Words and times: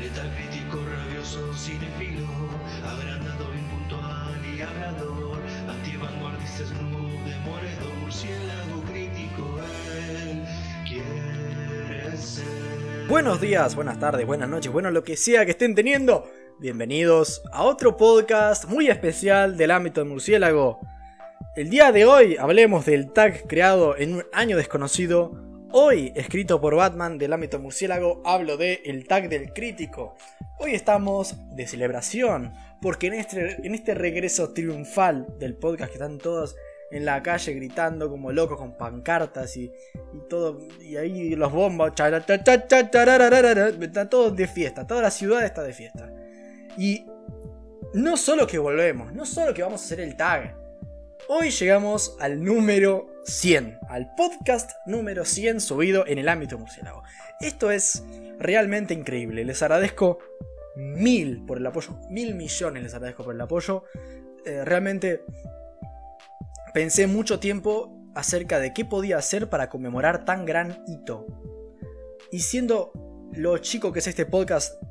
Letal 0.00 0.30
crítico, 0.34 0.78
rabioso, 0.78 1.52
agrandado, 2.84 3.44
y 3.54 3.60
murciélago 8.00 8.82
crítico, 8.90 9.60
él 10.08 10.42
quiere 10.88 12.16
ser. 12.16 12.44
Buenos 13.08 13.40
días, 13.42 13.74
buenas 13.74 13.98
tardes, 13.98 14.26
buenas 14.26 14.48
noches, 14.48 14.72
bueno, 14.72 14.90
lo 14.90 15.04
que 15.04 15.18
sea 15.18 15.44
que 15.44 15.50
estén 15.50 15.74
teniendo. 15.74 16.30
Bienvenidos 16.58 17.42
a 17.52 17.64
otro 17.64 17.98
podcast 17.98 18.64
muy 18.64 18.88
especial 18.88 19.58
del 19.58 19.70
ámbito 19.70 20.00
del 20.00 20.08
murciélago. 20.08 20.80
El 21.56 21.68
día 21.68 21.92
de 21.92 22.06
hoy 22.06 22.38
hablemos 22.38 22.86
del 22.86 23.12
tag 23.12 23.46
creado 23.46 23.98
en 23.98 24.14
un 24.14 24.24
año 24.32 24.56
desconocido. 24.56 25.51
Hoy, 25.74 26.12
escrito 26.14 26.60
por 26.60 26.76
Batman 26.76 27.16
del 27.16 27.32
ámbito 27.32 27.58
murciélago, 27.58 28.20
hablo 28.26 28.58
de 28.58 28.82
el 28.84 29.06
tag 29.06 29.30
del 29.30 29.54
crítico. 29.54 30.14
Hoy 30.58 30.74
estamos 30.74 31.34
de 31.56 31.66
celebración, 31.66 32.52
porque 32.82 33.06
en 33.06 33.14
este, 33.14 33.66
en 33.66 33.74
este 33.74 33.94
regreso 33.94 34.52
triunfal 34.52 35.26
del 35.38 35.56
podcast 35.56 35.90
que 35.90 35.94
están 35.94 36.18
todos 36.18 36.56
en 36.90 37.06
la 37.06 37.22
calle 37.22 37.54
gritando 37.54 38.10
como 38.10 38.32
locos 38.32 38.58
con 38.58 38.76
pancartas 38.76 39.56
y, 39.56 39.72
y 40.12 40.28
todo, 40.28 40.58
y 40.78 40.96
ahí 40.96 41.34
los 41.36 41.50
charararara, 41.94 43.68
está 43.70 44.10
todo 44.10 44.30
de 44.30 44.46
fiesta, 44.46 44.86
toda 44.86 45.00
la 45.00 45.10
ciudad 45.10 45.42
está 45.42 45.62
de 45.62 45.72
fiesta. 45.72 46.12
Y 46.76 47.06
no 47.94 48.18
solo 48.18 48.46
que 48.46 48.58
volvemos, 48.58 49.14
no 49.14 49.24
solo 49.24 49.54
que 49.54 49.62
vamos 49.62 49.80
a 49.80 49.84
hacer 49.86 50.00
el 50.00 50.16
tag, 50.18 50.61
hoy 51.28 51.50
llegamos 51.50 52.16
al 52.20 52.42
número 52.42 53.08
100, 53.24 53.78
al 53.88 54.14
podcast 54.14 54.72
número 54.86 55.24
100 55.24 55.60
subido 55.60 56.06
en 56.06 56.18
el 56.18 56.28
ámbito 56.28 56.58
murciélago. 56.58 57.02
Esto 57.40 57.70
es 57.70 58.02
realmente 58.38 58.94
increíble, 58.94 59.44
les 59.44 59.62
agradezco 59.62 60.18
mil 60.76 61.44
por 61.44 61.58
el 61.58 61.66
apoyo, 61.66 61.98
mil 62.10 62.34
millones 62.34 62.82
les 62.82 62.94
agradezco 62.94 63.24
por 63.24 63.34
el 63.34 63.40
apoyo. 63.40 63.84
Eh, 64.44 64.64
realmente 64.64 65.24
pensé 66.74 67.06
mucho 67.06 67.38
tiempo 67.38 67.96
acerca 68.14 68.58
de 68.58 68.72
qué 68.72 68.84
podía 68.84 69.18
hacer 69.18 69.48
para 69.48 69.68
conmemorar 69.68 70.24
tan 70.24 70.44
gran 70.44 70.82
hito. 70.86 71.26
Y 72.30 72.40
siendo 72.40 72.92
lo 73.32 73.58
chico 73.58 73.92
que 73.92 74.00
es 74.00 74.06
este 74.06 74.26
podcast 74.26 74.82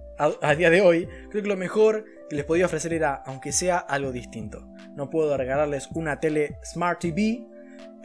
a, 0.42 0.56
día 0.56 0.70
de 0.70 0.82
hoy, 0.82 1.08
creo 1.30 1.42
que 1.42 1.50
lo 1.50 1.58
mejor 1.58 2.06
que 2.30 2.36
les 2.36 2.46
podía 2.46 2.66
ofrecer 2.66 2.94
era, 2.94 3.24
aunque 3.26 3.52
sea 3.52 3.78
algo 3.78 4.12
distinto. 4.12 4.68
No 4.96 5.10
puedo 5.10 5.36
regalarles 5.36 5.90
una 5.94 6.20
tele 6.20 6.58
Smart 6.64 7.00
TV, 7.00 7.48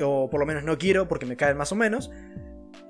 o 0.00 0.30
por 0.30 0.40
lo 0.40 0.46
menos 0.46 0.64
no 0.64 0.78
quiero 0.78 1.08
porque 1.08 1.26
me 1.26 1.36
caen 1.36 1.56
más 1.56 1.72
o 1.72 1.76
menos. 1.76 2.10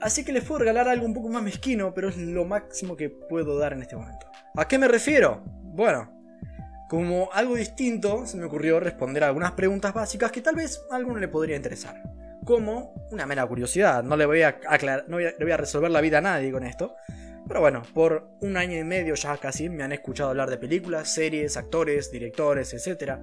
Así 0.01 0.25
que 0.25 0.33
les 0.33 0.45
puedo 0.45 0.61
regalar 0.61 0.89
algo 0.89 1.07
un 1.07 1.15
poco 1.15 1.29
más 1.29 1.43
mezquino, 1.43 1.93
pero 1.95 2.09
es 2.09 2.17
lo 2.17 2.45
máximo 2.45 2.97
que 2.97 3.11
puedo 3.11 3.59
dar 3.59 3.73
en 3.73 3.83
este 3.83 3.97
momento. 3.97 4.27
¿A 4.55 4.69
qué 4.69 4.79
me 4.79 4.89
refiero? 4.89 5.43
Bueno, 5.45 6.13
como 6.89 7.31
algo 7.33 7.57
distinto, 7.57 8.27
se 8.27 8.37
me 8.37 8.45
ocurrió 8.45 8.79
responder 8.79 9.25
algunas 9.25 9.53
preguntas 9.53 9.93
básicas 9.93 10.31
que 10.31 10.43
tal 10.43 10.55
vez 10.55 10.85
a 10.91 10.97
alguno 10.97 11.19
le 11.19 11.29
podría 11.29 11.57
interesar. 11.57 12.03
Como 12.45 12.95
una 13.11 13.27
mera 13.27 13.45
curiosidad, 13.47 14.05
no 14.05 14.17
le 14.17 14.27
voy 14.27 14.43
a 14.43 14.61
aclarar, 14.69 15.07
no 15.09 15.19
le 15.19 15.35
voy 15.41 15.51
a 15.51 15.57
resolver 15.57 15.91
la 15.91 16.01
vida 16.01 16.19
a 16.19 16.21
nadie 16.21 16.53
con 16.53 16.63
esto. 16.63 16.95
Pero 17.47 17.61
bueno, 17.61 17.83
por 17.95 18.29
un 18.41 18.57
año 18.57 18.79
y 18.79 18.85
medio 18.85 19.15
ya 19.15 19.37
casi 19.37 19.69
me 19.69 19.85
han 19.85 19.93
escuchado 19.93 20.31
hablar 20.31 20.51
de 20.51 20.59
películas, 20.59 21.13
series, 21.13 21.57
actores, 21.57 22.11
directores, 22.11 22.75
etc. 22.75 23.19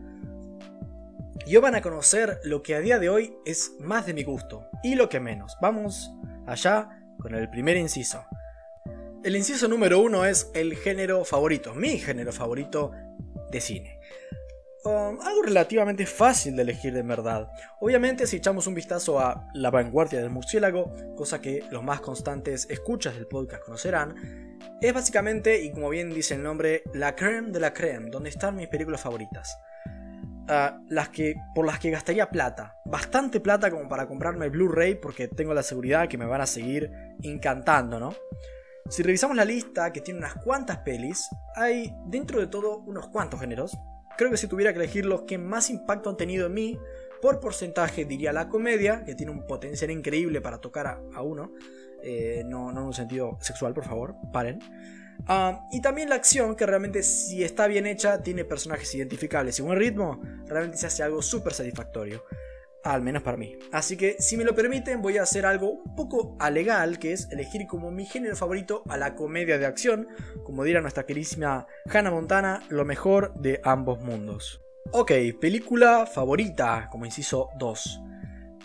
Y 1.46 1.56
hoy 1.56 1.62
van 1.62 1.76
a 1.76 1.82
conocer 1.82 2.40
lo 2.46 2.64
que 2.64 2.76
a 2.76 2.80
día 2.80 3.00
de 3.00 3.10
hoy 3.10 3.36
es 3.46 3.74
más 3.80 4.06
de 4.06 4.14
mi 4.14 4.24
gusto 4.24 4.68
y 4.82 4.96
lo 4.96 5.10
que 5.10 5.20
menos. 5.20 5.58
Vamos 5.62 6.14
allá 6.48 7.04
con 7.20 7.36
el 7.36 7.50
primer 7.50 7.76
inciso. 7.76 8.24
El 9.24 9.36
inciso 9.36 9.68
número 9.68 10.00
uno 10.00 10.26
es 10.26 10.50
el 10.54 10.76
género 10.76 11.26
favorito, 11.26 11.74
mi 11.74 11.98
género 11.98 12.32
favorito 12.32 12.92
de 13.52 13.62
cine. 13.62 14.00
Um, 14.86 15.22
algo 15.22 15.44
relativamente 15.44 16.06
fácil 16.06 16.58
de 16.58 16.64
elegir 16.64 16.94
de 16.94 17.04
verdad. 17.04 17.50
Obviamente 17.80 18.28
si 18.28 18.38
echamos 18.38 18.68
un 18.68 18.76
vistazo 18.76 19.18
a 19.18 19.48
La 19.54 19.72
vanguardia 19.72 20.20
del 20.20 20.30
murciélago, 20.30 20.94
cosa 21.16 21.40
que 21.40 21.64
los 21.72 21.82
más 21.84 22.02
constantes 22.02 22.68
escuchas 22.70 23.16
del 23.16 23.28
podcast 23.28 23.64
conocerán, 23.64 24.60
es 24.82 24.94
básicamente, 24.94 25.64
y 25.64 25.72
como 25.72 25.90
bien 25.90 26.14
dice 26.14 26.36
el 26.36 26.44
nombre, 26.44 26.84
la 26.94 27.16
creme 27.16 27.52
de 27.52 27.62
la 27.62 27.74
creme, 27.74 28.10
donde 28.10 28.30
están 28.30 28.58
mis 28.58 28.68
películas 28.68 29.00
favoritas. 29.00 29.58
Uh, 30.50 30.84
las 30.90 31.08
que, 31.08 31.36
por 31.56 31.66
las 31.66 31.80
que 31.80 31.90
gastaría 31.90 32.30
plata, 32.30 32.76
bastante 32.84 33.40
plata 33.40 33.72
como 33.72 33.88
para 33.88 34.06
comprarme 34.10 34.50
Blu-ray 34.50 34.96
porque 34.96 35.30
tengo 35.30 35.54
la 35.54 35.64
seguridad 35.64 36.10
que 36.10 36.18
me 36.18 36.26
van 36.26 36.42
a 36.42 36.46
seguir 36.46 36.92
encantando, 37.22 38.02
¿no? 38.02 38.14
Si 38.90 39.02
revisamos 39.02 39.38
la 39.38 39.46
lista, 39.46 39.94
que 39.94 40.02
tiene 40.02 40.20
unas 40.20 40.36
cuantas 40.36 40.80
pelis, 40.80 41.30
hay 41.56 41.96
dentro 42.08 42.42
de 42.42 42.48
todo 42.48 42.80
unos 42.80 43.08
cuantos 43.08 43.40
géneros. 43.40 43.78
Creo 44.18 44.32
que 44.32 44.38
si 44.38 44.48
tuviera 44.48 44.74
que 44.74 44.80
elegir 44.80 45.06
los 45.06 45.24
que 45.24 45.38
más 45.38 45.70
impacto 45.70 46.10
han 46.10 46.18
tenido 46.18 46.48
en 46.48 46.54
mí, 46.54 46.80
por 47.22 47.40
porcentaje 47.40 48.06
diría 48.06 48.34
la 48.34 48.50
comedia, 48.50 49.04
que 49.06 49.16
tiene 49.16 49.32
un 49.32 49.48
potencial 49.48 49.92
increíble 49.92 50.42
para 50.42 50.60
tocar 50.60 50.88
a, 50.88 51.02
a 51.14 51.22
uno. 51.22 51.54
Eh, 52.04 52.44
no, 52.46 52.72
no, 52.72 52.82
en 52.82 52.88
un 52.88 52.94
sentido 52.94 53.38
sexual, 53.40 53.74
por 53.74 53.86
favor, 53.86 54.16
paren. 54.32 54.60
Uh, 55.30 55.58
y 55.72 55.82
también 55.82 56.10
la 56.10 56.16
acción, 56.16 56.56
que 56.56 56.66
realmente 56.66 57.02
si 57.02 57.44
está 57.44 57.68
bien 57.68 57.86
hecha, 57.86 58.22
tiene 58.22 58.44
personajes 58.44 58.94
identificables 58.94 59.58
y 59.58 59.62
buen 59.62 59.80
ritmo, 59.80 60.22
realmente 60.46 60.78
se 60.78 60.88
hace 60.88 61.04
algo 61.04 61.22
súper 61.22 61.54
satisfactorio. 61.54 62.26
Al 62.84 63.02
menos 63.02 63.24
para 63.24 63.38
mí. 63.38 63.56
Así 63.72 63.96
que, 63.96 64.18
si 64.20 64.36
me 64.36 64.44
lo 64.44 64.56
permiten, 64.56 65.02
voy 65.02 65.18
a 65.18 65.24
hacer 65.24 65.46
algo 65.46 65.82
un 65.86 65.96
poco 65.96 66.36
alegal, 66.40 67.00
que 67.00 67.14
es 67.14 67.30
elegir 67.32 67.66
como 67.66 67.92
mi 67.92 68.06
género 68.06 68.36
favorito 68.36 68.84
a 68.90 68.98
la 68.98 69.16
comedia 69.16 69.58
de 69.58 69.66
acción, 69.66 70.08
como 70.44 70.64
diría 70.64 70.82
nuestra 70.82 71.06
queridísima 71.06 71.66
Hannah 71.90 72.12
Montana, 72.12 72.62
lo 72.70 72.84
mejor 72.84 73.34
de 73.36 73.62
ambos 73.64 74.02
mundos. 74.02 74.62
Ok, 74.92 75.12
película 75.40 76.06
favorita, 76.06 76.90
como 76.92 77.06
inciso 77.06 77.50
2. 77.58 78.02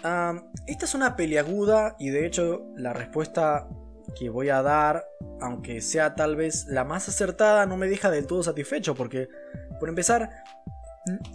Um, 0.04 0.52
esta 0.66 0.84
es 0.84 0.94
una 0.94 1.16
peliaguda 1.16 1.96
y 1.98 2.10
de 2.10 2.26
hecho 2.26 2.66
la 2.76 2.92
respuesta 2.92 3.68
que 4.14 4.30
voy 4.30 4.48
a 4.48 4.62
dar, 4.62 5.06
aunque 5.40 5.80
sea 5.80 6.14
tal 6.14 6.36
vez 6.36 6.66
la 6.66 6.84
más 6.84 7.08
acertada, 7.08 7.66
no 7.66 7.76
me 7.76 7.88
deja 7.88 8.10
del 8.10 8.26
todo 8.26 8.42
satisfecho 8.42 8.94
porque, 8.94 9.28
por 9.78 9.88
empezar, 9.88 10.30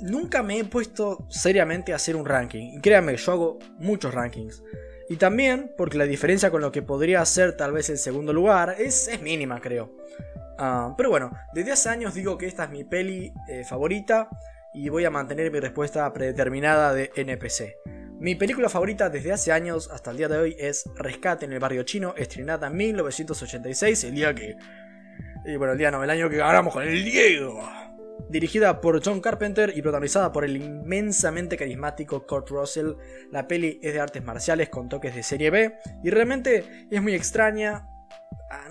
nunca 0.01 0.43
me 0.43 0.59
he 0.59 0.65
puesto 0.65 1.25
seriamente 1.29 1.93
a 1.93 1.97
hacer 1.97 2.15
un 2.15 2.25
ranking. 2.25 2.73
Y 2.73 2.81
créanme, 2.81 3.15
yo 3.15 3.31
hago 3.31 3.59
muchos 3.77 4.13
rankings. 4.13 4.63
Y 5.09 5.17
también 5.17 5.71
porque 5.77 5.97
la 5.97 6.05
diferencia 6.05 6.49
con 6.49 6.61
lo 6.61 6.71
que 6.71 6.81
podría 6.81 7.23
ser 7.25 7.57
tal 7.57 7.71
vez 7.71 7.89
el 7.89 7.97
segundo 7.97 8.33
lugar 8.33 8.75
es, 8.79 9.09
mínima, 9.21 9.59
creo. 9.59 9.95
Uh, 10.59 10.95
pero 10.95 11.09
bueno, 11.09 11.31
desde 11.53 11.71
hace 11.71 11.89
años 11.89 12.13
digo 12.13 12.37
que 12.37 12.45
esta 12.45 12.65
es 12.65 12.69
mi 12.69 12.83
peli 12.83 13.33
eh, 13.49 13.63
favorita 13.63 14.29
y 14.73 14.89
voy 14.89 15.03
a 15.05 15.09
mantener 15.09 15.51
mi 15.51 15.59
respuesta 15.59 16.11
predeterminada 16.13 16.93
de 16.93 17.11
NPC. 17.15 17.75
Mi 18.19 18.35
película 18.35 18.69
favorita 18.69 19.09
desde 19.09 19.33
hace 19.33 19.51
años 19.51 19.89
hasta 19.91 20.11
el 20.11 20.17
día 20.17 20.29
de 20.29 20.37
hoy 20.37 20.55
es 20.57 20.85
Rescate 20.95 21.45
en 21.45 21.53
el 21.53 21.59
barrio 21.59 21.83
chino, 21.83 22.13
estrenada 22.15 22.67
en 22.67 22.77
1986, 22.77 24.03
el 24.05 24.15
día 24.15 24.33
que... 24.33 24.55
Y 25.45 25.57
bueno, 25.57 25.73
el 25.73 25.77
día 25.77 25.91
no, 25.91 26.03
el 26.03 26.09
año 26.09 26.29
que 26.29 26.37
ganamos 26.37 26.73
con 26.73 26.83
el 26.83 27.03
Diego. 27.03 27.61
Dirigida 28.33 28.81
por 28.81 28.99
John 29.05 29.21
Carpenter 29.21 29.71
y 29.75 29.83
protagonizada 29.83 30.31
por 30.31 30.43
el 30.43 30.57
inmensamente 30.57 31.55
carismático 31.55 32.25
Kurt 32.25 32.49
Russell, 32.49 32.93
la 33.29 33.47
peli 33.47 33.79
es 33.83 33.93
de 33.93 33.99
artes 33.99 34.23
marciales 34.23 34.69
con 34.69 34.89
toques 34.89 35.13
de 35.13 35.21
serie 35.21 35.51
B 35.51 35.77
y 36.03 36.09
realmente 36.09 36.87
es 36.89 36.99
muy 36.99 37.13
extraña. 37.13 37.87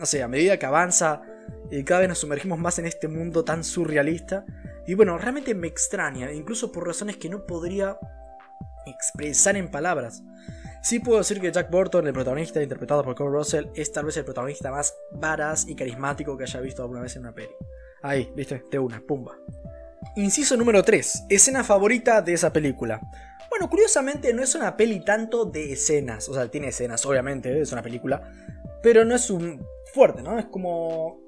No 0.00 0.04
sé, 0.04 0.20
a 0.20 0.26
medida 0.26 0.58
que 0.58 0.66
avanza 0.66 1.22
y 1.70 1.84
cada 1.84 2.00
vez 2.00 2.08
nos 2.08 2.18
sumergimos 2.18 2.58
más 2.58 2.80
en 2.80 2.86
este 2.86 3.06
mundo 3.06 3.44
tan 3.44 3.62
surrealista. 3.62 4.44
Y 4.84 4.94
bueno, 4.94 5.16
realmente 5.16 5.54
me 5.54 5.68
extraña, 5.68 6.32
incluso 6.32 6.72
por 6.72 6.84
razones 6.84 7.16
que 7.16 7.28
no 7.28 7.46
podría 7.46 7.98
expresar 8.84 9.56
en 9.56 9.70
palabras. 9.70 10.24
Sí 10.82 10.98
puedo 10.98 11.18
decir 11.18 11.40
que 11.40 11.52
Jack 11.52 11.70
Burton, 11.70 12.04
el 12.08 12.12
protagonista 12.12 12.60
interpretado 12.60 13.04
por 13.04 13.14
Kurt 13.14 13.32
Russell, 13.32 13.66
es 13.76 13.92
tal 13.92 14.06
vez 14.06 14.16
el 14.16 14.24
protagonista 14.24 14.72
más 14.72 14.92
varaz 15.12 15.68
y 15.68 15.76
carismático 15.76 16.36
que 16.36 16.42
haya 16.42 16.60
visto 16.60 16.82
alguna 16.82 17.02
vez 17.02 17.14
en 17.14 17.22
una 17.22 17.32
peli. 17.32 17.54
Ahí, 18.02 18.32
viste, 18.34 18.62
de 18.70 18.78
una, 18.78 19.00
pumba. 19.00 19.36
Inciso 20.16 20.56
número 20.56 20.82
3. 20.82 21.26
Escena 21.28 21.62
favorita 21.62 22.20
de 22.20 22.32
esa 22.32 22.52
película. 22.52 23.00
Bueno, 23.48 23.70
curiosamente 23.70 24.32
no 24.32 24.42
es 24.42 24.54
una 24.54 24.76
peli 24.76 25.04
tanto 25.04 25.44
de 25.44 25.72
escenas. 25.72 26.28
O 26.28 26.34
sea, 26.34 26.48
tiene 26.48 26.68
escenas, 26.68 27.04
obviamente, 27.06 27.60
es 27.60 27.70
una 27.72 27.82
película. 27.82 28.22
Pero 28.82 29.04
no 29.04 29.14
es 29.14 29.30
un 29.30 29.64
fuerte, 29.94 30.22
¿no? 30.22 30.38
Es 30.38 30.46
como, 30.46 31.20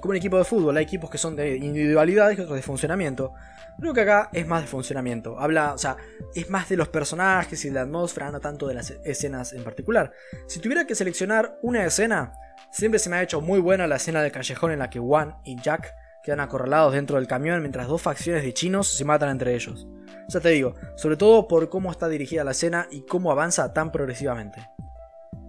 como 0.00 0.10
un 0.10 0.16
equipo 0.16 0.36
de 0.36 0.44
fútbol. 0.44 0.76
Hay 0.76 0.84
equipos 0.84 1.08
que 1.10 1.16
son 1.16 1.36
de 1.36 1.56
individualidad 1.56 2.30
y 2.30 2.34
otros 2.34 2.56
de 2.56 2.62
funcionamiento. 2.62 3.32
Creo 3.80 3.94
que 3.94 4.02
acá 4.02 4.28
es 4.34 4.46
más 4.46 4.62
de 4.62 4.68
funcionamiento. 4.68 5.38
Habla, 5.38 5.72
o 5.72 5.78
sea, 5.78 5.96
es 6.34 6.50
más 6.50 6.68
de 6.68 6.76
los 6.76 6.88
personajes 6.88 7.64
y 7.64 7.68
de 7.68 7.74
la 7.74 7.82
atmósfera, 7.82 8.30
no 8.30 8.40
tanto 8.40 8.66
de 8.66 8.74
las 8.74 8.90
escenas 9.04 9.54
en 9.54 9.64
particular. 9.64 10.12
Si 10.48 10.60
tuviera 10.60 10.86
que 10.86 10.94
seleccionar 10.94 11.58
una 11.62 11.86
escena, 11.86 12.34
siempre 12.70 12.98
se 12.98 13.08
me 13.08 13.16
ha 13.16 13.22
hecho 13.22 13.40
muy 13.40 13.58
buena 13.58 13.86
la 13.86 13.96
escena 13.96 14.22
del 14.22 14.32
callejón 14.32 14.72
en 14.72 14.80
la 14.80 14.90
que 14.90 14.98
Juan 14.98 15.36
y 15.44 15.58
Jack 15.62 15.94
quedan 16.22 16.40
acorralados 16.40 16.92
dentro 16.92 17.16
del 17.16 17.26
camión 17.26 17.60
mientras 17.60 17.88
dos 17.88 18.02
facciones 18.02 18.42
de 18.42 18.54
chinos 18.54 18.88
se 18.88 19.04
matan 19.04 19.30
entre 19.30 19.54
ellos. 19.54 19.86
Ya 20.28 20.40
te 20.40 20.50
digo, 20.50 20.74
sobre 20.96 21.16
todo 21.16 21.48
por 21.48 21.68
cómo 21.68 21.90
está 21.90 22.08
dirigida 22.08 22.44
la 22.44 22.52
escena 22.52 22.86
y 22.90 23.02
cómo 23.02 23.32
avanza 23.32 23.72
tan 23.72 23.90
progresivamente. 23.90 24.60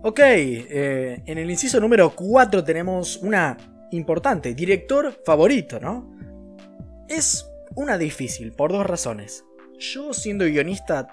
Ok, 0.04 0.20
eh, 0.20 1.22
en 1.26 1.38
el 1.38 1.52
inciso 1.52 1.80
número 1.80 2.16
4 2.16 2.64
tenemos 2.64 3.18
una 3.18 3.58
importante, 3.92 4.56
director 4.56 5.14
favorito, 5.24 5.80
¿no? 5.80 6.10
Es 7.08 7.48
una 7.76 7.98
difícil, 7.98 8.54
por 8.54 8.72
dos 8.72 8.86
razones. 8.86 9.44
Yo, 9.78 10.14
siendo 10.14 10.46
guionista, 10.46 11.08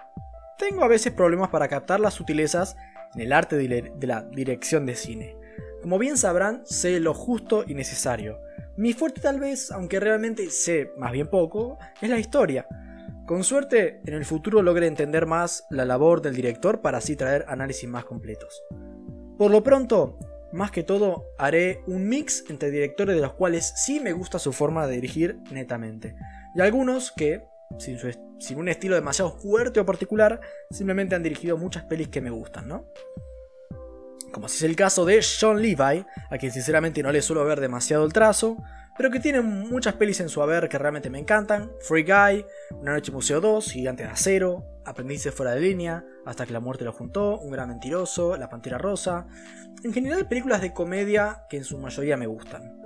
tengo 0.57 0.85
a 0.85 0.89
veces 0.89 1.13
problemas 1.13 1.51
para 1.51 1.69
captar 1.69 2.01
las 2.01 2.15
sutilezas 2.15 2.77
en 3.15 3.21
el 3.21 3.33
arte 3.33 3.57
de 3.57 4.07
la 4.07 4.23
dirección 4.23 4.87
de 4.87 4.95
cine. 4.95 5.37
Como 5.83 5.99
bien 5.99 6.17
sabrán, 6.17 6.63
sé 6.65 6.99
lo 7.01 7.15
justo 7.15 7.65
y 7.67 7.75
necesario. 7.75 8.41
Mi 8.79 8.93
fuerte 8.93 9.21
tal 9.21 9.41
vez, 9.41 9.73
aunque 9.73 9.99
realmente 9.99 10.49
sé 10.51 10.93
más 10.97 11.11
bien 11.11 11.27
poco, 11.27 11.81
es 12.01 12.09
la 12.09 12.21
historia. 12.21 12.65
Con 13.27 13.43
suerte, 13.43 14.01
en 14.07 14.15
el 14.15 14.25
futuro 14.25 14.63
logre 14.63 14.87
entender 14.87 15.27
más 15.27 15.67
la 15.69 15.85
labor 15.85 16.23
del 16.23 16.37
director 16.37 16.81
para 16.81 16.99
así 16.99 17.17
traer 17.17 17.45
análisis 17.49 17.89
más 17.89 18.05
completos. 18.05 18.63
Por 19.37 19.51
lo 19.51 19.65
pronto, 19.65 20.17
más 20.53 20.71
que 20.71 20.85
todo, 20.85 21.25
haré 21.39 21.81
un 21.89 22.09
mix 22.09 22.45
entre 22.51 22.71
directores 22.71 23.17
de 23.17 23.23
los 23.23 23.35
cuales 23.35 23.73
sí 23.75 23.99
me 23.99 24.13
gusta 24.13 24.39
su 24.39 24.53
forma 24.53 24.87
de 24.87 24.95
dirigir 24.95 25.41
netamente, 25.51 26.15
y 26.55 26.61
algunos 26.61 27.11
que, 27.11 27.43
sin, 27.79 27.99
sin 28.39 28.59
un 28.61 28.69
estilo 28.69 28.95
demasiado 28.95 29.41
fuerte 29.41 29.81
o 29.81 29.87
particular, 29.87 30.41
simplemente 30.71 31.17
han 31.17 31.25
dirigido 31.25 31.57
muchas 31.57 31.83
pelis 31.83 32.11
que 32.11 32.21
me 32.21 32.31
gustan, 32.31 32.69
¿no? 32.69 32.87
Como 34.33 34.49
si 34.49 34.57
es 34.57 34.63
el 34.65 34.77
caso 34.77 35.05
de 35.05 35.23
Sean 35.23 35.61
Levi, 35.61 36.05
a 36.31 36.39
quien 36.39 36.53
sinceramente 36.53 37.03
no 37.03 37.13
le 37.13 37.23
suelo 37.23 37.45
ver 37.45 37.61
demasiado 37.61 38.05
el 38.05 38.13
trazo, 38.13 38.57
pero 38.97 39.11
que 39.11 39.21
tiene 39.21 39.41
muchas 39.41 39.95
pelis 39.95 40.21
en 40.21 40.29
su 40.29 40.43
haber 40.43 40.69
que 40.69 40.77
realmente 40.77 41.09
me 41.09 41.19
encantan, 41.19 41.71
Free 41.81 42.03
Guy, 42.03 42.45
Una 42.81 42.95
Noche 42.95 43.13
Museo 43.13 43.41
2, 43.41 43.71
Gigante 43.71 44.03
de 44.03 44.09
Acero, 44.09 44.65
Aprendices 44.85 45.33
fuera 45.33 45.53
de 45.53 45.61
línea, 45.61 46.05
Hasta 46.27 46.45
que 46.45 46.53
la 46.53 46.61
muerte 46.61 46.85
lo 46.85 46.93
juntó, 46.93 47.39
Un 47.39 47.53
gran 47.53 47.69
mentiroso, 47.69 48.37
La 48.37 48.49
Pantera 48.49 48.77
Rosa, 48.77 49.27
en 49.85 49.93
general 49.93 50.27
películas 50.27 50.61
de 50.61 50.73
comedia 50.73 51.45
que 51.49 51.59
en 51.59 51.65
su 51.65 51.79
mayoría 51.79 52.17
me 52.17 52.27
gustan. 52.27 52.83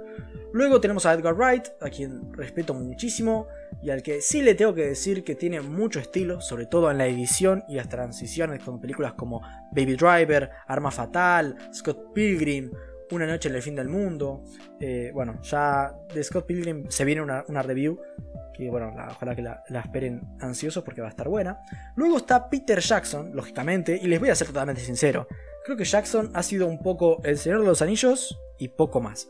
Luego 0.52 0.82
tenemos 0.82 1.06
a 1.06 1.14
Edgar 1.14 1.34
Wright, 1.34 1.68
a 1.80 1.88
quien 1.88 2.30
respeto 2.34 2.74
muchísimo 2.74 3.48
y 3.80 3.90
al 3.90 4.02
que 4.02 4.20
sí 4.20 4.42
le 4.42 4.54
tengo 4.54 4.74
que 4.74 4.86
decir 4.86 5.24
que 5.24 5.34
tiene 5.34 5.60
mucho 5.60 6.00
estilo, 6.00 6.40
sobre 6.40 6.66
todo 6.66 6.90
en 6.90 6.98
la 6.98 7.06
edición 7.06 7.64
y 7.68 7.76
las 7.76 7.88
transiciones 7.88 8.62
con 8.62 8.80
películas 8.80 9.14
como 9.14 9.40
Baby 9.72 9.96
Driver, 9.96 10.50
Arma 10.66 10.90
Fatal, 10.90 11.56
Scott 11.72 12.12
Pilgrim, 12.12 12.70
Una 13.10 13.26
Noche 13.26 13.48
en 13.48 13.54
el 13.54 13.62
Fin 13.62 13.74
del 13.74 13.88
Mundo. 13.88 14.44
Eh, 14.80 15.10
bueno, 15.14 15.40
ya 15.42 15.94
de 16.12 16.22
Scott 16.22 16.46
Pilgrim 16.46 16.86
se 16.88 17.04
viene 17.04 17.22
una, 17.22 17.62
review 17.62 17.98
que 18.54 18.68
bueno, 18.68 18.94
ojalá 19.10 19.34
que 19.34 19.42
la, 19.42 19.62
esperen 19.82 20.36
ansiosos 20.40 20.84
porque 20.84 21.00
va 21.00 21.08
a 21.08 21.10
estar 21.10 21.28
buena. 21.28 21.60
Luego 21.96 22.18
está 22.18 22.50
Peter 22.50 22.80
Jackson, 22.80 23.34
lógicamente, 23.34 23.98
y 24.00 24.06
les 24.06 24.20
voy 24.20 24.28
a 24.28 24.34
ser 24.34 24.48
totalmente 24.48 24.82
sincero. 24.82 25.26
Creo 25.64 25.76
que 25.76 25.84
Jackson 25.84 26.30
ha 26.34 26.42
sido 26.42 26.66
un 26.66 26.82
poco 26.82 27.20
El 27.24 27.38
Señor 27.38 27.60
de 27.60 27.66
los 27.66 27.82
Anillos 27.82 28.38
y 28.58 28.68
poco 28.68 29.00
más. 29.00 29.28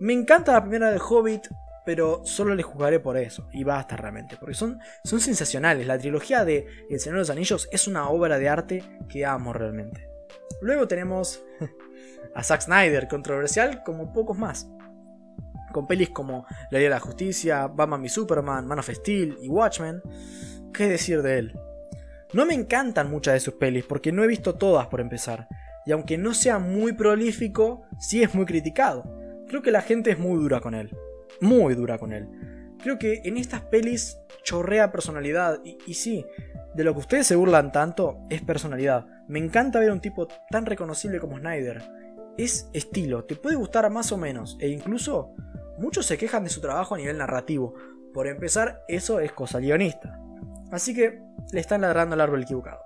Me 0.00 0.12
encanta 0.12 0.52
la 0.52 0.62
primera 0.62 0.90
del 0.90 1.00
Hobbit, 1.00 1.48
pero 1.84 2.22
solo 2.24 2.54
le 2.54 2.62
jugaré 2.62 3.00
por 3.00 3.16
eso, 3.16 3.48
y 3.52 3.64
basta 3.64 3.96
realmente, 3.96 4.36
porque 4.38 4.54
son, 4.54 4.78
son 5.04 5.20
sensacionales. 5.20 5.86
La 5.86 5.98
trilogía 5.98 6.44
de 6.44 6.66
El 6.88 7.00
Señor 7.00 7.16
de 7.16 7.20
los 7.20 7.30
Anillos 7.30 7.68
es 7.72 7.88
una 7.88 8.08
obra 8.08 8.38
de 8.38 8.48
arte 8.48 8.82
que 9.08 9.26
amo 9.26 9.52
realmente. 9.52 10.08
Luego 10.60 10.86
tenemos 10.86 11.44
a 12.34 12.42
Zack 12.42 12.62
Snyder, 12.62 13.08
controversial 13.08 13.82
como 13.82 14.12
pocos 14.12 14.38
más. 14.38 14.68
Con 15.72 15.86
pelis 15.86 16.10
como 16.10 16.46
La 16.70 16.78
Ley 16.78 16.84
de 16.84 16.90
la 16.90 17.00
Justicia, 17.00 17.66
Batman 17.66 18.04
y 18.04 18.08
Superman, 18.08 18.66
Man 18.66 18.78
of 18.78 18.90
Steel 18.90 19.38
y 19.40 19.48
Watchmen. 19.48 20.02
¿Qué 20.72 20.88
decir 20.88 21.22
de 21.22 21.38
él? 21.38 21.58
No 22.32 22.46
me 22.46 22.54
encantan 22.54 23.10
muchas 23.10 23.34
de 23.34 23.40
sus 23.40 23.54
pelis 23.54 23.84
porque 23.84 24.12
no 24.12 24.22
he 24.22 24.26
visto 24.26 24.54
todas 24.54 24.86
por 24.86 25.00
empezar. 25.00 25.48
Y 25.84 25.92
aunque 25.92 26.16
no 26.16 26.34
sea 26.34 26.58
muy 26.58 26.92
prolífico, 26.92 27.84
sí 27.98 28.22
es 28.22 28.34
muy 28.34 28.46
criticado. 28.46 29.04
Creo 29.48 29.62
que 29.62 29.70
la 29.70 29.82
gente 29.82 30.10
es 30.12 30.18
muy 30.18 30.38
dura 30.38 30.60
con 30.60 30.74
él. 30.74 30.96
Muy 31.42 31.74
dura 31.74 31.98
con 31.98 32.12
él. 32.12 32.28
Creo 32.82 32.98
que 32.98 33.20
en 33.24 33.36
estas 33.36 33.62
pelis 33.62 34.18
chorrea 34.44 34.92
personalidad. 34.92 35.60
Y, 35.64 35.94
sí, 35.94 36.24
de 36.74 36.84
lo 36.84 36.94
que 36.94 37.00
ustedes 37.00 37.26
se 37.26 37.36
burlan 37.36 37.72
tanto 37.72 38.20
es 38.30 38.42
personalidad. 38.42 39.06
Me 39.28 39.38
encanta 39.38 39.80
ver 39.80 39.90
a 39.90 39.92
un 39.92 40.00
tipo 40.00 40.28
tan 40.50 40.66
reconocible 40.66 41.20
como 41.20 41.38
Snyder. 41.38 41.82
Es 42.38 42.70
estilo, 42.72 43.24
te 43.24 43.36
puede 43.36 43.56
gustar 43.56 43.90
más 43.90 44.12
o 44.12 44.16
menos. 44.16 44.56
E 44.60 44.68
incluso 44.68 45.34
muchos 45.78 46.06
se 46.06 46.16
quejan 46.16 46.44
de 46.44 46.50
su 46.50 46.60
trabajo 46.60 46.94
a 46.94 46.98
nivel 46.98 47.18
narrativo. 47.18 47.74
Por 48.14 48.28
empezar, 48.28 48.82
eso 48.86 49.20
es 49.20 49.32
cosa 49.32 49.58
guionista. 49.58 50.18
Así 50.70 50.94
que 50.94 51.20
le 51.52 51.60
están 51.60 51.80
ladrando 51.80 52.14
al 52.14 52.20
árbol 52.20 52.42
equivocado. 52.42 52.82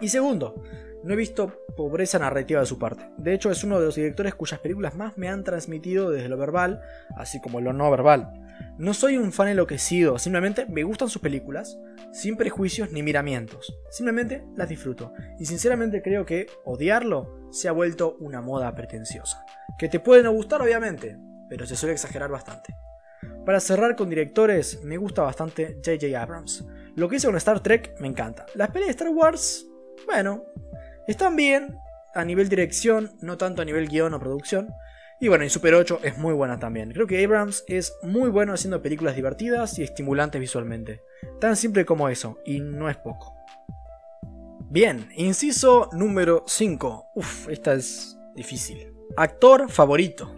Y 0.00 0.08
segundo, 0.08 0.62
no 1.02 1.14
he 1.14 1.16
visto 1.16 1.64
pobreza 1.76 2.18
narrativa 2.18 2.60
de 2.60 2.66
su 2.66 2.78
parte. 2.78 3.10
De 3.16 3.34
hecho, 3.34 3.50
es 3.50 3.64
uno 3.64 3.78
de 3.78 3.86
los 3.86 3.94
directores 3.94 4.34
cuyas 4.34 4.60
películas 4.60 4.94
más 4.94 5.16
me 5.16 5.28
han 5.28 5.44
transmitido 5.44 6.10
desde 6.10 6.28
lo 6.28 6.36
verbal, 6.36 6.82
así 7.16 7.40
como 7.40 7.60
lo 7.60 7.72
no 7.72 7.90
verbal. 7.90 8.32
No 8.78 8.94
soy 8.94 9.16
un 9.16 9.32
fan 9.32 9.48
enloquecido, 9.48 10.18
simplemente 10.18 10.66
me 10.66 10.82
gustan 10.82 11.08
sus 11.08 11.22
películas, 11.22 11.78
sin 12.12 12.36
prejuicios 12.36 12.92
ni 12.92 13.02
miramientos. 13.02 13.74
Simplemente 13.90 14.44
las 14.56 14.68
disfruto. 14.68 15.12
Y 15.38 15.46
sinceramente 15.46 16.02
creo 16.02 16.26
que 16.26 16.46
odiarlo 16.64 17.48
se 17.50 17.68
ha 17.68 17.72
vuelto 17.72 18.16
una 18.20 18.40
moda 18.40 18.74
pretenciosa. 18.74 19.44
Que 19.78 19.88
te 19.88 20.00
puede 20.00 20.22
no 20.22 20.32
gustar, 20.32 20.60
obviamente, 20.62 21.18
pero 21.48 21.66
se 21.66 21.76
suele 21.76 21.94
exagerar 21.94 22.30
bastante. 22.30 22.74
Para 23.44 23.60
cerrar 23.60 23.96
con 23.96 24.08
directores, 24.08 24.82
me 24.82 24.96
gusta 24.96 25.22
bastante 25.22 25.80
J.J. 25.84 26.20
Abrams. 26.20 26.66
Lo 26.94 27.08
que 27.08 27.16
hizo 27.16 27.28
con 27.28 27.36
Star 27.36 27.60
Trek 27.60 27.94
me 28.00 28.08
encanta. 28.08 28.46
Las 28.54 28.70
pelis 28.70 28.86
de 28.86 28.92
Star 28.92 29.08
Wars, 29.08 29.66
bueno, 30.06 30.44
están 31.12 31.36
bien 31.36 31.78
a 32.14 32.24
nivel 32.24 32.48
dirección, 32.48 33.12
no 33.20 33.36
tanto 33.36 33.62
a 33.62 33.64
nivel 33.64 33.88
guion 33.88 34.14
o 34.14 34.20
producción. 34.20 34.68
Y 35.20 35.28
bueno, 35.28 35.44
y 35.44 35.50
Super 35.50 35.74
8 35.74 36.00
es 36.02 36.16
muy 36.16 36.32
buena 36.32 36.58
también. 36.58 36.92
Creo 36.92 37.06
que 37.06 37.22
Abrams 37.22 37.64
es 37.68 37.94
muy 38.02 38.30
bueno 38.30 38.54
haciendo 38.54 38.80
películas 38.80 39.16
divertidas 39.16 39.78
y 39.78 39.82
estimulantes 39.82 40.40
visualmente. 40.40 41.02
Tan 41.40 41.56
simple 41.56 41.84
como 41.84 42.08
eso, 42.08 42.38
y 42.46 42.60
no 42.60 42.88
es 42.88 42.96
poco. 42.96 43.34
Bien, 44.70 45.08
inciso 45.16 45.90
número 45.92 46.44
5. 46.46 47.10
Uf, 47.16 47.48
esta 47.48 47.74
es 47.74 48.16
difícil. 48.34 48.94
Actor 49.16 49.68
favorito. 49.70 50.34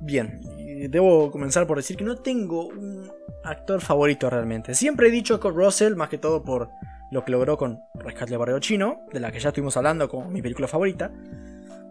Bien, 0.00 0.40
debo 0.88 1.30
comenzar 1.30 1.66
por 1.66 1.76
decir 1.76 1.96
que 1.96 2.04
no 2.04 2.16
tengo 2.16 2.68
un 2.68 3.10
actor 3.44 3.80
favorito 3.80 4.30
realmente. 4.30 4.74
Siempre 4.74 5.08
he 5.08 5.10
dicho 5.10 5.38
Kurt 5.38 5.56
Russell, 5.56 5.96
más 5.96 6.08
que 6.08 6.18
todo 6.18 6.42
por 6.42 6.70
lo 7.12 7.24
que 7.24 7.30
logró 7.30 7.58
con 7.58 7.78
Rescate 7.94 8.30
del 8.30 8.38
Barrio 8.38 8.58
Chino, 8.58 9.02
de 9.12 9.20
la 9.20 9.30
que 9.30 9.38
ya 9.38 9.50
estuvimos 9.50 9.76
hablando 9.76 10.08
como 10.08 10.30
mi 10.30 10.40
película 10.40 10.66
favorita. 10.66 11.12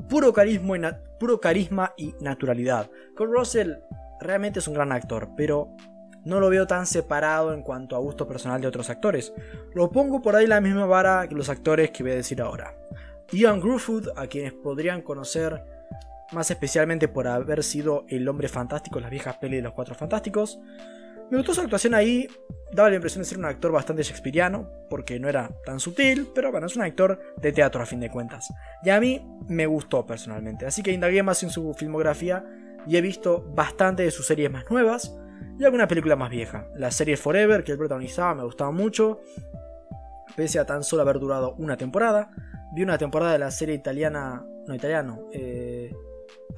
Puro 0.09 0.33
carisma 0.33 0.77
y, 0.77 0.81
puro 1.19 1.39
carisma 1.39 1.93
y 1.95 2.15
naturalidad. 2.19 2.89
Con 3.15 3.31
Russell 3.31 3.75
realmente 4.19 4.59
es 4.59 4.67
un 4.67 4.73
gran 4.73 4.91
actor, 4.91 5.29
pero 5.37 5.75
no 6.25 6.39
lo 6.39 6.49
veo 6.49 6.65
tan 6.65 6.87
separado 6.87 7.53
en 7.53 7.61
cuanto 7.61 7.95
a 7.95 7.99
gusto 7.99 8.27
personal 8.27 8.61
de 8.61 8.67
otros 8.67 8.89
actores. 8.89 9.31
Lo 9.75 9.91
pongo 9.91 10.23
por 10.23 10.35
ahí 10.35 10.47
la 10.47 10.59
misma 10.59 10.87
vara 10.87 11.27
que 11.29 11.35
los 11.35 11.49
actores 11.49 11.91
que 11.91 12.01
voy 12.01 12.13
a 12.13 12.15
decir 12.15 12.41
ahora. 12.41 12.73
Ian 13.31 13.61
Gruffudd, 13.61 14.09
a 14.15 14.25
quienes 14.25 14.53
podrían 14.53 15.03
conocer 15.03 15.63
más 16.31 16.49
especialmente 16.49 17.07
por 17.07 17.27
haber 17.27 17.63
sido 17.63 18.05
el 18.07 18.27
hombre 18.27 18.47
fantástico 18.47 18.97
en 18.97 19.03
las 19.03 19.11
viejas 19.11 19.37
pelis 19.37 19.59
de 19.59 19.63
los 19.63 19.73
Cuatro 19.73 19.93
Fantásticos. 19.93 20.59
Me 21.31 21.37
gustó 21.37 21.53
su 21.53 21.61
actuación 21.61 21.93
ahí, 21.93 22.27
daba 22.73 22.89
la 22.89 22.95
impresión 22.95 23.21
de 23.21 23.29
ser 23.29 23.37
un 23.37 23.45
actor 23.45 23.71
bastante 23.71 24.03
shakespeariano, 24.03 24.69
porque 24.89 25.17
no 25.17 25.29
era 25.29 25.49
tan 25.63 25.79
sutil, 25.79 26.27
pero 26.35 26.51
bueno, 26.51 26.67
es 26.67 26.75
un 26.75 26.81
actor 26.81 27.21
de 27.37 27.53
teatro 27.53 27.81
a 27.81 27.85
fin 27.85 28.01
de 28.01 28.09
cuentas. 28.09 28.53
Y 28.83 28.89
a 28.89 28.99
mí 28.99 29.25
me 29.47 29.65
gustó 29.65 30.05
personalmente, 30.05 30.65
así 30.65 30.83
que 30.83 30.91
indagué 30.91 31.23
más 31.23 31.41
en 31.43 31.49
su 31.49 31.73
filmografía 31.73 32.43
y 32.85 32.97
he 32.97 33.01
visto 33.01 33.45
bastante 33.55 34.03
de 34.03 34.11
sus 34.11 34.27
series 34.27 34.51
más 34.51 34.69
nuevas 34.69 35.17
y 35.57 35.63
alguna 35.63 35.87
película 35.87 36.17
más 36.17 36.31
vieja. 36.31 36.67
La 36.75 36.91
serie 36.91 37.15
Forever, 37.15 37.63
que 37.63 37.71
él 37.71 37.77
protagonizaba, 37.77 38.35
me 38.35 38.43
gustaba 38.43 38.71
mucho, 38.71 39.21
pese 40.35 40.59
a 40.59 40.65
tan 40.65 40.83
solo 40.83 41.03
haber 41.03 41.19
durado 41.19 41.55
una 41.59 41.77
temporada. 41.77 42.31
Vi 42.75 42.83
una 42.83 42.97
temporada 42.97 43.31
de 43.31 43.39
la 43.39 43.51
serie 43.51 43.75
italiana, 43.75 44.45
no 44.67 44.75
italiano, 44.75 45.29
eh, 45.31 45.93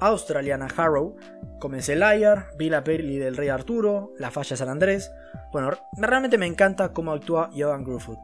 australiana 0.00 0.68
Harrow, 0.76 1.16
comencé 1.58 1.96
Liar, 1.96 2.50
vi 2.58 2.68
la 2.68 2.84
peli 2.84 3.18
del 3.18 3.36
Rey 3.36 3.48
Arturo, 3.48 4.12
La 4.18 4.30
Falla 4.30 4.56
San 4.56 4.68
Andrés. 4.68 5.12
Bueno, 5.52 5.70
realmente 5.96 6.38
me 6.38 6.46
encanta 6.46 6.92
cómo 6.92 7.12
actúa 7.12 7.50
Johan 7.56 7.84
Gruffudd. 7.84 8.18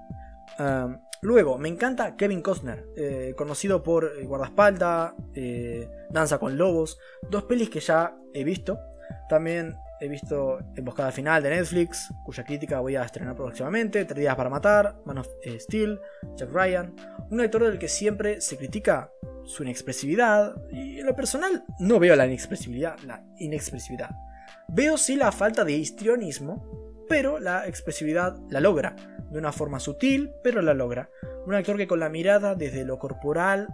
luego, 1.22 1.58
me 1.58 1.68
encanta 1.68 2.16
Kevin 2.16 2.42
Costner, 2.42 2.84
eh, 2.96 3.34
conocido 3.36 3.82
por 3.82 4.04
eh, 4.04 4.24
Guardaespaldas, 4.24 5.14
eh, 5.34 5.88
Danza 6.10 6.38
con 6.38 6.56
Lobos, 6.56 6.98
dos 7.30 7.44
pelis 7.44 7.70
que 7.70 7.80
ya 7.80 8.14
he 8.34 8.44
visto. 8.44 8.78
También 9.28 9.76
he 10.00 10.08
visto 10.08 10.58
Emboscada 10.74 11.12
Final 11.12 11.42
de 11.42 11.50
Netflix, 11.50 12.12
cuya 12.24 12.44
crítica 12.44 12.80
voy 12.80 12.96
a 12.96 13.04
estrenar 13.04 13.36
próximamente, 13.36 14.04
Tres 14.04 14.18
días 14.18 14.34
para 14.34 14.48
matar, 14.48 14.96
Man 15.04 15.18
of 15.18 15.28
Steel, 15.58 16.00
Jack 16.36 16.50
Ryan, 16.50 16.94
un 17.30 17.40
actor 17.40 17.64
del 17.64 17.78
que 17.78 17.88
siempre 17.88 18.40
se 18.40 18.56
critica 18.56 19.12
su 19.44 19.62
inexpresividad, 19.62 20.54
y 20.70 21.00
en 21.00 21.06
lo 21.06 21.14
personal 21.14 21.64
no 21.78 21.98
veo 21.98 22.16
la 22.16 22.26
inexpresividad, 22.26 22.98
la 23.00 23.22
inexpresividad. 23.38 24.10
Veo 24.68 24.96
sí 24.96 25.16
la 25.16 25.32
falta 25.32 25.64
de 25.64 25.72
histrionismo, 25.72 27.04
pero 27.08 27.38
la 27.38 27.66
expresividad 27.66 28.38
la 28.50 28.60
logra, 28.60 28.96
de 29.30 29.38
una 29.38 29.52
forma 29.52 29.80
sutil, 29.80 30.30
pero 30.42 30.62
la 30.62 30.74
logra. 30.74 31.10
Un 31.46 31.54
actor 31.54 31.76
que 31.76 31.88
con 31.88 32.00
la 32.00 32.08
mirada 32.08 32.54
desde 32.54 32.84
lo 32.84 32.98
corporal, 32.98 33.68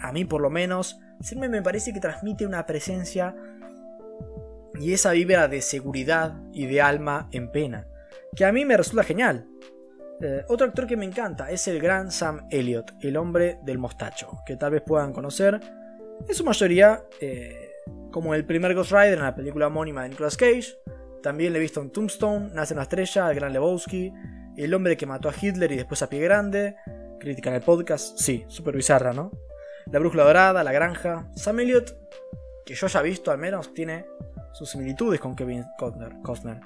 a 0.00 0.12
mí 0.12 0.24
por 0.24 0.40
lo 0.40 0.50
menos, 0.50 0.98
siempre 1.20 1.48
me 1.48 1.62
parece 1.62 1.92
que 1.92 2.00
transmite 2.00 2.46
una 2.46 2.66
presencia 2.66 3.34
y 4.78 4.92
esa 4.92 5.12
vibra 5.12 5.48
de 5.48 5.60
seguridad 5.60 6.34
y 6.52 6.66
de 6.66 6.80
alma 6.80 7.28
en 7.32 7.50
pena, 7.50 7.88
que 8.34 8.44
a 8.44 8.52
mí 8.52 8.64
me 8.64 8.76
resulta 8.76 9.04
genial. 9.04 9.46
Eh, 10.20 10.44
otro 10.48 10.66
actor 10.66 10.86
que 10.86 10.96
me 10.96 11.04
encanta 11.04 11.50
es 11.50 11.66
el 11.68 11.80
gran 11.80 12.10
Sam 12.10 12.46
Elliott, 12.50 12.92
el 13.00 13.16
hombre 13.16 13.58
del 13.64 13.78
mostacho, 13.78 14.38
que 14.46 14.56
tal 14.56 14.72
vez 14.72 14.82
puedan 14.82 15.12
conocer, 15.12 15.60
en 16.26 16.34
su 16.34 16.44
mayoría 16.44 17.04
eh, 17.20 17.72
como 18.10 18.34
el 18.34 18.44
primer 18.44 18.74
Ghost 18.74 18.92
Rider 18.92 19.18
en 19.18 19.24
la 19.24 19.34
película 19.34 19.66
homónima 19.66 20.04
de 20.04 20.10
Nicolas 20.10 20.36
Cage, 20.36 20.78
también 21.22 21.52
le 21.52 21.58
he 21.58 21.62
visto 21.62 21.80
en 21.80 21.90
Tombstone, 21.90 22.50
Nace 22.52 22.74
una 22.74 22.82
estrella, 22.82 23.30
el 23.30 23.36
gran 23.36 23.52
Lebowski, 23.52 24.12
el 24.56 24.74
hombre 24.74 24.96
que 24.96 25.06
mató 25.06 25.28
a 25.28 25.34
Hitler 25.38 25.72
y 25.72 25.76
después 25.76 26.02
a 26.02 26.08
Pie 26.08 26.20
Grande, 26.20 26.76
crítica 27.18 27.50
en 27.50 27.56
el 27.56 27.62
podcast, 27.62 28.18
sí, 28.18 28.44
super 28.48 28.76
bizarra, 28.76 29.12
¿no? 29.12 29.32
La 29.90 29.98
brújula 29.98 30.24
dorada, 30.24 30.62
la 30.62 30.72
granja, 30.72 31.30
Sam 31.34 31.60
Elliott, 31.60 31.96
que 32.64 32.74
yo 32.74 32.86
haya 32.86 33.02
visto 33.02 33.30
al 33.30 33.38
menos, 33.38 33.74
tiene 33.74 34.06
sus 34.54 34.70
similitudes 34.70 35.20
con 35.20 35.36
Kevin 35.36 35.64
Costner. 35.76 36.60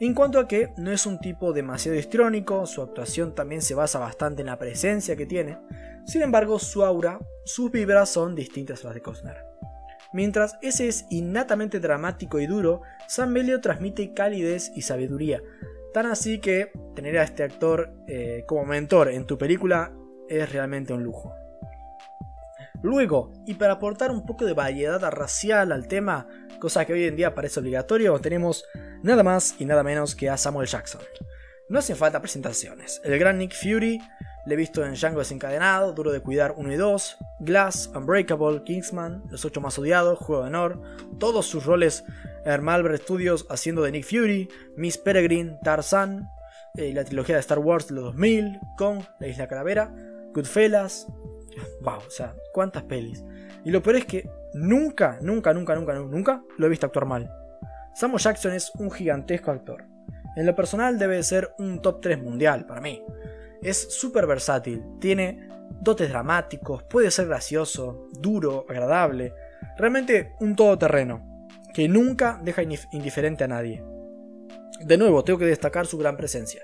En 0.00 0.14
cuanto 0.14 0.38
a 0.38 0.48
que 0.48 0.72
no 0.78 0.90
es 0.90 1.06
un 1.06 1.20
tipo 1.20 1.52
demasiado 1.52 1.98
histrónico, 1.98 2.66
su 2.66 2.82
actuación 2.82 3.34
también 3.34 3.62
se 3.62 3.74
basa 3.74 3.98
bastante 3.98 4.42
en 4.42 4.46
la 4.46 4.58
presencia 4.58 5.16
que 5.16 5.26
tiene, 5.26 5.58
sin 6.06 6.22
embargo 6.22 6.58
su 6.58 6.84
aura, 6.84 7.20
sus 7.44 7.70
vibras 7.70 8.08
son 8.08 8.34
distintas 8.34 8.82
a 8.82 8.88
las 8.88 8.94
de 8.94 9.02
Costner. 9.02 9.44
Mientras 10.12 10.56
ese 10.62 10.88
es 10.88 11.06
innatamente 11.10 11.80
dramático 11.80 12.38
y 12.38 12.46
duro, 12.46 12.82
Sam 13.08 13.30
Melio 13.30 13.60
transmite 13.60 14.12
calidez 14.12 14.72
y 14.74 14.82
sabiduría, 14.82 15.42
tan 15.92 16.06
así 16.06 16.38
que 16.38 16.72
tener 16.94 17.18
a 17.18 17.24
este 17.24 17.42
actor 17.42 17.92
eh, 18.08 18.44
como 18.46 18.64
mentor 18.64 19.08
en 19.08 19.26
tu 19.26 19.38
película 19.38 19.92
es 20.28 20.50
realmente 20.52 20.92
un 20.92 21.02
lujo. 21.04 21.34
Luego, 22.82 23.32
y 23.46 23.54
para 23.54 23.74
aportar 23.74 24.10
un 24.10 24.26
poco 24.26 24.44
de 24.44 24.54
variedad 24.54 25.00
racial 25.10 25.72
al 25.72 25.86
tema, 25.86 26.26
cosa 26.60 26.84
que 26.84 26.92
hoy 26.92 27.04
en 27.04 27.16
día 27.16 27.34
parece 27.34 27.60
obligatorio, 27.60 28.18
tenemos 28.18 28.64
nada 29.02 29.22
más 29.22 29.54
y 29.58 29.64
nada 29.64 29.82
menos 29.82 30.14
que 30.14 30.28
a 30.28 30.36
Samuel 30.36 30.68
Jackson. 30.68 31.00
No 31.68 31.78
hacen 31.78 31.96
falta 31.96 32.20
presentaciones. 32.20 33.00
El 33.04 33.18
gran 33.18 33.38
Nick 33.38 33.54
Fury, 33.54 34.00
le 34.44 34.54
he 34.54 34.56
visto 34.56 34.84
en 34.84 34.94
Django 34.94 35.20
desencadenado, 35.20 35.92
Duro 35.92 36.10
de 36.10 36.20
Cuidar 36.20 36.54
1 36.56 36.72
y 36.72 36.76
2, 36.76 37.16
Glass, 37.40 37.90
Unbreakable, 37.94 38.64
Kingsman, 38.64 39.22
Los 39.30 39.44
8 39.44 39.60
más 39.60 39.78
odiados, 39.78 40.18
Juego 40.18 40.42
de 40.42 40.48
Honor, 40.48 40.82
todos 41.20 41.46
sus 41.46 41.64
roles 41.64 42.04
en 42.44 42.62
Marvel 42.64 42.98
Studios 42.98 43.46
haciendo 43.48 43.82
de 43.82 43.92
Nick 43.92 44.04
Fury, 44.04 44.48
Miss 44.76 44.98
Peregrine, 44.98 45.58
Tarzan, 45.62 46.28
eh, 46.74 46.92
la 46.92 47.04
trilogía 47.04 47.36
de 47.36 47.40
Star 47.40 47.60
Wars 47.60 47.86
de 47.88 47.94
los 47.94 48.04
2000, 48.04 48.58
Kong, 48.76 49.02
La 49.20 49.28
Isla 49.28 49.46
Calavera, 49.46 49.94
Goodfellas, 50.34 51.06
wow, 51.80 51.98
o 51.98 52.10
sea, 52.10 52.34
cuántas 52.52 52.84
pelis. 52.84 53.24
Y 53.64 53.70
lo 53.70 53.82
peor 53.82 53.96
es 53.96 54.06
que 54.06 54.28
nunca, 54.54 55.18
nunca, 55.20 55.52
nunca, 55.52 55.74
nunca, 55.74 55.94
nunca 55.94 56.42
lo 56.58 56.66
he 56.66 56.70
visto 56.70 56.86
actuar 56.86 57.06
mal. 57.06 57.30
Samuel 57.94 58.22
Jackson 58.22 58.52
es 58.52 58.72
un 58.78 58.90
gigantesco 58.90 59.50
actor. 59.50 59.84
En 60.36 60.46
lo 60.46 60.54
personal 60.54 60.98
debe 60.98 61.22
ser 61.22 61.52
un 61.58 61.82
top 61.82 62.00
3 62.00 62.22
mundial 62.22 62.66
para 62.66 62.80
mí. 62.80 63.02
Es 63.62 63.94
súper 63.94 64.26
versátil, 64.26 64.82
tiene 64.98 65.48
dotes 65.80 66.08
dramáticos, 66.08 66.82
puede 66.84 67.10
ser 67.10 67.28
gracioso, 67.28 68.08
duro, 68.18 68.64
agradable. 68.68 69.34
Realmente 69.76 70.32
un 70.40 70.56
todoterreno, 70.56 71.48
que 71.72 71.88
nunca 71.88 72.40
deja 72.42 72.62
indiferente 72.62 73.44
a 73.44 73.48
nadie. 73.48 73.84
De 74.80 74.98
nuevo, 74.98 75.22
tengo 75.22 75.38
que 75.38 75.46
destacar 75.46 75.86
su 75.86 75.98
gran 75.98 76.16
presencia. 76.16 76.62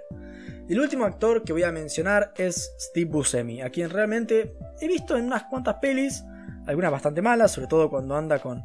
El 0.69 0.81
último 0.81 1.07
actor 1.07 1.45
que 1.45 1.55
voy 1.55 1.63
a 1.63 1.73
mencionar 1.73 2.35
es 2.37 2.75
Steve 2.79 3.11
Buscemi, 3.11 3.63
a 3.63 3.71
quien 3.71 3.89
realmente 3.89 4.55
he 4.83 4.87
visto 4.87 5.17
en 5.17 5.25
unas 5.25 5.45
cuantas 5.45 5.77
pelis, 5.77 6.23
algunas 6.67 6.93
bastante 6.93 7.23
malas, 7.23 7.53
sobre 7.53 7.69
todo 7.69 7.89
cuando 7.89 8.15
anda 8.15 8.39
con 8.39 8.63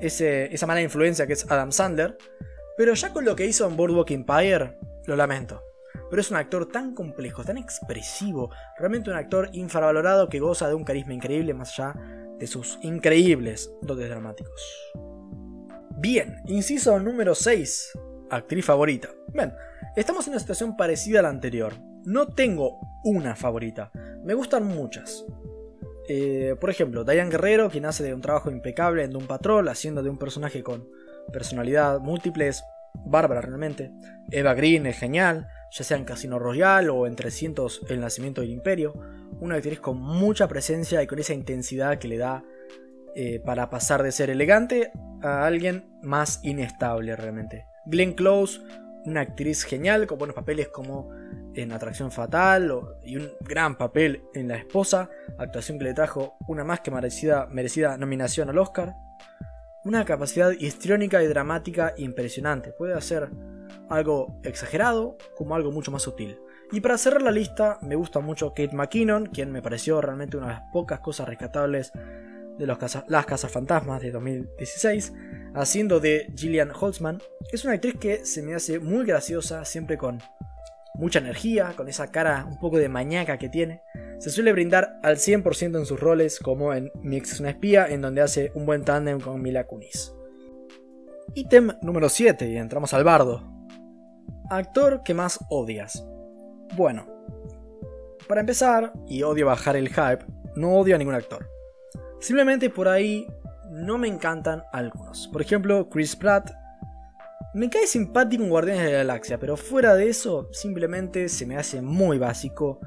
esa 0.00 0.66
mala 0.66 0.80
influencia 0.80 1.26
que 1.26 1.34
es 1.34 1.44
Adam 1.50 1.70
Sandler, 1.70 2.16
pero 2.78 2.94
ya 2.94 3.12
con 3.12 3.26
lo 3.26 3.36
que 3.36 3.44
hizo 3.44 3.66
en 3.66 3.76
Boardwalk 3.76 4.10
Empire, 4.12 4.78
lo 5.04 5.14
lamento. 5.14 5.62
Pero 6.08 6.22
es 6.22 6.30
un 6.30 6.38
actor 6.38 6.72
tan 6.72 6.94
complejo, 6.94 7.44
tan 7.44 7.58
expresivo, 7.58 8.50
realmente 8.78 9.10
un 9.10 9.16
actor 9.16 9.50
infravalorado 9.52 10.30
que 10.30 10.40
goza 10.40 10.68
de 10.68 10.74
un 10.74 10.84
carisma 10.84 11.12
increíble 11.12 11.52
más 11.52 11.78
allá 11.78 11.94
de 12.38 12.46
sus 12.46 12.78
increíbles 12.80 13.70
dotes 13.82 14.08
dramáticos. 14.08 14.90
Bien, 15.98 16.36
inciso 16.46 16.98
número 16.98 17.34
6, 17.34 17.92
actriz 18.30 18.64
favorita. 18.64 19.10
Estamos 19.96 20.26
en 20.26 20.32
una 20.32 20.40
situación 20.40 20.76
parecida 20.76 21.20
a 21.20 21.22
la 21.22 21.28
anterior. 21.28 21.74
No 22.04 22.28
tengo 22.28 22.78
una 23.04 23.36
favorita, 23.36 23.90
me 24.24 24.34
gustan 24.34 24.66
muchas. 24.66 25.24
Eh, 26.08 26.56
por 26.60 26.70
ejemplo, 26.70 27.04
Diane 27.04 27.30
Guerrero, 27.30 27.70
quien 27.70 27.86
hace 27.86 28.02
de 28.02 28.14
un 28.14 28.20
trabajo 28.20 28.50
impecable 28.50 29.04
en 29.04 29.12
Doom 29.12 29.26
Patrol, 29.26 29.68
haciendo 29.68 30.02
de 30.02 30.10
un 30.10 30.18
personaje 30.18 30.62
con 30.62 30.88
personalidad 31.32 32.00
múltiple, 32.00 32.48
es 32.48 32.64
bárbara 32.94 33.40
realmente. 33.40 33.92
Eva 34.30 34.54
Green 34.54 34.86
es 34.86 34.98
genial, 34.98 35.46
ya 35.70 35.84
sea 35.84 35.96
en 35.96 36.04
Casino 36.04 36.38
Royale 36.38 36.88
o 36.90 37.06
en 37.06 37.16
300 37.16 37.82
El 37.88 38.00
Nacimiento 38.00 38.40
del 38.40 38.50
Imperio. 38.50 38.94
Una 39.40 39.56
actriz 39.56 39.80
con 39.80 40.00
mucha 40.00 40.48
presencia 40.48 41.02
y 41.02 41.06
con 41.06 41.18
esa 41.18 41.34
intensidad 41.34 41.98
que 41.98 42.08
le 42.08 42.18
da 42.18 42.44
eh, 43.14 43.40
para 43.44 43.70
pasar 43.70 44.02
de 44.02 44.12
ser 44.12 44.30
elegante 44.30 44.92
a 45.22 45.46
alguien 45.46 45.84
más 46.02 46.40
inestable 46.42 47.16
realmente. 47.16 47.66
Glenn 47.86 48.12
Close, 48.12 48.60
una 49.04 49.22
actriz 49.22 49.64
genial 49.64 50.06
con 50.06 50.18
buenos 50.18 50.34
papeles 50.34 50.68
como 50.68 51.10
en 51.54 51.72
Atracción 51.72 52.10
Fatal 52.10 52.72
y 53.04 53.16
un 53.16 53.30
gran 53.40 53.76
papel 53.76 54.22
en 54.34 54.48
La 54.48 54.56
Esposa, 54.56 55.10
actuación 55.38 55.78
que 55.78 55.84
le 55.84 55.94
trajo 55.94 56.36
una 56.48 56.64
más 56.64 56.80
que 56.80 56.90
merecida, 56.90 57.46
merecida 57.46 57.96
nominación 57.96 58.48
al 58.48 58.58
Oscar. 58.58 58.94
Una 59.84 60.04
capacidad 60.04 60.52
histriónica 60.52 61.22
y 61.22 61.26
dramática 61.26 61.94
impresionante, 61.96 62.72
puede 62.72 62.94
hacer 62.94 63.28
algo 63.88 64.40
exagerado 64.44 65.16
como 65.36 65.54
algo 65.54 65.72
mucho 65.72 65.90
más 65.90 66.02
sutil. 66.02 66.38
Y 66.70 66.80
para 66.80 66.96
cerrar 66.96 67.20
la 67.20 67.30
lista, 67.30 67.78
me 67.82 67.96
gusta 67.96 68.20
mucho 68.20 68.50
Kate 68.54 68.74
McKinnon, 68.74 69.26
quien 69.26 69.52
me 69.52 69.60
pareció 69.60 70.00
realmente 70.00 70.36
una 70.38 70.46
de 70.46 70.52
las 70.54 70.62
pocas 70.72 71.00
cosas 71.00 71.28
rescatables 71.28 71.92
de 72.58 72.66
los 72.66 72.78
Las 73.08 73.26
Casas 73.26 73.50
Fantasmas 73.50 74.02
de 74.02 74.10
2016, 74.10 75.12
haciendo 75.54 76.00
de 76.00 76.32
Gillian 76.36 76.70
Holtzman. 76.70 77.20
Es 77.50 77.64
una 77.64 77.74
actriz 77.74 77.96
que 77.98 78.24
se 78.24 78.42
me 78.42 78.54
hace 78.54 78.78
muy 78.78 79.04
graciosa, 79.04 79.64
siempre 79.64 79.98
con 79.98 80.20
mucha 80.94 81.18
energía, 81.18 81.72
con 81.76 81.88
esa 81.88 82.10
cara 82.10 82.46
un 82.48 82.58
poco 82.58 82.78
de 82.78 82.88
mañaca 82.88 83.38
que 83.38 83.48
tiene. 83.48 83.82
Se 84.18 84.30
suele 84.30 84.52
brindar 84.52 85.00
al 85.02 85.16
100% 85.16 85.78
en 85.78 85.86
sus 85.86 85.98
roles, 85.98 86.38
como 86.38 86.74
en 86.74 86.92
Mi 87.02 87.16
ex 87.16 87.32
es 87.32 87.40
una 87.40 87.50
espía, 87.50 87.86
en 87.88 88.02
donde 88.02 88.20
hace 88.20 88.52
un 88.54 88.66
buen 88.66 88.84
tándem 88.84 89.20
con 89.20 89.42
Mila 89.42 89.66
Kunis. 89.66 90.14
Ítem 91.34 91.72
número 91.82 92.08
7, 92.08 92.48
y 92.48 92.56
entramos 92.56 92.94
al 92.94 93.04
bardo. 93.04 93.42
Actor 94.50 95.02
que 95.02 95.14
más 95.14 95.40
odias. 95.48 96.06
Bueno, 96.76 97.06
para 98.28 98.40
empezar, 98.40 98.92
y 99.08 99.22
odio 99.22 99.46
bajar 99.46 99.76
el 99.76 99.88
hype, 99.88 100.24
no 100.54 100.76
odio 100.76 100.94
a 100.94 100.98
ningún 100.98 101.14
actor. 101.14 101.48
Simplemente 102.22 102.70
por 102.70 102.86
ahí 102.86 103.26
no 103.68 103.98
me 103.98 104.06
encantan 104.06 104.62
algunos. 104.72 105.26
Por 105.28 105.42
ejemplo, 105.42 105.88
Chris 105.90 106.14
Pratt. 106.14 106.52
Me 107.52 107.68
cae 107.68 107.86
simpático 107.86 108.44
en 108.44 108.48
Guardianes 108.48 108.84
de 108.84 108.92
la 108.92 108.98
Galaxia, 108.98 109.38
pero 109.38 109.56
fuera 109.56 109.94
de 109.94 110.08
eso, 110.08 110.48
simplemente 110.52 111.28
se 111.28 111.44
me 111.46 111.56
hace 111.56 111.82
muy 111.82 112.18
básico. 112.18 112.80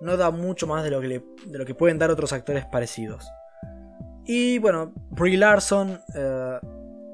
No 0.00 0.16
da 0.16 0.32
mucho 0.32 0.66
más 0.66 0.82
de 0.82 0.90
lo 0.90 1.00
que, 1.00 1.22
de 1.46 1.58
lo 1.58 1.64
que 1.64 1.74
pueden 1.74 1.98
dar 1.98 2.10
otros 2.10 2.32
actores 2.32 2.66
parecidos. 2.66 3.30
Y 4.26 4.58
bueno, 4.58 4.92
Brie 5.10 5.38
Larson, 5.38 6.00
eh, 6.14 6.58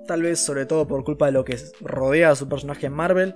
tal 0.06 0.23
vez 0.23 0.40
sobre 0.40 0.64
todo 0.64 0.87
por 0.87 1.04
culpa 1.04 1.26
de 1.26 1.33
lo 1.33 1.45
que 1.45 1.59
rodea 1.80 2.30
a 2.30 2.37
su 2.37 2.49
personaje 2.49 2.87
en 2.87 2.95
Marvel, 2.95 3.35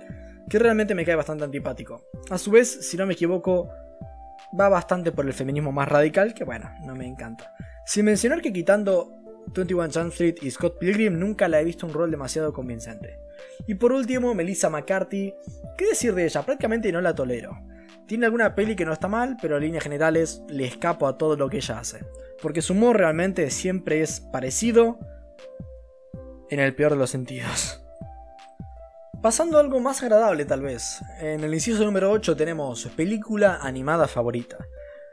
que 0.49 0.57
realmente 0.57 0.95
me 0.95 1.05
cae 1.05 1.15
bastante 1.15 1.43
antipático. 1.43 2.01
A 2.31 2.39
su 2.39 2.49
vez, 2.49 2.87
si 2.89 2.97
no 2.97 3.05
me 3.05 3.13
equivoco, 3.13 3.69
va 4.59 4.69
bastante 4.69 5.11
por 5.11 5.25
el 5.25 5.33
feminismo 5.33 5.71
más 5.71 5.87
radical, 5.87 6.33
que 6.33 6.43
bueno, 6.43 6.69
no 6.85 6.95
me 6.95 7.05
encanta. 7.05 7.53
Sin 7.85 8.05
mencionar 8.05 8.41
que 8.41 8.53
quitando 8.53 9.21
21 9.55 9.89
Jump 9.93 10.11
Street 10.11 10.35
y 10.41 10.51
Scott 10.51 10.77
Pilgrim 10.79 11.17
nunca 11.17 11.47
la 11.47 11.59
he 11.59 11.65
visto 11.65 11.85
un 11.85 11.93
rol 11.93 12.11
demasiado 12.11 12.53
convincente. 12.53 13.19
Y 13.67 13.75
por 13.75 13.91
último, 13.91 14.33
Melissa 14.33 14.69
McCarthy. 14.69 15.33
¿Qué 15.77 15.85
decir 15.85 16.13
de 16.13 16.25
ella? 16.25 16.43
Prácticamente 16.43 16.91
no 16.91 17.01
la 17.01 17.15
tolero. 17.15 17.59
Tiene 18.07 18.25
alguna 18.25 18.55
peli 18.55 18.75
que 18.75 18.85
no 18.85 18.93
está 18.93 19.07
mal, 19.07 19.37
pero 19.41 19.57
en 19.57 19.63
líneas 19.63 19.83
generales 19.83 20.43
le 20.49 20.65
escapo 20.65 21.07
a 21.07 21.17
todo 21.17 21.35
lo 21.35 21.49
que 21.49 21.57
ella 21.57 21.79
hace. 21.79 22.05
Porque 22.41 22.61
su 22.61 22.73
humor 22.73 22.97
realmente 22.97 23.49
siempre 23.49 24.01
es 24.01 24.19
parecido 24.19 24.99
en 26.49 26.59
el 26.59 26.75
peor 26.75 26.91
de 26.91 26.97
los 26.97 27.09
sentidos. 27.09 27.80
Pasando 29.21 29.57
a 29.57 29.61
algo 29.61 29.79
más 29.79 30.01
agradable 30.01 30.45
tal 30.45 30.61
vez. 30.61 31.01
En 31.19 31.43
el 31.43 31.53
inciso 31.53 31.85
número 31.85 32.11
8 32.11 32.35
tenemos 32.35 32.87
película 32.95 33.59
animada 33.61 34.07
favorita. 34.07 34.57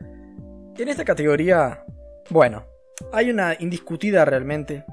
En 0.01 0.89
esta 0.89 1.05
categoría 1.05 1.85
bueno, 2.31 2.67
hay 3.11 3.31
una 3.31 3.57
indiscutida 3.59 4.25
realmente. 4.27 4.85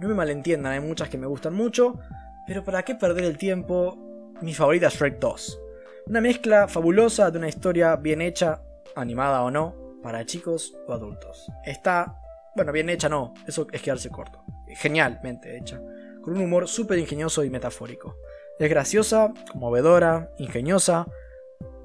No 0.00 0.08
me 0.08 0.14
malentiendan, 0.14 0.72
hay 0.72 0.80
muchas 0.80 1.10
que 1.10 1.18
me 1.18 1.26
gustan 1.26 1.52
mucho, 1.54 1.98
pero 2.46 2.64
¿para 2.64 2.82
qué 2.82 2.94
perder 2.94 3.24
el 3.24 3.36
tiempo? 3.36 4.32
Mi 4.40 4.54
favorita 4.54 4.86
es 4.86 4.94
Shrek 4.94 5.18
2. 5.18 5.60
Una 6.06 6.22
mezcla 6.22 6.66
fabulosa 6.66 7.30
de 7.30 7.38
una 7.38 7.48
historia 7.48 7.96
bien 7.96 8.22
hecha, 8.22 8.62
animada 8.96 9.42
o 9.42 9.50
no, 9.50 9.74
para 10.02 10.24
chicos 10.24 10.74
o 10.86 10.94
adultos. 10.94 11.52
Está, 11.62 12.16
bueno, 12.56 12.72
bien 12.72 12.88
hecha 12.88 13.10
no, 13.10 13.34
eso 13.46 13.66
es 13.70 13.82
quedarse 13.82 14.08
corto. 14.08 14.42
Genialmente 14.68 15.58
hecha. 15.58 15.78
Con 16.22 16.36
un 16.36 16.40
humor 16.40 16.68
súper 16.68 16.98
ingenioso 16.98 17.44
y 17.44 17.50
metafórico. 17.50 18.16
Es 18.58 18.68
graciosa, 18.68 19.32
conmovedora, 19.52 20.30
ingeniosa, 20.38 21.06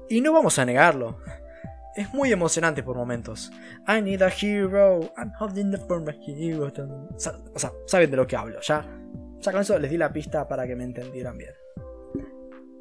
y 0.08 0.20
no 0.20 0.32
vamos 0.32 0.58
a 0.58 0.64
negarlo. 0.64 1.18
Es 1.94 2.12
muy 2.12 2.32
emocionante 2.32 2.82
por 2.82 2.96
momentos. 2.96 3.52
I 3.86 4.02
need 4.02 4.22
a 4.22 4.28
hero, 4.28 5.12
I'm 5.16 5.32
holding 5.38 5.70
the 5.70 5.78
form 5.78 6.08
of 6.08 6.14
hero. 6.26 6.72
O 7.54 7.58
sea, 7.58 7.72
saben 7.86 8.10
de 8.10 8.16
lo 8.16 8.26
que 8.26 8.36
hablo. 8.36 8.60
Ya, 8.60 8.84
ya 9.38 9.52
con 9.52 9.60
eso 9.60 9.78
les 9.78 9.90
di 9.90 9.96
la 9.96 10.12
pista 10.12 10.48
para 10.48 10.66
que 10.66 10.74
me 10.74 10.84
entendieran 10.84 11.38
bien. 11.38 11.52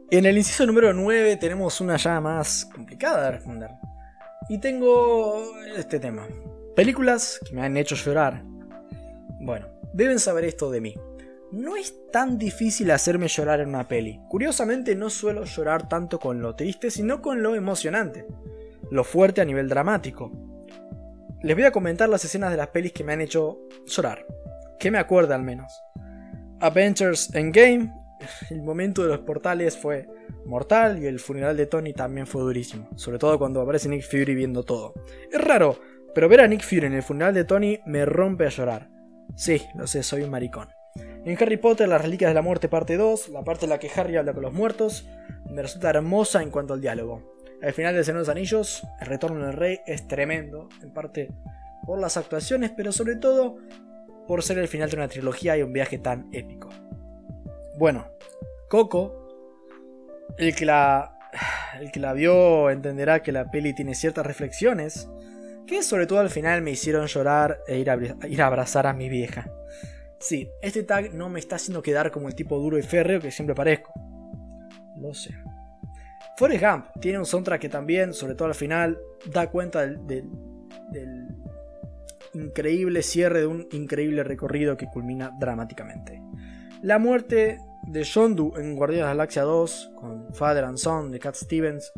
En 0.09 0.25
el 0.25 0.37
inciso 0.37 0.65
número 0.65 0.93
9 0.93 1.37
tenemos 1.37 1.79
una 1.81 1.97
ya 1.97 2.19
más 2.19 2.65
complicada 2.73 3.25
de 3.25 3.31
responder. 3.31 3.69
Y 4.49 4.57
tengo 4.59 5.43
este 5.75 5.99
tema. 5.99 6.27
Películas 6.75 7.39
que 7.45 7.53
me 7.55 7.61
han 7.61 7.77
hecho 7.77 7.95
llorar. 7.95 8.43
Bueno, 9.39 9.67
deben 9.93 10.19
saber 10.19 10.45
esto 10.45 10.71
de 10.71 10.81
mí. 10.81 10.95
No 11.53 11.75
es 11.75 11.93
tan 12.11 12.39
difícil 12.39 12.89
hacerme 12.89 13.27
llorar 13.27 13.59
en 13.59 13.69
una 13.69 13.87
peli. 13.87 14.19
Curiosamente 14.27 14.95
no 14.95 15.11
suelo 15.11 15.43
llorar 15.43 15.87
tanto 15.87 16.19
con 16.19 16.41
lo 16.41 16.55
triste, 16.55 16.89
sino 16.89 17.21
con 17.21 17.43
lo 17.43 17.53
emocionante. 17.53 18.25
Lo 18.89 19.03
fuerte 19.03 19.39
a 19.39 19.45
nivel 19.45 19.69
dramático. 19.69 20.31
Les 21.43 21.55
voy 21.55 21.65
a 21.65 21.71
comentar 21.71 22.09
las 22.09 22.25
escenas 22.25 22.49
de 22.49 22.57
las 22.57 22.69
pelis 22.69 22.91
que 22.91 23.03
me 23.03 23.13
han 23.13 23.21
hecho 23.21 23.59
llorar. 23.85 24.25
Que 24.79 24.89
me 24.89 24.97
acuerda 24.97 25.35
al 25.35 25.43
menos. 25.43 25.71
Avengers 26.59 27.31
Endgame. 27.35 27.93
El 28.49 28.63
momento 28.63 29.03
de 29.03 29.09
los 29.09 29.19
portales 29.19 29.77
fue 29.77 30.09
mortal 30.47 31.03
y 31.03 31.05
el 31.05 31.19
funeral 31.19 31.55
de 31.55 31.67
Tony 31.67 31.93
también 31.93 32.25
fue 32.25 32.41
durísimo. 32.41 32.89
Sobre 32.95 33.19
todo 33.19 33.37
cuando 33.37 33.61
aparece 33.61 33.89
Nick 33.89 34.09
Fury 34.09 34.33
viendo 34.33 34.63
todo. 34.63 34.95
Es 35.31 35.39
raro, 35.39 35.79
pero 36.15 36.27
ver 36.27 36.41
a 36.41 36.47
Nick 36.47 36.63
Fury 36.63 36.87
en 36.87 36.93
el 36.93 37.03
funeral 37.03 37.35
de 37.35 37.43
Tony 37.43 37.79
me 37.85 38.05
rompe 38.05 38.47
a 38.47 38.49
llorar. 38.49 38.89
Sí, 39.35 39.61
lo 39.75 39.85
sé, 39.85 40.01
soy 40.01 40.23
un 40.23 40.31
maricón. 40.31 40.69
En 41.25 41.41
Harry 41.41 41.57
Potter, 41.57 41.87
las 41.87 42.01
Reliquias 42.01 42.29
de 42.29 42.35
la 42.35 42.41
Muerte 42.41 42.67
parte 42.67 42.97
2, 42.97 43.29
la 43.29 43.43
parte 43.43 43.65
en 43.65 43.69
la 43.69 43.79
que 43.79 43.89
Harry 43.95 44.17
habla 44.17 44.33
con 44.33 44.43
los 44.43 44.51
muertos, 44.51 45.07
me 45.49 45.61
resulta 45.61 45.89
hermosa 45.89 46.41
en 46.41 46.51
cuanto 46.51 46.73
al 46.73 46.81
diálogo. 46.81 47.33
Al 47.61 47.71
final 47.71 47.95
de 47.95 48.03
Señor 48.03 48.17
de 48.17 48.21
los 48.21 48.29
Anillos, 48.29 48.85
el 48.99 49.07
retorno 49.07 49.45
del 49.45 49.53
rey 49.53 49.79
es 49.85 50.05
tremendo, 50.07 50.67
en 50.81 50.91
parte 50.91 51.31
por 51.85 51.97
las 51.99 52.17
actuaciones, 52.17 52.71
pero 52.75 52.91
sobre 52.91 53.15
todo 53.15 53.57
por 54.27 54.43
ser 54.43 54.57
el 54.57 54.67
final 54.67 54.89
de 54.89 54.97
una 54.97 55.07
trilogía 55.07 55.57
y 55.57 55.63
un 55.63 55.71
viaje 55.71 55.97
tan 55.97 56.27
épico. 56.33 56.69
Bueno, 57.77 58.07
Coco, 58.69 59.15
el 60.37 60.53
que 60.55 60.65
la, 60.65 61.17
el 61.79 61.89
que 61.91 62.01
la 62.01 62.11
vio 62.11 62.69
entenderá 62.69 63.21
que 63.21 63.31
la 63.31 63.49
peli 63.49 63.73
tiene 63.73 63.95
ciertas 63.95 64.25
reflexiones 64.25 65.09
que 65.65 65.83
sobre 65.83 66.05
todo 66.05 66.19
al 66.19 66.29
final 66.29 66.61
me 66.61 66.71
hicieron 66.71 67.07
llorar 67.07 67.59
e 67.67 67.77
ir 67.77 67.89
a, 67.89 67.97
ir 68.27 68.41
a 68.41 68.47
abrazar 68.47 68.87
a 68.87 68.93
mi 68.93 69.07
vieja. 69.07 69.49
Sí, 70.23 70.49
este 70.61 70.83
tag 70.83 71.13
no 71.13 71.27
me 71.27 71.37
está 71.37 71.57
haciendo 71.57 71.81
quedar 71.81 72.09
como 72.09 72.29
el 72.29 72.33
tipo 72.33 72.57
duro 72.57 72.77
y 72.77 72.81
férreo 72.81 73.19
que 73.19 73.29
siempre 73.29 73.53
parezco. 73.53 73.91
Lo 74.97 75.13
sé. 75.13 75.35
Forrest 76.37 76.63
Gump 76.63 76.85
tiene 77.01 77.19
un 77.19 77.25
soundtrack 77.25 77.59
que 77.59 77.67
también, 77.67 78.13
sobre 78.13 78.33
todo 78.33 78.47
al 78.47 78.55
final, 78.55 78.97
da 79.29 79.49
cuenta 79.51 79.85
del, 79.85 80.29
increíble 82.33 83.03
cierre 83.03 83.41
de 83.41 83.47
un 83.47 83.67
increíble 83.73 84.23
recorrido 84.23 84.77
que 84.77 84.87
culmina 84.87 85.29
dramáticamente. 85.37 86.21
La 86.81 86.99
muerte 86.99 87.57
de 87.81 88.03
Shondu 88.05 88.53
en 88.55 88.77
Guardianes 88.77 89.03
de 89.03 89.07
la 89.07 89.15
Galaxia 89.15 89.41
2, 89.41 89.91
con 89.93 90.33
Father 90.33 90.63
and 90.63 90.77
Son 90.77 91.11
de 91.11 91.19
Cat 91.19 91.35
Stevens 91.35 91.91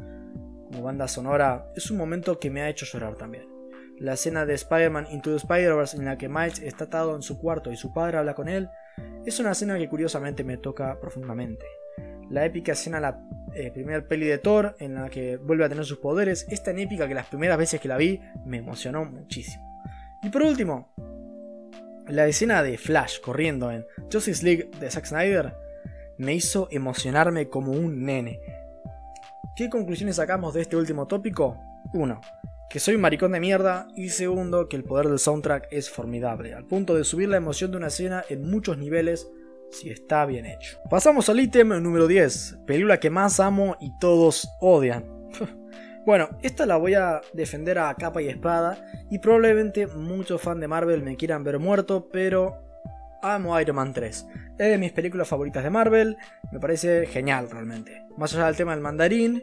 como 0.72 0.82
banda 0.82 1.08
sonora, 1.08 1.72
es 1.76 1.92
un 1.92 1.98
momento 1.98 2.40
que 2.40 2.50
me 2.50 2.64
ha 2.64 2.70
hecho 2.70 2.88
llorar 2.88 3.14
también. 3.14 3.55
La 4.00 4.14
escena 4.14 4.46
de 4.46 4.54
Spider-Man 4.54 5.08
Into 5.12 5.30
the 5.30 5.38
Spider-Verse 5.38 5.96
en 5.96 6.06
la 6.06 6.18
que 6.18 6.28
Miles 6.28 6.60
está 6.60 6.86
atado 6.86 7.16
en 7.16 7.22
su 7.22 7.40
cuarto 7.40 7.72
y 7.72 7.78
su 7.78 7.94
padre 7.94 8.18
habla 8.18 8.36
con 8.36 8.50
él, 8.50 8.70
es 9.26 9.40
una 9.40 9.52
escena 9.52 9.78
que 9.78 9.88
curiosamente 9.88 10.44
me 10.44 10.58
toca 10.58 11.00
profundamente. 11.00 11.66
La 12.30 12.46
épica 12.46 12.74
escena, 12.74 13.00
la 13.00 13.22
eh, 13.54 13.72
primera 13.72 14.06
peli 14.06 14.26
de 14.26 14.38
Thor, 14.38 14.76
en 14.80 14.96
la 14.96 15.10
que 15.10 15.38
vuelve 15.38 15.64
a 15.64 15.70
tener 15.70 15.86
sus 15.86 16.00
poderes, 16.00 16.46
es 16.50 16.62
tan 16.62 16.78
épica 16.78 17.08
que 17.08 17.14
las 17.14 17.28
primeras 17.28 17.58
veces 17.58 17.80
que 17.80 17.88
la 17.88 17.98
vi 17.98 18.20
me 18.46 18.58
emocionó 18.58 19.06
muchísimo. 19.06 19.64
Y 20.22 20.30
por 20.30 20.42
último, 20.42 20.90
la 22.08 22.28
escena 22.28 22.64
de 22.64 22.78
Flash 22.78 23.22
corriendo 23.22 23.72
en 23.72 23.86
Justice 24.12 24.44
League 24.44 24.72
de 24.80 24.92
Zack 24.92 25.06
Snyder 25.06 25.56
me 26.18 26.34
hizo 26.34 26.68
emocionarme 26.70 27.48
como 27.48 27.72
un 27.72 28.04
nene. 28.04 28.42
¿Qué 29.56 29.70
conclusiones 29.70 30.18
sacamos 30.18 30.54
de 30.54 30.62
este 30.62 30.76
último 30.76 31.08
tópico? 31.08 31.58
1 31.94 32.20
que 32.70 32.80
soy 32.80 32.96
un 32.96 33.02
maricón 33.02 33.32
de 33.32 33.40
mierda 33.40 33.88
y 33.96 34.10
segundo 34.10 34.68
que 34.68 34.76
el 34.76 34.84
poder 34.84 35.08
del 35.08 35.20
soundtrack 35.20 35.68
es 35.72 35.90
formidable, 35.90 36.54
al 36.54 36.66
punto 36.66 36.96
de 36.96 37.04
subir 37.04 37.30
la 37.30 37.38
emoción 37.38 37.72
de 37.72 37.78
una 37.78 37.88
escena 37.88 38.24
en 38.30 38.50
muchos 38.50 38.78
niveles 38.78 39.28
si 39.72 39.90
está 39.90 40.26
bien 40.26 40.46
hecho. 40.46 40.78
Pasamos 40.90 41.30
al 41.30 41.40
ítem 41.40 41.70
número 41.82 42.08
10, 42.08 42.60
película 42.66 43.00
que 43.00 43.10
más 43.10 43.40
amo 43.40 43.78
y 43.80 43.92
todos 44.00 44.48
odian. 44.60 45.06
bueno, 46.06 46.30
esta 46.42 46.66
la 46.66 46.78
voy 46.78 46.94
a 46.96 47.22
defender 47.34 47.80
a 47.80 47.94
capa 47.96 48.22
y 48.22 48.28
espada 48.28 48.78
y 49.10 49.20
probablemente 49.20 49.88
muchos 49.88 50.42
fans 50.42 50.62
de 50.62 50.68
Marvel 50.68 51.04
me 51.04 51.18
quieran 51.18 51.44
ver 51.44 51.60
muerto, 51.60 52.10
pero 52.12 52.62
amo 53.22 53.60
Iron 53.60 53.76
Man 53.76 53.94
3. 53.94 54.28
Es 54.58 54.70
de 54.70 54.78
mis 54.78 54.92
películas 54.94 55.28
favoritas 55.28 55.64
de 55.64 55.70
Marvel, 55.70 56.18
me 56.52 56.60
parece 56.60 57.06
genial 57.08 57.50
realmente. 57.50 58.06
Más 58.18 58.34
allá 58.34 58.46
del 58.46 58.56
tema 58.56 58.74
del 58.74 58.82
mandarín, 58.82 59.42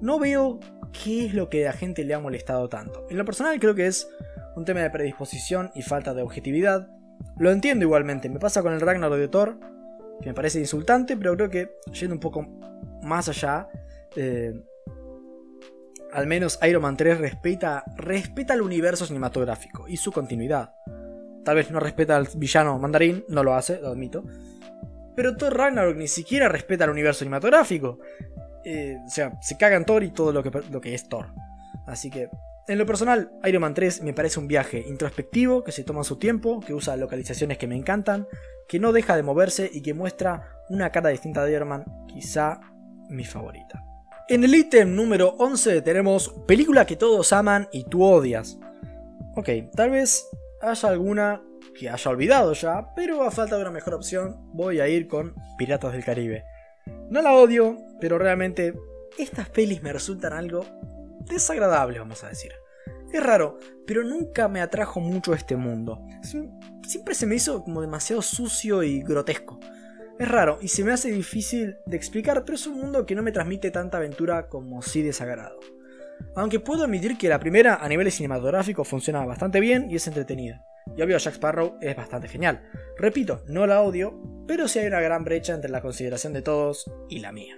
no 0.00 0.18
veo 0.18 0.60
qué 0.92 1.26
es 1.26 1.34
lo 1.34 1.48
que 1.48 1.66
a 1.66 1.70
la 1.70 1.76
gente 1.76 2.04
le 2.04 2.14
ha 2.14 2.20
molestado 2.20 2.68
tanto. 2.68 3.06
En 3.10 3.16
lo 3.16 3.24
personal 3.24 3.58
creo 3.58 3.74
que 3.74 3.86
es 3.86 4.08
un 4.56 4.64
tema 4.64 4.80
de 4.80 4.90
predisposición 4.90 5.70
y 5.74 5.82
falta 5.82 6.14
de 6.14 6.22
objetividad. 6.22 6.88
Lo 7.38 7.50
entiendo 7.50 7.84
igualmente, 7.84 8.28
me 8.28 8.38
pasa 8.38 8.62
con 8.62 8.72
el 8.72 8.80
Ragnarok 8.80 9.18
de 9.18 9.28
Thor, 9.28 9.58
que 10.20 10.28
me 10.28 10.34
parece 10.34 10.60
insultante, 10.60 11.16
pero 11.16 11.36
creo 11.36 11.50
que 11.50 11.76
yendo 11.92 12.14
un 12.14 12.20
poco 12.20 12.46
más 13.02 13.28
allá, 13.28 13.68
eh, 14.16 14.54
al 16.12 16.26
menos 16.26 16.58
Iron 16.62 16.82
Man 16.82 16.96
3 16.96 17.18
respeta, 17.18 17.84
respeta 17.96 18.54
el 18.54 18.62
universo 18.62 19.04
cinematográfico 19.06 19.88
y 19.88 19.96
su 19.96 20.12
continuidad. 20.12 20.74
Tal 21.44 21.56
vez 21.56 21.70
no 21.70 21.80
respeta 21.80 22.16
al 22.16 22.28
villano 22.36 22.78
mandarín, 22.78 23.24
no 23.28 23.42
lo 23.42 23.54
hace, 23.54 23.80
lo 23.80 23.88
admito. 23.88 24.24
Pero 25.16 25.36
Thor 25.36 25.56
Ragnarok 25.56 25.96
ni 25.96 26.08
siquiera 26.08 26.48
respeta 26.48 26.84
el 26.84 26.90
universo 26.90 27.20
cinematográfico. 27.20 27.98
Eh, 28.64 28.98
o 29.04 29.10
sea, 29.10 29.38
se 29.40 29.56
cagan 29.56 29.84
Thor 29.84 30.02
y 30.02 30.10
todo 30.10 30.32
lo 30.32 30.42
que, 30.42 30.50
lo 30.70 30.80
que 30.80 30.94
es 30.94 31.08
Thor. 31.08 31.26
Así 31.86 32.10
que, 32.10 32.30
en 32.66 32.78
lo 32.78 32.86
personal, 32.86 33.30
Iron 33.44 33.60
Man 33.60 33.74
3 33.74 34.02
me 34.02 34.14
parece 34.14 34.40
un 34.40 34.48
viaje 34.48 34.84
introspectivo, 34.86 35.62
que 35.64 35.72
se 35.72 35.84
toma 35.84 36.02
su 36.02 36.18
tiempo, 36.18 36.60
que 36.60 36.72
usa 36.72 36.96
localizaciones 36.96 37.58
que 37.58 37.66
me 37.66 37.76
encantan, 37.76 38.26
que 38.68 38.80
no 38.80 38.92
deja 38.92 39.16
de 39.16 39.22
moverse 39.22 39.70
y 39.72 39.82
que 39.82 39.92
muestra 39.92 40.48
una 40.70 40.90
cara 40.90 41.10
distinta 41.10 41.44
de 41.44 41.52
Iron 41.52 41.68
Man, 41.68 41.84
quizá 42.08 42.60
mi 43.10 43.24
favorita. 43.24 43.84
En 44.28 44.42
el 44.42 44.54
ítem 44.54 44.94
número 44.94 45.34
11 45.38 45.82
tenemos 45.82 46.34
película 46.46 46.86
que 46.86 46.96
todos 46.96 47.30
aman 47.34 47.68
y 47.72 47.84
tú 47.84 48.02
odias. 48.02 48.58
Ok, 49.36 49.50
tal 49.76 49.90
vez 49.90 50.26
haya 50.62 50.88
alguna 50.88 51.42
que 51.78 51.90
haya 51.90 52.10
olvidado 52.10 52.54
ya, 52.54 52.94
pero 52.94 53.22
a 53.22 53.30
falta 53.30 53.56
de 53.56 53.62
una 53.62 53.70
mejor 53.70 53.94
opción 53.94 54.36
voy 54.54 54.80
a 54.80 54.88
ir 54.88 55.08
con 55.08 55.34
Piratas 55.58 55.92
del 55.92 56.04
Caribe. 56.04 56.44
No 57.10 57.22
la 57.22 57.32
odio, 57.32 57.76
pero 58.00 58.18
realmente 58.18 58.74
estas 59.18 59.48
pelis 59.48 59.82
me 59.82 59.92
resultan 59.92 60.32
algo 60.32 60.64
desagradable, 61.26 61.98
vamos 61.98 62.24
a 62.24 62.28
decir. 62.28 62.52
Es 63.12 63.22
raro, 63.22 63.58
pero 63.86 64.02
nunca 64.02 64.48
me 64.48 64.60
atrajo 64.60 65.00
mucho 65.00 65.34
este 65.34 65.56
mundo. 65.56 66.00
Siempre 66.86 67.14
se 67.14 67.26
me 67.26 67.36
hizo 67.36 67.62
como 67.62 67.80
demasiado 67.80 68.22
sucio 68.22 68.82
y 68.82 69.02
grotesco. 69.02 69.60
Es 70.18 70.28
raro 70.28 70.58
y 70.60 70.68
se 70.68 70.84
me 70.84 70.92
hace 70.92 71.10
difícil 71.10 71.76
de 71.86 71.96
explicar, 71.96 72.44
pero 72.44 72.56
es 72.56 72.66
un 72.66 72.78
mundo 72.78 73.06
que 73.06 73.14
no 73.14 73.22
me 73.22 73.32
transmite 73.32 73.70
tanta 73.70 73.98
aventura 73.98 74.48
como 74.48 74.82
sí 74.82 75.02
desagrado. 75.02 75.58
Aunque 76.36 76.60
puedo 76.60 76.84
admitir 76.84 77.16
que 77.16 77.28
la 77.28 77.38
primera 77.38 77.76
a 77.76 77.88
nivel 77.88 78.10
cinematográfico 78.10 78.84
funciona 78.84 79.24
bastante 79.24 79.60
bien 79.60 79.90
y 79.90 79.96
es 79.96 80.06
entretenida. 80.06 80.64
Y 80.96 81.02
obvio 81.02 81.18
Jack 81.18 81.34
Sparrow 81.34 81.76
es 81.80 81.96
bastante 81.96 82.28
genial. 82.28 82.62
Repito, 82.98 83.42
no 83.46 83.66
la 83.66 83.82
odio, 83.82 84.20
pero 84.46 84.68
sí 84.68 84.78
hay 84.78 84.86
una 84.86 85.00
gran 85.00 85.24
brecha 85.24 85.54
entre 85.54 85.70
la 85.70 85.80
consideración 85.80 86.32
de 86.32 86.42
todos 86.42 86.90
y 87.08 87.20
la 87.20 87.32
mía. 87.32 87.56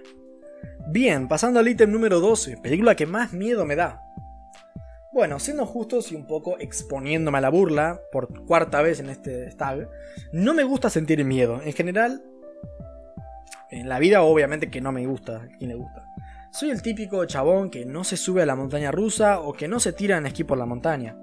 Bien, 0.89 1.27
pasando 1.27 1.59
al 1.59 1.67
ítem 1.67 1.91
número 1.91 2.19
12, 2.19 2.57
película 2.57 2.95
que 2.95 3.05
más 3.05 3.33
miedo 3.33 3.65
me 3.65 3.75
da. 3.75 4.01
Bueno, 5.11 5.39
siendo 5.39 5.65
justos 5.65 6.11
y 6.11 6.15
un 6.15 6.27
poco 6.27 6.57
exponiéndome 6.59 7.39
a 7.39 7.41
la 7.41 7.49
burla, 7.49 7.99
por 8.11 8.45
cuarta 8.45 8.81
vez 8.81 8.99
en 8.99 9.09
este 9.09 9.51
tag, 9.55 9.89
no 10.31 10.53
me 10.53 10.63
gusta 10.63 10.89
sentir 10.89 11.23
miedo. 11.25 11.61
En 11.63 11.73
general, 11.73 12.23
en 13.69 13.89
la 13.89 13.99
vida 13.99 14.21
obviamente 14.21 14.69
que 14.69 14.79
no 14.79 14.91
me 14.91 15.05
gusta, 15.05 15.37
a 15.37 15.47
quien 15.57 15.69
le 15.69 15.75
gusta. 15.75 16.05
Soy 16.59 16.71
el 16.71 16.81
típico 16.81 17.23
chabón 17.25 17.69
que 17.69 17.85
no 17.85 18.03
se 18.03 18.17
sube 18.17 18.41
a 18.41 18.45
la 18.47 18.55
montaña 18.55 18.89
rusa 18.89 19.41
o 19.41 19.53
que 19.53 19.67
no 19.67 19.79
se 19.79 19.93
tira 19.93 20.17
en 20.17 20.25
esquí 20.25 20.43
por 20.43 20.57
la 20.57 20.65
montaña. 20.65 21.15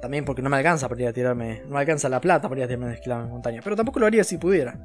También 0.00 0.24
porque 0.24 0.40
no 0.40 0.48
me 0.48 0.56
alcanza 0.56 0.88
para 0.88 1.02
ir 1.02 1.08
a 1.08 1.12
tirarme, 1.12 1.60
no 1.66 1.74
me 1.74 1.80
alcanza 1.80 2.08
la 2.08 2.18
plata 2.18 2.48
para 2.48 2.62
ir 2.62 2.64
a 2.64 2.68
tirarme 2.68 2.86
en 2.86 2.92
esquí 2.94 3.10
la 3.10 3.26
montaña. 3.26 3.60
Pero 3.62 3.76
tampoco 3.76 4.00
lo 4.00 4.06
haría 4.06 4.24
si 4.24 4.38
pudiera. 4.38 4.80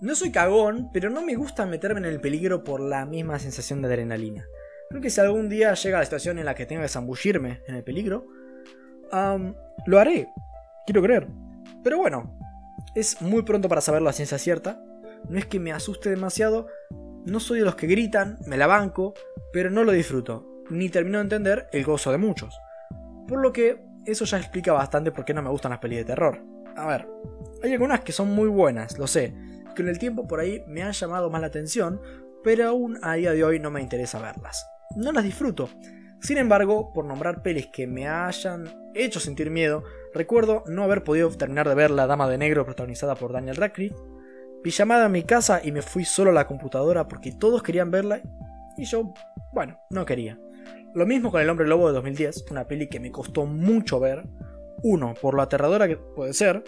No 0.00 0.14
soy 0.14 0.30
cagón, 0.30 0.90
pero 0.92 1.10
no 1.10 1.20
me 1.20 1.34
gusta 1.34 1.66
meterme 1.66 1.98
en 1.98 2.06
el 2.06 2.20
peligro 2.20 2.62
por 2.62 2.78
la 2.78 3.06
misma 3.06 3.40
sensación 3.40 3.82
de 3.82 3.88
adrenalina. 3.88 4.46
Creo 4.88 5.02
que 5.02 5.10
si 5.10 5.20
algún 5.20 5.48
día 5.48 5.74
llega 5.74 5.98
la 5.98 6.04
situación 6.04 6.38
en 6.38 6.44
la 6.44 6.54
que 6.54 6.66
tenga 6.66 6.82
que 6.82 6.88
zambullirme 6.88 7.62
en 7.66 7.74
el 7.74 7.82
peligro, 7.82 8.24
lo 9.10 9.98
haré. 9.98 10.28
Quiero 10.86 11.02
creer. 11.02 11.26
Pero 11.82 11.98
bueno, 11.98 12.38
es 12.94 13.20
muy 13.20 13.42
pronto 13.42 13.68
para 13.68 13.80
saber 13.80 14.00
la 14.00 14.12
ciencia 14.12 14.38
cierta. 14.38 14.80
No 15.28 15.40
es 15.40 15.46
que 15.46 15.58
me 15.58 15.72
asuste 15.72 16.08
demasiado, 16.08 16.68
no 17.28 17.40
soy 17.40 17.60
de 17.60 17.64
los 17.64 17.76
que 17.76 17.86
gritan, 17.86 18.38
me 18.46 18.56
la 18.56 18.66
banco, 18.66 19.14
pero 19.52 19.70
no 19.70 19.84
lo 19.84 19.92
disfruto, 19.92 20.64
ni 20.70 20.88
termino 20.88 21.18
de 21.18 21.24
entender 21.24 21.68
el 21.72 21.84
gozo 21.84 22.10
de 22.10 22.18
muchos. 22.18 22.58
Por 23.26 23.40
lo 23.40 23.52
que 23.52 23.84
eso 24.06 24.24
ya 24.24 24.38
explica 24.38 24.72
bastante 24.72 25.12
por 25.12 25.24
qué 25.24 25.34
no 25.34 25.42
me 25.42 25.50
gustan 25.50 25.70
las 25.70 25.80
pelis 25.80 25.98
de 25.98 26.04
terror. 26.06 26.42
A 26.76 26.86
ver, 26.86 27.06
hay 27.62 27.72
algunas 27.72 28.00
que 28.00 28.12
son 28.12 28.28
muy 28.34 28.48
buenas, 28.48 28.98
lo 28.98 29.06
sé, 29.06 29.34
que 29.76 29.82
en 29.82 29.88
el 29.88 29.98
tiempo 29.98 30.26
por 30.26 30.40
ahí 30.40 30.64
me 30.66 30.82
han 30.82 30.92
llamado 30.92 31.30
más 31.30 31.40
la 31.40 31.48
atención, 31.48 32.00
pero 32.42 32.68
aún 32.68 32.98
a 33.02 33.14
día 33.14 33.32
de 33.32 33.44
hoy 33.44 33.60
no 33.60 33.70
me 33.70 33.82
interesa 33.82 34.20
verlas. 34.20 34.66
No 34.96 35.12
las 35.12 35.24
disfruto. 35.24 35.68
Sin 36.20 36.38
embargo, 36.38 36.92
por 36.92 37.04
nombrar 37.04 37.42
pelis 37.42 37.68
que 37.72 37.86
me 37.86 38.08
hayan 38.08 38.64
hecho 38.94 39.20
sentir 39.20 39.50
miedo, 39.50 39.84
recuerdo 40.14 40.64
no 40.66 40.82
haber 40.82 41.04
podido 41.04 41.30
terminar 41.30 41.68
de 41.68 41.74
ver 41.74 41.90
La 41.90 42.06
Dama 42.06 42.28
de 42.28 42.38
Negro 42.38 42.64
protagonizada 42.64 43.14
por 43.14 43.32
Daniel 43.32 43.56
Radcliffe, 43.56 43.94
llamada 44.64 45.06
a 45.06 45.08
mi 45.08 45.22
casa 45.22 45.60
y 45.64 45.72
me 45.72 45.82
fui 45.82 46.04
solo 46.04 46.30
a 46.30 46.34
la 46.34 46.46
computadora 46.46 47.08
porque 47.08 47.32
todos 47.32 47.62
querían 47.62 47.90
verla 47.90 48.20
y 48.76 48.84
yo, 48.84 49.12
bueno, 49.52 49.78
no 49.90 50.04
quería. 50.04 50.38
Lo 50.94 51.06
mismo 51.06 51.30
con 51.30 51.40
El 51.40 51.50
Hombre 51.50 51.66
Lobo 51.66 51.88
de 51.88 51.94
2010, 51.94 52.46
una 52.50 52.66
peli 52.66 52.88
que 52.88 53.00
me 53.00 53.10
costó 53.10 53.44
mucho 53.44 54.00
ver. 54.00 54.26
Uno, 54.82 55.14
por 55.20 55.34
lo 55.34 55.42
aterradora 55.42 55.88
que 55.88 55.96
puede 55.96 56.32
ser. 56.32 56.62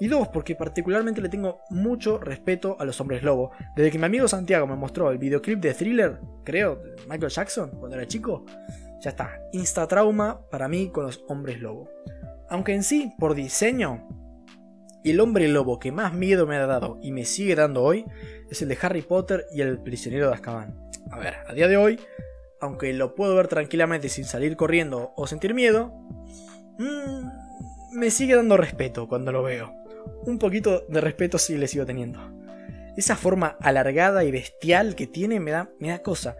Y 0.00 0.08
dos, 0.08 0.28
porque 0.28 0.54
particularmente 0.54 1.20
le 1.20 1.28
tengo 1.28 1.60
mucho 1.68 2.18
respeto 2.18 2.76
a 2.80 2.86
los 2.86 2.98
hombres 3.00 3.22
lobo. 3.22 3.50
Desde 3.76 3.90
que 3.90 3.98
mi 3.98 4.06
amigo 4.06 4.26
Santiago 4.26 4.66
me 4.66 4.74
mostró 4.74 5.10
el 5.10 5.18
videoclip 5.18 5.60
de 5.60 5.74
Thriller, 5.74 6.18
creo, 6.42 6.80
Michael 7.06 7.30
Jackson, 7.30 7.70
cuando 7.78 7.96
era 7.96 8.06
chico, 8.06 8.46
ya 9.00 9.10
está, 9.10 9.38
insta 9.52 9.86
trauma 9.86 10.40
para 10.50 10.68
mí 10.68 10.88
con 10.88 11.04
los 11.04 11.22
hombres 11.28 11.60
lobo. 11.60 11.90
Aunque 12.48 12.74
en 12.74 12.82
sí, 12.82 13.12
por 13.18 13.34
diseño, 13.34 14.08
el 15.04 15.20
hombre 15.20 15.48
lobo 15.48 15.78
que 15.78 15.92
más 15.92 16.12
miedo 16.12 16.46
me 16.46 16.56
ha 16.56 16.66
dado 16.66 16.98
y 17.02 17.12
me 17.12 17.24
sigue 17.24 17.54
dando 17.54 17.82
hoy 17.82 18.04
es 18.50 18.62
el 18.62 18.68
de 18.68 18.78
Harry 18.82 19.02
Potter 19.02 19.46
y 19.52 19.60
el 19.62 19.80
prisionero 19.80 20.28
de 20.28 20.34
Azkaban. 20.34 20.78
A 21.10 21.18
ver, 21.18 21.36
a 21.46 21.52
día 21.54 21.68
de 21.68 21.76
hoy, 21.76 22.00
aunque 22.60 22.92
lo 22.92 23.14
puedo 23.14 23.34
ver 23.34 23.48
tranquilamente 23.48 24.08
sin 24.08 24.24
salir 24.24 24.56
corriendo 24.56 25.12
o 25.16 25.26
sentir 25.26 25.54
miedo, 25.54 25.92
mmm, 26.78 27.28
me 27.92 28.10
sigue 28.10 28.36
dando 28.36 28.56
respeto 28.56 29.08
cuando 29.08 29.32
lo 29.32 29.42
veo. 29.42 29.74
Un 30.26 30.38
poquito 30.38 30.84
de 30.88 31.00
respeto 31.00 31.38
sí 31.38 31.56
le 31.56 31.68
sigo 31.68 31.86
teniendo. 31.86 32.20
Esa 32.96 33.16
forma 33.16 33.56
alargada 33.60 34.24
y 34.24 34.30
bestial 34.30 34.94
que 34.94 35.06
tiene 35.06 35.40
me 35.40 35.50
da, 35.50 35.70
me 35.78 35.88
da 35.88 36.00
cosa. 36.00 36.36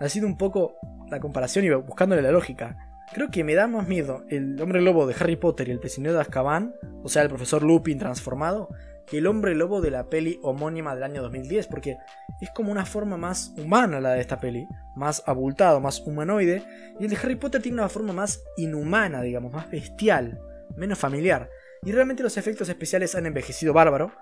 Ha 0.00 0.08
sido 0.08 0.26
un 0.26 0.36
poco 0.36 0.76
la 1.10 1.20
comparación 1.20 1.64
y 1.64 1.70
buscándole 1.70 2.22
la 2.22 2.32
lógica. 2.32 2.89
Creo 3.12 3.30
que 3.30 3.42
me 3.42 3.56
da 3.56 3.66
más 3.66 3.88
miedo 3.88 4.24
el 4.28 4.60
hombre 4.62 4.80
lobo 4.80 5.04
de 5.06 5.14
Harry 5.18 5.34
Potter 5.34 5.68
y 5.68 5.72
el 5.72 5.80
prisionero 5.80 6.14
de 6.14 6.20
Azkaban, 6.20 6.76
o 7.02 7.08
sea, 7.08 7.22
el 7.22 7.28
profesor 7.28 7.62
Lupin 7.62 7.98
transformado, 7.98 8.68
que 9.04 9.18
el 9.18 9.26
hombre 9.26 9.56
lobo 9.56 9.80
de 9.80 9.90
la 9.90 10.08
peli 10.08 10.38
homónima 10.42 10.94
del 10.94 11.02
año 11.02 11.20
2010, 11.22 11.66
porque 11.66 11.96
es 12.40 12.50
como 12.50 12.70
una 12.70 12.86
forma 12.86 13.16
más 13.16 13.52
humana 13.58 13.98
la 14.00 14.12
de 14.12 14.20
esta 14.20 14.38
peli, 14.38 14.68
más 14.94 15.24
abultado, 15.26 15.80
más 15.80 16.00
humanoide, 16.06 16.62
y 17.00 17.04
el 17.04 17.10
de 17.10 17.16
Harry 17.16 17.34
Potter 17.34 17.60
tiene 17.60 17.78
una 17.78 17.88
forma 17.88 18.12
más 18.12 18.44
inhumana, 18.56 19.22
digamos, 19.22 19.52
más 19.52 19.68
bestial, 19.68 20.40
menos 20.76 20.98
familiar. 20.98 21.50
Y 21.82 21.90
realmente 21.90 22.22
los 22.22 22.36
efectos 22.36 22.68
especiales 22.68 23.16
han 23.16 23.26
envejecido 23.26 23.72
bárbaro, 23.72 24.12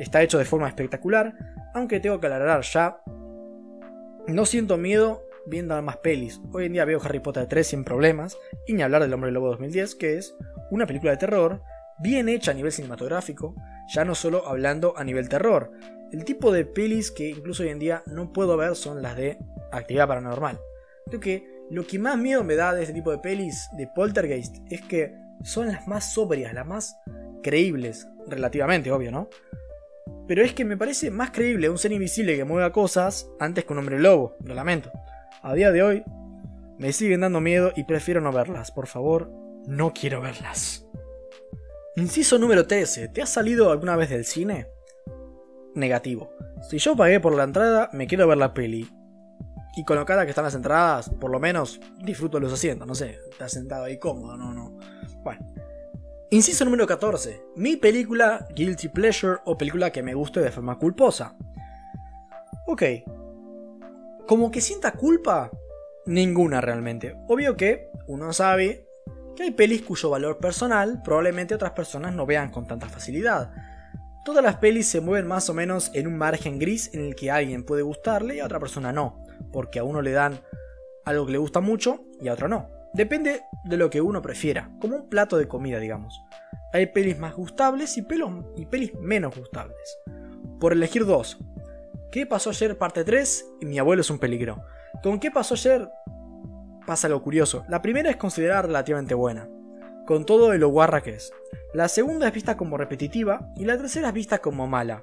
está 0.00 0.22
hecho 0.22 0.38
de 0.38 0.44
forma 0.44 0.66
espectacular, 0.66 1.34
aunque 1.72 2.00
tengo 2.00 2.18
que 2.18 2.26
aclarar 2.26 2.62
ya, 2.62 3.00
no 4.26 4.44
siento 4.44 4.76
miedo 4.76 5.22
viendo 5.46 5.80
más 5.82 5.98
pelis. 5.98 6.40
Hoy 6.52 6.66
en 6.66 6.72
día 6.72 6.84
veo 6.84 7.00
Harry 7.02 7.20
Potter 7.20 7.46
3 7.46 7.66
sin 7.66 7.84
problemas, 7.84 8.36
y 8.66 8.72
ni 8.72 8.82
hablar 8.82 9.02
del 9.02 9.12
Hombre 9.12 9.32
Lobo 9.32 9.48
2010, 9.48 9.94
que 9.94 10.16
es 10.16 10.34
una 10.70 10.86
película 10.86 11.12
de 11.12 11.18
terror, 11.18 11.62
bien 11.98 12.28
hecha 12.28 12.50
a 12.50 12.54
nivel 12.54 12.72
cinematográfico, 12.72 13.54
ya 13.94 14.04
no 14.04 14.14
solo 14.14 14.46
hablando 14.46 14.96
a 14.96 15.04
nivel 15.04 15.28
terror. 15.28 15.70
El 16.12 16.24
tipo 16.24 16.52
de 16.52 16.64
pelis 16.64 17.10
que 17.10 17.30
incluso 17.30 17.62
hoy 17.62 17.70
en 17.70 17.78
día 17.78 18.02
no 18.06 18.32
puedo 18.32 18.56
ver 18.56 18.76
son 18.76 19.02
las 19.02 19.16
de 19.16 19.38
actividad 19.72 20.08
paranormal. 20.08 20.58
Creo 21.06 21.20
que 21.20 21.54
lo 21.70 21.86
que 21.86 21.98
más 21.98 22.18
miedo 22.18 22.44
me 22.44 22.56
da 22.56 22.74
de 22.74 22.82
este 22.82 22.94
tipo 22.94 23.10
de 23.10 23.18
pelis 23.18 23.68
de 23.76 23.88
poltergeist 23.94 24.56
es 24.70 24.82
que 24.82 25.14
son 25.42 25.68
las 25.68 25.86
más 25.88 26.12
sobrias, 26.12 26.54
las 26.54 26.66
más 26.66 26.96
creíbles, 27.42 28.08
relativamente, 28.26 28.90
obvio, 28.90 29.10
¿no? 29.10 29.28
Pero 30.26 30.42
es 30.42 30.54
que 30.54 30.64
me 30.64 30.76
parece 30.76 31.10
más 31.10 31.30
creíble 31.30 31.68
un 31.68 31.78
ser 31.78 31.92
invisible 31.92 32.36
que 32.36 32.44
mueva 32.44 32.72
cosas 32.72 33.28
antes 33.38 33.64
que 33.64 33.72
un 33.72 33.78
hombre 33.78 33.98
lobo, 33.98 34.36
lo 34.42 34.54
lamento. 34.54 34.90
A 35.44 35.52
día 35.52 35.72
de 35.72 35.82
hoy 35.82 36.04
me 36.78 36.94
siguen 36.94 37.20
dando 37.20 37.38
miedo 37.38 37.70
y 37.76 37.84
prefiero 37.84 38.22
no 38.22 38.32
verlas, 38.32 38.70
por 38.70 38.86
favor, 38.86 39.30
no 39.66 39.92
quiero 39.92 40.22
verlas. 40.22 40.86
Inciso 41.96 42.38
número 42.38 42.66
13. 42.66 43.08
¿Te 43.08 43.20
has 43.20 43.28
salido 43.28 43.70
alguna 43.70 43.94
vez 43.94 44.08
del 44.08 44.24
cine? 44.24 44.68
Negativo. 45.74 46.32
Si 46.62 46.78
yo 46.78 46.96
pagué 46.96 47.20
por 47.20 47.34
la 47.34 47.44
entrada, 47.44 47.90
me 47.92 48.06
quiero 48.06 48.26
ver 48.26 48.38
la 48.38 48.54
peli. 48.54 48.88
Y 49.76 49.84
con 49.84 49.98
lo 49.98 50.06
cara 50.06 50.24
que 50.24 50.30
están 50.30 50.46
las 50.46 50.54
entradas, 50.54 51.10
por 51.10 51.30
lo 51.30 51.38
menos 51.38 51.78
disfruto 52.02 52.40
los 52.40 52.54
asientos, 52.54 52.88
no 52.88 52.94
sé, 52.94 53.20
estás 53.30 53.52
sentado 53.52 53.84
ahí 53.84 53.98
cómodo, 53.98 54.38
no, 54.38 54.54
no. 54.54 54.78
Bueno. 55.22 55.44
Inciso 56.30 56.64
número 56.64 56.86
14. 56.86 57.42
Mi 57.54 57.76
película 57.76 58.48
Guilty 58.54 58.88
Pleasure 58.88 59.40
o 59.44 59.58
película 59.58 59.90
que 59.90 60.02
me 60.02 60.14
guste 60.14 60.40
de 60.40 60.50
forma 60.50 60.78
culposa. 60.78 61.36
Ok. 62.66 62.82
Como 64.26 64.50
que 64.50 64.60
sienta 64.60 64.92
culpa, 64.92 65.50
ninguna 66.06 66.60
realmente. 66.60 67.16
Obvio 67.28 67.56
que 67.56 67.90
uno 68.06 68.32
sabe 68.32 68.86
que 69.36 69.44
hay 69.44 69.50
pelis 69.50 69.82
cuyo 69.82 70.10
valor 70.10 70.38
personal 70.38 71.02
probablemente 71.02 71.54
otras 71.54 71.72
personas 71.72 72.14
no 72.14 72.26
vean 72.26 72.50
con 72.50 72.66
tanta 72.66 72.88
facilidad. 72.88 73.52
Todas 74.24 74.42
las 74.42 74.56
pelis 74.56 74.88
se 74.88 75.00
mueven 75.00 75.26
más 75.26 75.50
o 75.50 75.54
menos 75.54 75.90
en 75.94 76.06
un 76.06 76.16
margen 76.16 76.58
gris 76.58 76.90
en 76.94 77.04
el 77.04 77.14
que 77.14 77.30
a 77.30 77.36
alguien 77.36 77.64
puede 77.64 77.82
gustarle 77.82 78.36
y 78.36 78.40
a 78.40 78.46
otra 78.46 78.60
persona 78.60 78.92
no, 78.92 79.22
porque 79.52 79.78
a 79.78 79.84
uno 79.84 80.00
le 80.00 80.12
dan 80.12 80.40
algo 81.04 81.26
que 81.26 81.32
le 81.32 81.38
gusta 81.38 81.60
mucho 81.60 82.04
y 82.20 82.28
a 82.28 82.32
otro 82.32 82.48
no. 82.48 82.70
Depende 82.94 83.42
de 83.64 83.76
lo 83.76 83.90
que 83.90 84.00
uno 84.00 84.22
prefiera, 84.22 84.70
como 84.80 84.96
un 84.96 85.08
plato 85.08 85.36
de 85.36 85.48
comida, 85.48 85.78
digamos. 85.78 86.22
Hay 86.72 86.86
pelis 86.86 87.18
más 87.18 87.34
gustables 87.34 87.98
y, 87.98 88.02
pelis 88.02 88.94
menos 88.94 89.36
gustables. 89.36 89.98
Por 90.60 90.72
elegir 90.72 91.04
dos. 91.04 91.38
¿Qué 92.14 92.26
pasó 92.26 92.50
ayer 92.50 92.78
parte 92.78 93.02
3? 93.02 93.54
Y 93.60 93.66
mi 93.66 93.80
abuelo 93.80 94.02
es 94.02 94.08
un 94.08 94.20
peligro. 94.20 94.62
¿Con 95.02 95.18
qué 95.18 95.32
pasó 95.32 95.54
ayer? 95.54 95.90
pasa 96.86 97.08
algo 97.08 97.20
curioso. 97.20 97.64
La 97.68 97.82
primera 97.82 98.08
es 98.08 98.14
considerada 98.14 98.62
relativamente 98.62 99.14
buena, 99.14 99.48
con 100.06 100.24
todo 100.24 100.50
de 100.50 100.58
lo 100.58 100.68
guarra 100.68 101.02
que 101.02 101.10
es. 101.10 101.32
La 101.72 101.88
segunda 101.88 102.28
es 102.28 102.32
vista 102.32 102.56
como 102.56 102.76
repetitiva 102.76 103.50
y 103.56 103.64
la 103.64 103.76
tercera 103.76 104.06
es 104.10 104.14
vista 104.14 104.38
como 104.38 104.68
mala. 104.68 105.02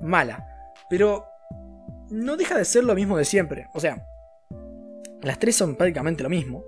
Mala, 0.00 0.46
pero 0.88 1.24
no 2.08 2.36
deja 2.36 2.56
de 2.56 2.64
ser 2.64 2.84
lo 2.84 2.94
mismo 2.94 3.18
de 3.18 3.24
siempre. 3.24 3.66
O 3.74 3.80
sea, 3.80 4.06
las 5.22 5.40
tres 5.40 5.56
son 5.56 5.74
prácticamente 5.74 6.22
lo 6.22 6.28
mismo. 6.28 6.66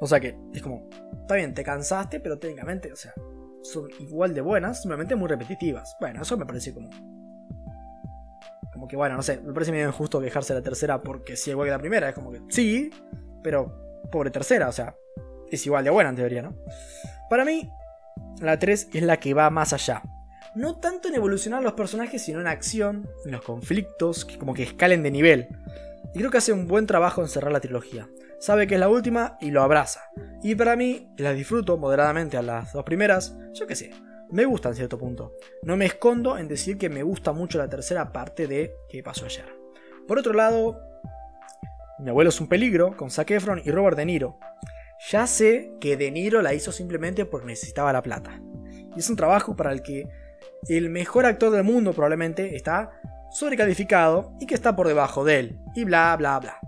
O 0.00 0.06
sea 0.06 0.18
que 0.18 0.34
es 0.54 0.62
como, 0.62 0.88
está 1.20 1.34
bien, 1.34 1.52
te 1.52 1.62
cansaste, 1.62 2.20
pero 2.20 2.38
técnicamente, 2.38 2.90
o 2.90 2.96
sea, 2.96 3.12
son 3.60 3.90
igual 3.98 4.32
de 4.32 4.40
buenas, 4.40 4.80
simplemente 4.80 5.14
muy 5.14 5.28
repetitivas. 5.28 5.94
Bueno, 6.00 6.22
eso 6.22 6.38
me 6.38 6.46
parece 6.46 6.72
como 6.72 6.88
como 8.74 8.88
que 8.88 8.96
bueno, 8.96 9.16
no 9.16 9.22
sé, 9.22 9.40
me 9.40 9.52
parece 9.52 9.70
medio 9.70 9.86
injusto 9.86 10.20
quejarse 10.20 10.52
de 10.52 10.60
la 10.60 10.64
tercera 10.64 11.00
porque 11.00 11.36
si 11.36 11.50
igual 11.50 11.68
que 11.68 11.70
la 11.70 11.78
primera, 11.78 12.08
es 12.08 12.14
como 12.14 12.32
que 12.32 12.42
sí, 12.48 12.90
pero 13.42 14.02
pobre 14.10 14.30
tercera, 14.30 14.68
o 14.68 14.72
sea, 14.72 14.96
es 15.50 15.64
igual 15.64 15.84
de 15.84 15.90
buena 15.90 16.10
en 16.10 16.16
teoría, 16.16 16.42
¿no? 16.42 16.56
Para 17.30 17.44
mí, 17.44 17.70
la 18.40 18.58
3 18.58 18.88
es 18.92 19.02
la 19.02 19.18
que 19.18 19.32
va 19.32 19.48
más 19.48 19.72
allá. 19.72 20.02
No 20.56 20.78
tanto 20.80 21.08
en 21.08 21.14
evolucionar 21.14 21.62
los 21.62 21.74
personajes, 21.74 22.22
sino 22.22 22.40
en 22.40 22.48
acción, 22.48 23.08
en 23.24 23.32
los 23.32 23.42
conflictos, 23.42 24.24
que 24.24 24.38
como 24.38 24.54
que 24.54 24.64
escalen 24.64 25.02
de 25.02 25.10
nivel. 25.10 25.48
Y 26.12 26.18
creo 26.18 26.30
que 26.30 26.38
hace 26.38 26.52
un 26.52 26.66
buen 26.66 26.86
trabajo 26.86 27.22
en 27.22 27.28
cerrar 27.28 27.52
la 27.52 27.60
trilogía. 27.60 28.08
Sabe 28.40 28.66
que 28.66 28.74
es 28.74 28.80
la 28.80 28.88
última 28.88 29.38
y 29.40 29.50
lo 29.50 29.62
abraza. 29.62 30.00
Y 30.42 30.54
para 30.56 30.76
mí, 30.76 31.08
las 31.16 31.36
disfruto 31.36 31.76
moderadamente 31.76 32.36
a 32.36 32.42
las 32.42 32.72
dos 32.72 32.84
primeras, 32.84 33.36
yo 33.52 33.66
qué 33.66 33.76
sé 33.76 33.92
me 34.30 34.44
gusta 34.44 34.70
en 34.70 34.74
cierto 34.74 34.98
punto. 34.98 35.34
No 35.62 35.76
me 35.76 35.86
escondo 35.86 36.38
en 36.38 36.48
decir 36.48 36.78
que 36.78 36.88
me 36.88 37.02
gusta 37.02 37.32
mucho 37.32 37.58
la 37.58 37.68
tercera 37.68 38.12
parte 38.12 38.46
de 38.46 38.74
¿Qué 38.88 39.02
pasó 39.02 39.26
ayer? 39.26 39.46
Por 40.06 40.18
otro 40.18 40.32
lado, 40.32 40.80
Mi 41.98 42.10
abuelo 42.10 42.30
es 42.30 42.40
un 42.40 42.48
peligro 42.48 42.96
con 42.96 43.10
Zac 43.10 43.30
Efron 43.30 43.62
y 43.64 43.70
Robert 43.70 43.96
De 43.96 44.04
Niro. 44.04 44.38
Ya 45.10 45.26
sé 45.26 45.72
que 45.80 45.96
De 45.96 46.10
Niro 46.10 46.42
la 46.42 46.54
hizo 46.54 46.72
simplemente 46.72 47.24
porque 47.24 47.46
necesitaba 47.46 47.92
la 47.92 48.02
plata. 48.02 48.40
Y 48.96 48.98
es 48.98 49.08
un 49.08 49.16
trabajo 49.16 49.54
para 49.54 49.72
el 49.72 49.82
que 49.82 50.08
el 50.68 50.90
mejor 50.90 51.26
actor 51.26 51.50
del 51.50 51.64
mundo 51.64 51.92
probablemente 51.92 52.56
está 52.56 52.90
sobrecalificado 53.30 54.32
y 54.40 54.46
que 54.46 54.54
está 54.54 54.74
por 54.74 54.88
debajo 54.88 55.24
de 55.24 55.38
él. 55.38 55.58
Y 55.74 55.84
bla 55.84 56.16
bla 56.16 56.38
bla. 56.40 56.58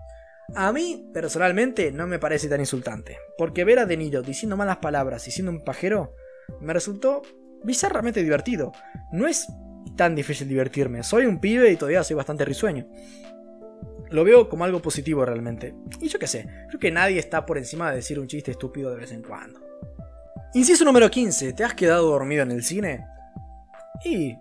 A 0.54 0.72
mí, 0.72 1.10
personalmente, 1.12 1.90
no 1.90 2.06
me 2.06 2.20
parece 2.20 2.48
tan 2.48 2.60
insultante. 2.60 3.18
Porque 3.36 3.64
ver 3.64 3.80
a 3.80 3.86
De 3.86 3.96
Niro 3.96 4.22
diciendo 4.22 4.56
malas 4.56 4.76
palabras 4.76 5.26
y 5.26 5.30
siendo 5.32 5.50
un 5.50 5.64
pajero 5.64 6.14
me 6.60 6.72
resultó 6.72 7.22
bizarramente 7.66 8.22
divertido. 8.22 8.72
No 9.12 9.26
es 9.26 9.48
tan 9.96 10.14
difícil 10.14 10.48
divertirme. 10.48 11.02
Soy 11.02 11.26
un 11.26 11.40
pibe 11.40 11.70
y 11.70 11.76
todavía 11.76 12.04
soy 12.04 12.16
bastante 12.16 12.44
risueño. 12.44 12.86
Lo 14.10 14.24
veo 14.24 14.48
como 14.48 14.64
algo 14.64 14.80
positivo 14.80 15.24
realmente. 15.24 15.74
Y 16.00 16.08
yo 16.08 16.18
qué 16.18 16.28
sé, 16.28 16.46
creo 16.68 16.78
que 16.78 16.92
nadie 16.92 17.18
está 17.18 17.44
por 17.44 17.58
encima 17.58 17.90
de 17.90 17.96
decir 17.96 18.20
un 18.20 18.28
chiste 18.28 18.52
estúpido 18.52 18.90
de 18.90 18.96
vez 18.96 19.10
en 19.12 19.22
cuando. 19.22 19.60
Inciso 20.54 20.84
número 20.84 21.10
15. 21.10 21.52
¿Te 21.52 21.64
has 21.64 21.74
quedado 21.74 22.08
dormido 22.08 22.44
en 22.44 22.52
el 22.52 22.62
cine? 22.62 23.04
Y 24.04 24.36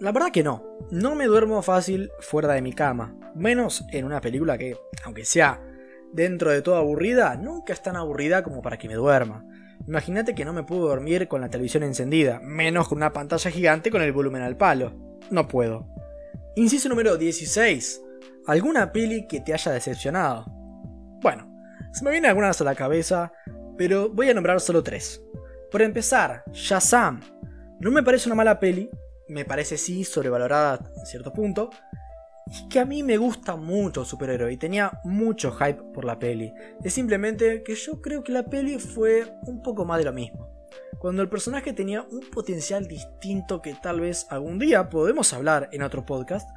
la 0.00 0.10
verdad 0.10 0.32
que 0.32 0.42
no. 0.42 0.64
No 0.90 1.14
me 1.14 1.26
duermo 1.26 1.60
fácil 1.62 2.10
fuera 2.20 2.54
de 2.54 2.62
mi 2.62 2.72
cama. 2.72 3.14
Menos 3.34 3.84
en 3.90 4.06
una 4.06 4.20
película 4.20 4.56
que, 4.56 4.76
aunque 5.04 5.24
sea 5.24 5.60
dentro 6.12 6.50
de 6.50 6.62
todo 6.62 6.76
aburrida, 6.76 7.36
nunca 7.36 7.72
es 7.72 7.82
tan 7.82 7.96
aburrida 7.96 8.42
como 8.42 8.62
para 8.62 8.78
que 8.78 8.88
me 8.88 8.94
duerma. 8.94 9.44
Imagínate 9.86 10.34
que 10.34 10.44
no 10.44 10.52
me 10.52 10.62
puedo 10.62 10.88
dormir 10.88 11.28
con 11.28 11.40
la 11.40 11.50
televisión 11.50 11.82
encendida, 11.82 12.40
menos 12.40 12.88
con 12.88 12.98
una 12.98 13.12
pantalla 13.12 13.50
gigante 13.50 13.90
con 13.90 14.02
el 14.02 14.12
volumen 14.12 14.42
al 14.42 14.56
palo. 14.56 14.92
No 15.30 15.46
puedo. 15.46 15.86
Inciso 16.56 16.88
número 16.88 17.16
16. 17.16 18.02
¿Alguna 18.46 18.92
peli 18.92 19.26
que 19.26 19.40
te 19.40 19.52
haya 19.52 19.72
decepcionado? 19.72 20.46
Bueno, 21.20 21.50
se 21.92 22.04
me 22.04 22.10
vienen 22.10 22.30
algunas 22.30 22.60
a 22.60 22.64
la 22.64 22.74
cabeza, 22.74 23.32
pero 23.76 24.08
voy 24.08 24.30
a 24.30 24.34
nombrar 24.34 24.60
solo 24.60 24.82
tres. 24.82 25.22
Por 25.70 25.82
empezar, 25.82 26.44
Shazam. 26.52 27.20
No 27.80 27.90
me 27.90 28.02
parece 28.02 28.28
una 28.28 28.36
mala 28.36 28.60
peli, 28.60 28.88
me 29.28 29.44
parece 29.44 29.76
sí 29.76 30.04
sobrevalorada 30.04 30.90
en 30.96 31.06
cierto 31.06 31.32
punto, 31.32 31.70
y 32.46 32.68
que 32.68 32.78
a 32.78 32.84
mí 32.84 33.02
me 33.02 33.16
gusta 33.16 33.56
mucho 33.56 34.02
el 34.02 34.06
superhéroe 34.06 34.52
y 34.52 34.56
tenía 34.56 35.00
mucho 35.04 35.52
hype 35.52 35.82
por 35.94 36.04
la 36.04 36.18
peli. 36.18 36.52
Es 36.82 36.92
simplemente 36.92 37.62
que 37.62 37.74
yo 37.74 38.00
creo 38.00 38.22
que 38.22 38.32
la 38.32 38.44
peli 38.44 38.78
fue 38.78 39.24
un 39.46 39.62
poco 39.62 39.84
más 39.84 39.98
de 39.98 40.04
lo 40.04 40.12
mismo. 40.12 40.50
Cuando 40.98 41.22
el 41.22 41.28
personaje 41.28 41.72
tenía 41.72 42.02
un 42.02 42.20
potencial 42.32 42.86
distinto 42.86 43.60
que 43.62 43.74
tal 43.74 44.00
vez 44.00 44.26
algún 44.30 44.58
día 44.58 44.88
podemos 44.88 45.32
hablar 45.32 45.68
en 45.72 45.82
otro 45.82 46.04
podcast. 46.04 46.48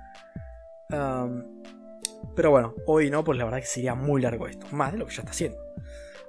pero 2.36 2.52
bueno, 2.52 2.76
hoy 2.86 3.10
no, 3.10 3.24
pues 3.24 3.38
la 3.38 3.46
verdad 3.46 3.60
que 3.60 3.66
sería 3.66 3.96
muy 3.96 4.22
largo 4.22 4.48
esto, 4.48 4.68
más 4.72 4.92
de 4.92 5.00
lo 5.00 5.06
que 5.06 5.16
ya 5.16 5.22
está 5.22 5.32
haciendo. 5.32 5.58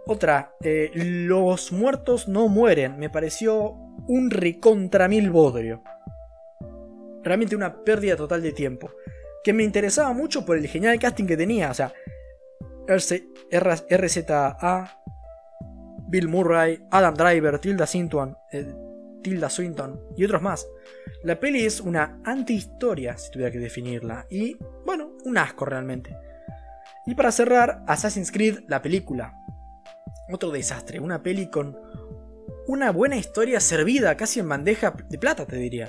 Otra, 0.06 0.54
eh, 0.62 0.90
Los 0.94 1.70
muertos 1.72 2.28
no 2.28 2.48
mueren, 2.48 2.98
me 2.98 3.10
pareció 3.10 3.72
un 4.06 4.30
recontra 4.30 5.06
mil 5.08 5.30
bodrio. 5.30 5.82
Realmente 7.22 7.56
una 7.56 7.82
pérdida 7.82 8.16
total 8.16 8.42
de 8.42 8.52
tiempo 8.52 8.90
que 9.44 9.52
me 9.52 9.64
interesaba 9.64 10.12
mucho 10.12 10.44
por 10.44 10.56
el 10.56 10.66
genial 10.66 10.98
casting 10.98 11.26
que 11.26 11.36
tenía. 11.36 11.70
O 11.70 11.74
sea, 11.74 11.92
RZA, 13.50 15.00
Bill 16.08 16.28
Murray, 16.28 16.82
Adam 16.90 17.14
Driver, 17.14 17.58
Tilda 17.58 17.86
Swinton, 17.86 18.36
eh, 18.52 18.74
Tilda 19.22 19.50
Swinton 19.50 20.00
y 20.16 20.24
otros 20.24 20.42
más. 20.42 20.66
La 21.22 21.38
peli 21.38 21.64
es 21.64 21.80
una 21.80 22.20
antihistoria, 22.24 23.16
si 23.18 23.30
tuviera 23.30 23.52
que 23.52 23.58
definirla, 23.58 24.26
y 24.30 24.56
bueno, 24.86 25.12
un 25.24 25.36
asco 25.36 25.64
realmente. 25.64 26.16
Y 27.06 27.14
para 27.14 27.32
cerrar, 27.32 27.82
Assassin's 27.86 28.30
Creed, 28.30 28.60
la 28.68 28.80
película. 28.82 29.34
Otro 30.30 30.50
desastre, 30.50 31.00
una 31.00 31.22
peli 31.22 31.50
con 31.50 31.76
una 32.66 32.90
buena 32.92 33.16
historia 33.16 33.60
servida 33.60 34.16
casi 34.16 34.40
en 34.40 34.48
bandeja 34.48 34.94
de 35.08 35.18
plata, 35.18 35.46
te 35.46 35.56
diría 35.56 35.88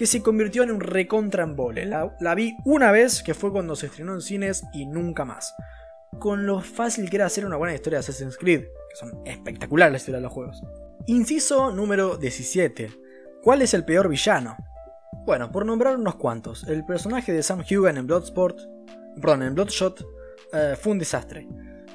que 0.00 0.06
se 0.06 0.22
convirtió 0.22 0.62
en 0.62 0.70
un 0.70 0.80
recontra 0.80 1.46
La, 1.46 2.16
la 2.20 2.34
vi 2.34 2.56
una 2.64 2.90
vez, 2.90 3.22
que 3.22 3.34
fue 3.34 3.52
cuando 3.52 3.76
se 3.76 3.84
estrenó 3.84 4.14
en 4.14 4.22
cines 4.22 4.64
y 4.72 4.86
nunca 4.86 5.26
más. 5.26 5.54
Con 6.18 6.46
lo 6.46 6.62
fácil 6.62 7.10
que 7.10 7.16
era 7.16 7.26
hacer 7.26 7.44
una 7.44 7.58
buena 7.58 7.74
historia 7.74 7.98
de 7.98 8.00
Assassin's 8.00 8.38
Creed, 8.38 8.62
que 8.62 8.96
son 8.96 9.20
espectaculares 9.26 9.92
las 9.92 10.00
historias 10.00 10.20
de 10.20 10.22
los 10.22 10.32
juegos. 10.32 10.62
Inciso 11.04 11.70
número 11.70 12.16
17. 12.16 12.90
¿Cuál 13.42 13.60
es 13.60 13.74
el 13.74 13.84
peor 13.84 14.08
villano? 14.08 14.56
Bueno, 15.26 15.52
por 15.52 15.66
nombrar 15.66 15.98
unos 15.98 16.14
cuantos, 16.14 16.66
el 16.66 16.82
personaje 16.86 17.34
de 17.34 17.42
Sam 17.42 17.62
Hugan 17.70 17.98
en 17.98 18.06
Bloodsport, 18.06 18.58
perdón, 19.20 19.42
en 19.42 19.54
Bloodshot, 19.54 20.02
eh, 20.54 20.76
fue 20.80 20.92
un 20.92 20.98
desastre. 20.98 21.46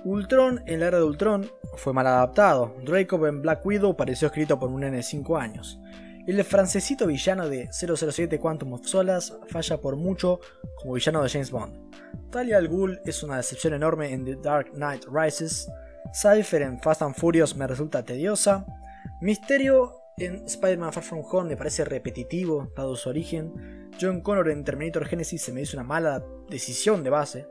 Ultron 0.04 0.62
en 0.68 0.80
la 0.80 0.90
era 0.90 1.00
de 1.00 1.06
Ultron 1.06 1.50
fue 1.78 1.92
mal 1.92 2.06
adaptado. 2.06 2.76
Draco 2.86 3.26
en 3.26 3.42
Black 3.42 3.66
Widow 3.66 3.98
pareció 3.98 4.28
escrito 4.28 4.60
por 4.60 4.70
un 4.70 4.82
nene 4.82 4.98
de 4.98 5.04
5 5.04 5.38
años. 5.38 5.80
El 6.28 6.44
francesito 6.44 7.06
villano 7.06 7.48
de 7.48 7.70
007 7.72 8.40
Quantum 8.40 8.74
of 8.74 8.88
Solace 8.88 9.32
falla 9.48 9.78
por 9.78 9.96
mucho 9.96 10.40
como 10.76 10.96
villano 10.96 11.22
de 11.22 11.30
James 11.30 11.52
Bond. 11.52 11.94
Talia 12.32 12.58
al 12.58 12.68
Ghul 12.68 13.00
es 13.06 13.22
una 13.22 13.38
decepción 13.38 13.76
enorme 13.76 14.12
en 14.12 14.26
The 14.26 14.36
Dark 14.38 14.72
Knight 14.72 15.06
Rises. 15.06 15.70
Cypher 16.14 16.64
en 16.64 16.82
Fast 16.82 17.04
and 17.04 17.14
Furious 17.16 17.56
me 17.56 17.68
resulta 17.68 18.04
tediosa. 18.04 18.66
Misterio 19.22 20.02
en 20.18 20.46
Spider-Man 20.46 20.94
Far 20.94 21.04
From 21.04 21.24
Home 21.30 21.50
me 21.50 21.58
parece 21.58 21.86
repetitivo, 21.86 22.72
dado 22.76 22.96
su 22.96 23.10
origen. 23.10 23.92
John 24.02 24.22
Connor 24.22 24.50
en 24.50 24.64
Terminator 24.64 25.06
Genesis 25.06 25.44
se 25.44 25.52
me 25.52 25.62
hizo 25.62 25.78
una 25.78 25.84
mala 25.84 26.24
decisión 26.50 27.04
de 27.04 27.12
base. 27.12 27.48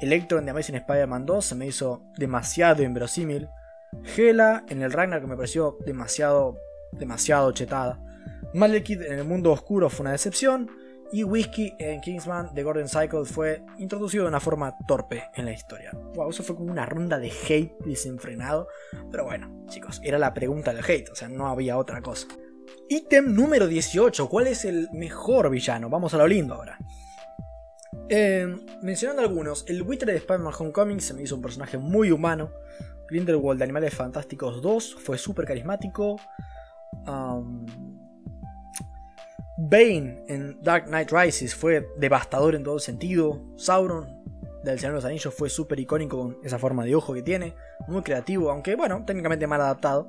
Electro 0.00 0.38
en 0.38 0.46
The 0.46 0.52
Amazing 0.52 0.76
Spider-Man 0.76 1.26
2 1.26 1.44
se 1.44 1.54
me 1.54 1.66
hizo 1.66 2.02
demasiado 2.16 2.82
inverosímil. 2.82 3.50
Hela 4.16 4.64
en 4.70 4.80
el 4.80 4.90
Ragnarok 4.90 5.28
me 5.28 5.36
pareció 5.36 5.76
demasiado 5.84 6.56
demasiado 6.92 7.52
chetada. 7.52 8.00
Malekith 8.54 9.02
en 9.02 9.18
el 9.18 9.24
mundo 9.24 9.52
oscuro 9.52 9.88
fue 9.90 10.04
una 10.04 10.12
decepción. 10.12 10.70
Y 11.12 11.24
Whiskey 11.24 11.74
en 11.80 12.00
Kingsman 12.00 12.54
de 12.54 12.62
Gordon 12.62 12.88
Cycle 12.88 13.24
fue 13.24 13.64
introducido 13.78 14.24
de 14.24 14.28
una 14.28 14.38
forma 14.38 14.76
torpe 14.86 15.24
en 15.34 15.44
la 15.44 15.52
historia. 15.52 15.90
Wow, 16.14 16.30
eso 16.30 16.44
fue 16.44 16.54
como 16.54 16.70
una 16.70 16.86
ronda 16.86 17.18
de 17.18 17.32
hate 17.32 17.76
desenfrenado. 17.84 18.68
Pero 19.10 19.24
bueno, 19.24 19.64
chicos, 19.66 20.00
era 20.04 20.18
la 20.18 20.32
pregunta 20.32 20.72
del 20.72 20.84
hate, 20.84 21.10
o 21.10 21.16
sea, 21.16 21.28
no 21.28 21.48
había 21.48 21.78
otra 21.78 22.00
cosa. 22.00 22.28
Ítem 22.88 23.34
número 23.34 23.66
18. 23.66 24.28
¿Cuál 24.28 24.46
es 24.46 24.64
el 24.64 24.88
mejor 24.92 25.50
villano? 25.50 25.88
Vamos 25.88 26.14
a 26.14 26.18
lo 26.18 26.28
lindo 26.28 26.54
ahora. 26.54 26.78
Eh, 28.08 28.46
mencionando 28.82 29.22
algunos, 29.22 29.64
el 29.68 29.82
buitre 29.82 30.12
de 30.12 30.18
Spider-Man 30.18 30.54
Homecoming 30.58 31.00
se 31.00 31.14
me 31.14 31.22
hizo 31.22 31.34
un 31.34 31.42
personaje 31.42 31.78
muy 31.78 32.10
humano. 32.12 32.52
Grindelwald 33.08 33.58
de 33.58 33.64
Animales 33.64 33.94
Fantásticos 33.94 34.62
2 34.62 34.96
fue 34.96 35.18
súper 35.18 35.44
carismático. 35.44 36.20
Bane 39.58 40.24
en 40.28 40.62
Dark 40.62 40.86
Knight 40.86 41.10
Rises 41.12 41.54
fue 41.54 41.86
devastador 41.98 42.54
en 42.54 42.62
todo 42.62 42.78
sentido. 42.78 43.40
Sauron 43.56 44.20
del 44.64 44.78
Señor 44.78 44.92
de 44.92 44.96
los 44.96 45.04
Anillos 45.04 45.34
fue 45.34 45.48
súper 45.48 45.80
icónico 45.80 46.18
con 46.18 46.38
esa 46.42 46.58
forma 46.58 46.84
de 46.84 46.94
ojo 46.94 47.12
que 47.14 47.22
tiene. 47.22 47.54
Muy 47.88 48.02
creativo, 48.02 48.50
aunque 48.50 48.74
bueno, 48.76 49.04
técnicamente 49.04 49.46
mal 49.46 49.60
adaptado. 49.60 50.08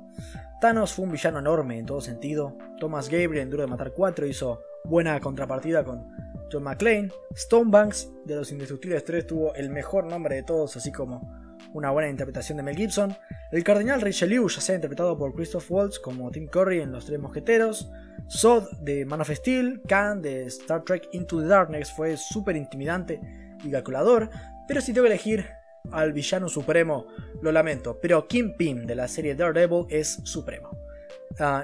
Thanos 0.60 0.92
fue 0.94 1.04
un 1.04 1.12
villano 1.12 1.38
enorme 1.38 1.78
en 1.78 1.86
todo 1.86 2.00
sentido. 2.00 2.56
Thomas 2.78 3.08
Gabriel 3.08 3.38
en 3.38 3.50
Duro 3.50 3.62
de 3.62 3.68
Matar 3.68 3.92
4 3.92 4.26
hizo 4.26 4.60
buena 4.84 5.18
contrapartida 5.20 5.84
con 5.84 6.06
John 6.50 6.62
McClane. 6.62 7.10
Stonebanks 7.34 8.10
de 8.24 8.36
Los 8.36 8.52
Indestructibles 8.52 9.04
3 9.04 9.26
tuvo 9.26 9.54
el 9.54 9.70
mejor 9.70 10.04
nombre 10.04 10.36
de 10.36 10.42
todos, 10.42 10.76
así 10.76 10.92
como 10.92 11.41
una 11.72 11.90
buena 11.90 12.08
interpretación 12.08 12.56
de 12.56 12.62
Mel 12.62 12.76
Gibson. 12.76 13.16
El 13.50 13.64
cardenal 13.64 14.00
Richelieu, 14.00 14.48
ya 14.48 14.60
sea 14.60 14.74
interpretado 14.74 15.16
por 15.16 15.34
Christoph 15.34 15.70
Waltz 15.70 15.98
como 15.98 16.30
Tim 16.30 16.48
Curry 16.48 16.80
en 16.80 16.92
Los 16.92 17.06
Tres 17.06 17.18
Mosqueteros. 17.18 17.90
Sod 18.28 18.70
de 18.80 19.04
Man 19.04 19.20
of 19.20 19.30
Steel, 19.30 19.82
Khan 19.86 20.22
de 20.22 20.44
Star 20.46 20.84
Trek 20.84 21.08
Into 21.12 21.40
the 21.40 21.46
Darkness 21.46 21.92
fue 21.92 22.16
súper 22.16 22.56
intimidante 22.56 23.20
y 23.64 23.70
calculador. 23.70 24.30
Pero 24.68 24.80
si 24.80 24.92
tengo 24.92 25.06
que 25.06 25.12
elegir 25.12 25.46
al 25.90 26.12
villano 26.12 26.48
supremo, 26.48 27.06
lo 27.40 27.52
lamento, 27.52 27.98
pero 28.00 28.28
Kim 28.28 28.54
Pym 28.56 28.86
de 28.86 28.94
la 28.94 29.08
serie 29.08 29.34
Daredevil 29.34 29.86
es 29.90 30.20
supremo. 30.24 30.70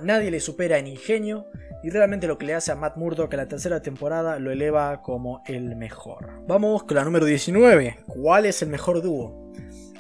nadie 0.03 0.31
le 0.31 0.41
supera 0.41 0.79
en 0.79 0.89
ingenio 0.89 1.47
y 1.83 1.91
realmente 1.91 2.27
lo 2.27 2.39
que 2.39 2.47
le 2.47 2.55
hace 2.55 2.73
a 2.73 2.75
Matt 2.75 2.97
Murdock 2.97 3.33
en 3.33 3.39
la 3.39 3.49
tercera 3.49 3.81
temporada 3.81 4.39
lo 4.39 4.51
eleva 4.51 5.01
como 5.01 5.43
el 5.47 5.77
mejor. 5.77 6.45
Vamos 6.47 6.83
con 6.85 6.97
la 6.97 7.05
número 7.05 7.25
19. 7.25 7.99
¿Cuál 8.07 8.47
es 8.47 8.63
el 8.63 8.69
mejor 8.69 9.01
dúo? 9.01 9.48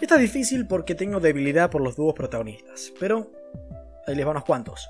Esta 0.00 0.14
es 0.14 0.20
difícil 0.20 0.66
porque 0.66 0.94
tengo 0.94 1.18
debilidad 1.18 1.70
por 1.70 1.82
los 1.82 1.96
dúos 1.96 2.14
protagonistas, 2.14 2.92
pero 3.00 3.32
ahí 4.06 4.14
les 4.14 4.24
van 4.24 4.36
unos 4.36 4.44
cuantos. 4.44 4.88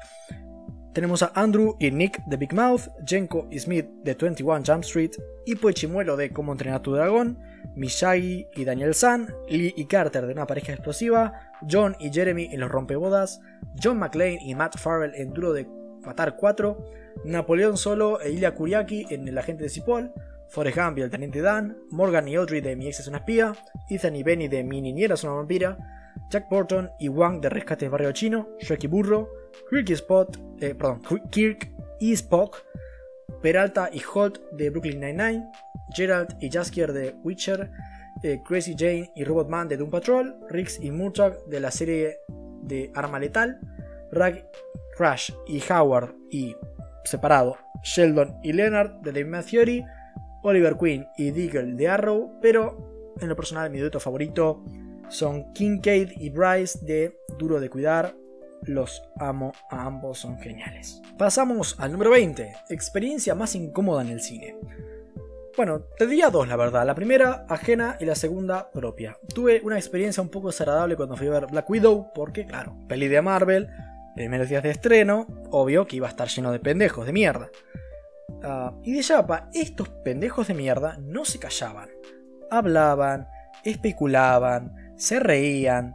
Tenemos 0.92 1.22
a 1.22 1.32
Andrew 1.34 1.76
y 1.80 1.90
Nick 1.90 2.22
de 2.26 2.36
Big 2.36 2.52
Mouth, 2.52 2.88
Jenko 3.06 3.48
y 3.50 3.58
Smith 3.58 3.86
de 4.04 4.14
21 4.14 4.62
Jump 4.66 4.84
Street, 4.84 5.12
Hippo 5.46 5.70
y 5.70 5.74
Chimuelo 5.74 6.14
de 6.16 6.30
Cómo 6.30 6.52
entrenar 6.52 6.82
tu 6.82 6.92
dragón, 6.92 7.38
Miyagi 7.74 8.48
y 8.54 8.64
Daniel 8.66 8.94
San, 8.94 9.32
Lee 9.48 9.72
y 9.76 9.86
Carter 9.86 10.26
de 10.26 10.32
Una 10.34 10.46
pareja 10.46 10.72
explosiva, 10.72 11.32
John 11.70 11.96
y 12.00 12.12
Jeremy 12.12 12.50
en 12.52 12.60
Los 12.60 12.70
rompebodas, 12.70 13.40
John 13.82 13.98
McClane 13.98 14.40
y 14.42 14.54
Matt 14.54 14.76
Farrell 14.76 15.14
en 15.14 15.32
Duro 15.32 15.54
de 15.54 15.66
Matar 16.04 16.36
4, 16.36 16.84
Napoleón 17.24 17.78
Solo 17.78 18.20
e 18.20 18.30
Ilya 18.30 18.54
Kuriaki 18.54 19.06
en 19.08 19.26
El 19.26 19.38
agente 19.38 19.62
de 19.62 19.70
Cipoll, 19.70 20.12
Forrest 20.48 20.78
Gump 20.78 20.98
y 20.98 21.02
el 21.02 21.10
Teniente 21.10 21.40
Dan, 21.40 21.76
Morgan 21.90 22.28
y 22.28 22.36
Audrey 22.36 22.60
de 22.60 22.76
Mi 22.76 22.86
ex 22.86 23.00
es 23.00 23.08
una 23.08 23.18
espía, 23.18 23.52
Ethan 23.88 24.16
y 24.16 24.22
Benny 24.22 24.48
de 24.48 24.64
Mi 24.64 24.80
niñera 24.80 25.14
es 25.14 25.24
una 25.24 25.34
vampira, 25.34 25.76
Jack 26.30 26.48
Burton 26.48 26.90
y 26.98 27.08
Wang 27.08 27.40
de 27.40 27.48
Rescate 27.48 27.84
del 27.84 27.90
Barrio 27.90 28.12
Chino, 28.12 28.48
Shrek 28.60 28.84
y 28.84 28.86
Burro, 28.86 29.28
Kirk 29.70 29.88
y 29.88 29.92
Spot, 29.94 30.38
eh, 30.60 30.76
Kirk 31.30 31.70
y 32.00 32.12
Spock, 32.12 32.64
Peralta 33.42 33.90
y 33.92 34.02
Holt 34.12 34.38
de 34.52 34.70
Brooklyn 34.70 35.00
Nine-Nine, 35.00 35.50
Gerald 35.94 36.36
y 36.40 36.50
Jaskier 36.50 36.92
de 36.92 37.14
Witcher, 37.22 37.70
eh, 38.22 38.42
Crazy 38.44 38.74
Jane 38.76 39.12
y 39.14 39.24
Robot 39.24 39.48
Man 39.48 39.68
de 39.68 39.76
Doom 39.76 39.90
Patrol, 39.90 40.36
Riggs 40.48 40.80
y 40.80 40.90
Murtagh 40.90 41.44
de 41.46 41.60
la 41.60 41.70
serie 41.70 42.18
de 42.62 42.90
Arma 42.94 43.18
Letal, 43.18 43.60
Rag, 44.12 44.44
Crash 44.96 45.32
y 45.46 45.62
Howard 45.70 46.14
y 46.30 46.56
separado 47.04 47.56
Sheldon 47.82 48.38
y 48.42 48.52
Leonard 48.52 49.00
de 49.00 49.12
David 49.12 49.46
Theory, 49.48 49.84
Oliver 50.48 50.76
Queen 50.76 51.06
y 51.16 51.30
Deagle 51.30 51.74
de 51.74 51.88
Arrow, 51.88 52.38
pero 52.40 53.14
en 53.20 53.28
lo 53.28 53.36
personal 53.36 53.70
mi 53.70 53.78
dueto 53.78 54.00
favorito 54.00 54.64
son 55.08 55.52
Kincaid 55.52 56.10
y 56.16 56.30
Bryce 56.30 56.78
de 56.82 57.20
Duro 57.38 57.60
de 57.60 57.70
Cuidar, 57.70 58.14
los 58.62 59.02
amo 59.18 59.52
a 59.70 59.86
ambos, 59.86 60.18
son 60.18 60.38
geniales. 60.38 61.00
Pasamos 61.16 61.76
al 61.78 61.92
número 61.92 62.10
20, 62.10 62.52
experiencia 62.70 63.34
más 63.34 63.54
incómoda 63.54 64.02
en 64.02 64.08
el 64.08 64.20
cine. 64.20 64.56
Bueno, 65.56 65.80
te 65.98 66.06
diría 66.06 66.30
dos, 66.30 66.46
la 66.46 66.54
verdad. 66.54 66.86
La 66.86 66.94
primera, 66.94 67.44
ajena, 67.48 67.96
y 67.98 68.04
la 68.04 68.14
segunda, 68.14 68.70
propia. 68.70 69.18
Tuve 69.34 69.60
una 69.64 69.76
experiencia 69.76 70.22
un 70.22 70.28
poco 70.28 70.48
desagradable 70.48 70.94
cuando 70.94 71.16
fui 71.16 71.26
a 71.26 71.30
ver 71.30 71.46
Black 71.46 71.68
Widow, 71.68 72.12
porque, 72.14 72.46
claro, 72.46 72.76
peli 72.86 73.08
de 73.08 73.20
Marvel, 73.20 73.68
primeros 74.14 74.48
días 74.48 74.62
de 74.62 74.70
estreno, 74.70 75.26
obvio 75.50 75.86
que 75.86 75.96
iba 75.96 76.06
a 76.06 76.10
estar 76.10 76.28
lleno 76.28 76.52
de 76.52 76.60
pendejos 76.60 77.06
de 77.06 77.12
mierda. 77.12 77.50
Ah, 78.42 78.72
y 78.82 78.92
de 78.92 79.02
chapa, 79.02 79.48
estos 79.52 79.88
pendejos 79.88 80.48
de 80.48 80.54
mierda 80.54 80.98
no 81.00 81.24
se 81.24 81.38
callaban. 81.38 81.88
Hablaban, 82.50 83.28
especulaban, 83.64 84.94
se 84.96 85.20
reían. 85.20 85.94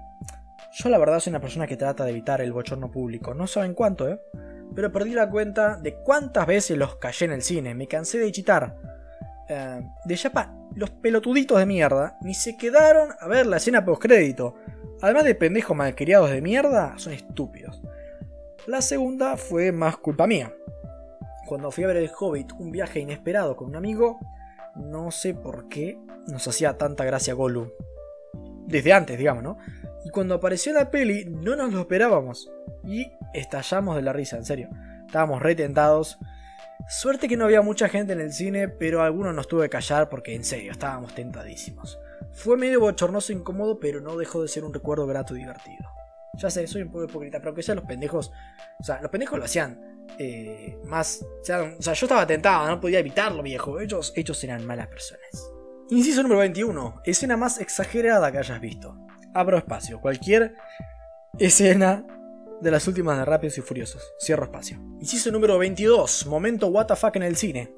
Yo 0.73 0.89
la 0.89 0.97
verdad 0.97 1.19
soy 1.19 1.31
una 1.31 1.39
persona 1.39 1.67
que 1.67 1.77
trata 1.77 2.03
de 2.03 2.11
evitar 2.11 2.41
el 2.41 2.51
bochorno 2.51 2.91
público, 2.91 3.33
no 3.33 3.47
saben 3.47 3.73
cuánto, 3.73 4.09
¿eh? 4.09 4.19
Pero 4.75 4.91
perdí 4.91 5.11
la 5.11 5.29
cuenta 5.29 5.77
de 5.77 5.95
cuántas 5.95 6.47
veces 6.47 6.77
los 6.77 6.95
callé 6.95 7.27
en 7.27 7.31
el 7.33 7.41
cine, 7.43 7.75
me 7.75 7.87
cansé 7.87 8.17
de 8.17 8.31
chitar. 8.31 8.75
Eh, 9.47 9.81
de 10.05 10.15
chapa, 10.15 10.55
los 10.75 10.89
pelotuditos 10.89 11.59
de 11.59 11.65
mierda 11.65 12.17
ni 12.21 12.33
se 12.33 12.57
quedaron 12.57 13.09
a 13.19 13.27
ver 13.27 13.45
la 13.45 13.57
escena 13.57 13.85
postcrédito. 13.85 14.55
Además 15.01 15.25
de 15.25 15.35
pendejos 15.35 15.75
malcriados 15.75 16.31
de 16.31 16.41
mierda, 16.41 16.93
son 16.97 17.13
estúpidos. 17.13 17.81
La 18.65 18.81
segunda 18.81 19.37
fue 19.37 19.71
más 19.71 19.97
culpa 19.97 20.25
mía. 20.25 20.53
Cuando 21.45 21.71
fui 21.71 21.83
a 21.83 21.87
ver 21.87 21.97
el 21.97 22.11
Hobbit, 22.17 22.53
un 22.53 22.71
viaje 22.71 22.99
inesperado 22.99 23.55
con 23.55 23.69
un 23.69 23.75
amigo, 23.75 24.19
no 24.75 25.11
sé 25.11 25.33
por 25.33 25.67
qué 25.67 25.99
nos 26.27 26.47
hacía 26.47 26.77
tanta 26.77 27.03
gracia 27.05 27.33
Gollum. 27.33 27.69
Desde 28.65 28.93
antes, 28.93 29.17
digamos, 29.17 29.43
¿no? 29.43 29.57
Y 30.05 30.09
cuando 30.09 30.35
apareció 30.35 30.73
la 30.73 30.89
peli, 30.89 31.25
no 31.25 31.55
nos 31.55 31.73
lo 31.73 31.81
esperábamos. 31.81 32.51
Y 32.85 33.11
estallamos 33.33 33.95
de 33.95 34.01
la 34.01 34.13
risa, 34.13 34.37
en 34.37 34.45
serio. 34.45 34.69
Estábamos 35.05 35.41
retentados. 35.41 36.17
Suerte 36.87 37.27
que 37.27 37.37
no 37.37 37.45
había 37.45 37.61
mucha 37.61 37.87
gente 37.87 38.13
en 38.13 38.21
el 38.21 38.33
cine, 38.33 38.67
pero 38.67 39.01
algunos 39.01 39.33
nos 39.33 39.47
tuve 39.47 39.63
que 39.63 39.69
callar 39.69 40.09
porque 40.09 40.35
en 40.35 40.43
serio, 40.43 40.71
estábamos 40.71 41.13
tentadísimos. 41.13 41.99
Fue 42.31 42.57
medio 42.57 42.79
bochornoso 42.79 43.31
e 43.31 43.35
incómodo, 43.35 43.79
pero 43.79 44.01
no 44.01 44.17
dejó 44.17 44.41
de 44.41 44.47
ser 44.47 44.63
un 44.63 44.73
recuerdo 44.73 45.05
grato 45.05 45.35
y 45.35 45.39
divertido. 45.39 45.89
Ya 46.35 46.49
sé, 46.49 46.65
soy 46.67 46.81
un 46.81 46.91
poco 46.91 47.05
hipócrita, 47.05 47.39
pero 47.39 47.53
que 47.53 47.61
sea 47.61 47.75
los 47.75 47.85
pendejos. 47.85 48.31
O 48.79 48.83
sea, 48.83 49.01
los 49.01 49.11
pendejos 49.11 49.37
lo 49.37 49.45
hacían 49.45 49.92
eh, 50.17 50.77
más. 50.85 51.23
O 51.41 51.43
sea, 51.43 51.75
yo 51.79 51.91
estaba 51.91 52.27
tentado, 52.27 52.67
no 52.67 52.79
podía 52.79 52.99
evitarlo, 52.99 53.43
viejo. 53.43 53.79
Ellos, 53.79 54.13
ellos 54.15 54.43
eran 54.43 54.65
malas 54.65 54.87
personas. 54.87 55.51
Inciso 55.89 56.23
número 56.23 56.39
21. 56.41 57.01
Escena 57.05 57.37
más 57.37 57.59
exagerada 57.59 58.31
que 58.31 58.37
hayas 58.37 58.61
visto. 58.61 58.97
Abro 59.33 59.57
espacio. 59.57 59.99
Cualquier 59.99 60.55
escena 61.39 62.05
de 62.61 62.71
las 62.71 62.87
últimas 62.87 63.17
de 63.17 63.25
Rápidos 63.25 63.57
y 63.57 63.61
Furiosos. 63.61 64.13
Cierro 64.19 64.45
espacio. 64.45 64.77
Inciso 64.99 65.31
número 65.31 65.57
22. 65.57 66.27
Momento 66.27 66.67
WTF 66.67 67.15
en 67.15 67.23
el 67.23 67.35
cine. 67.35 67.73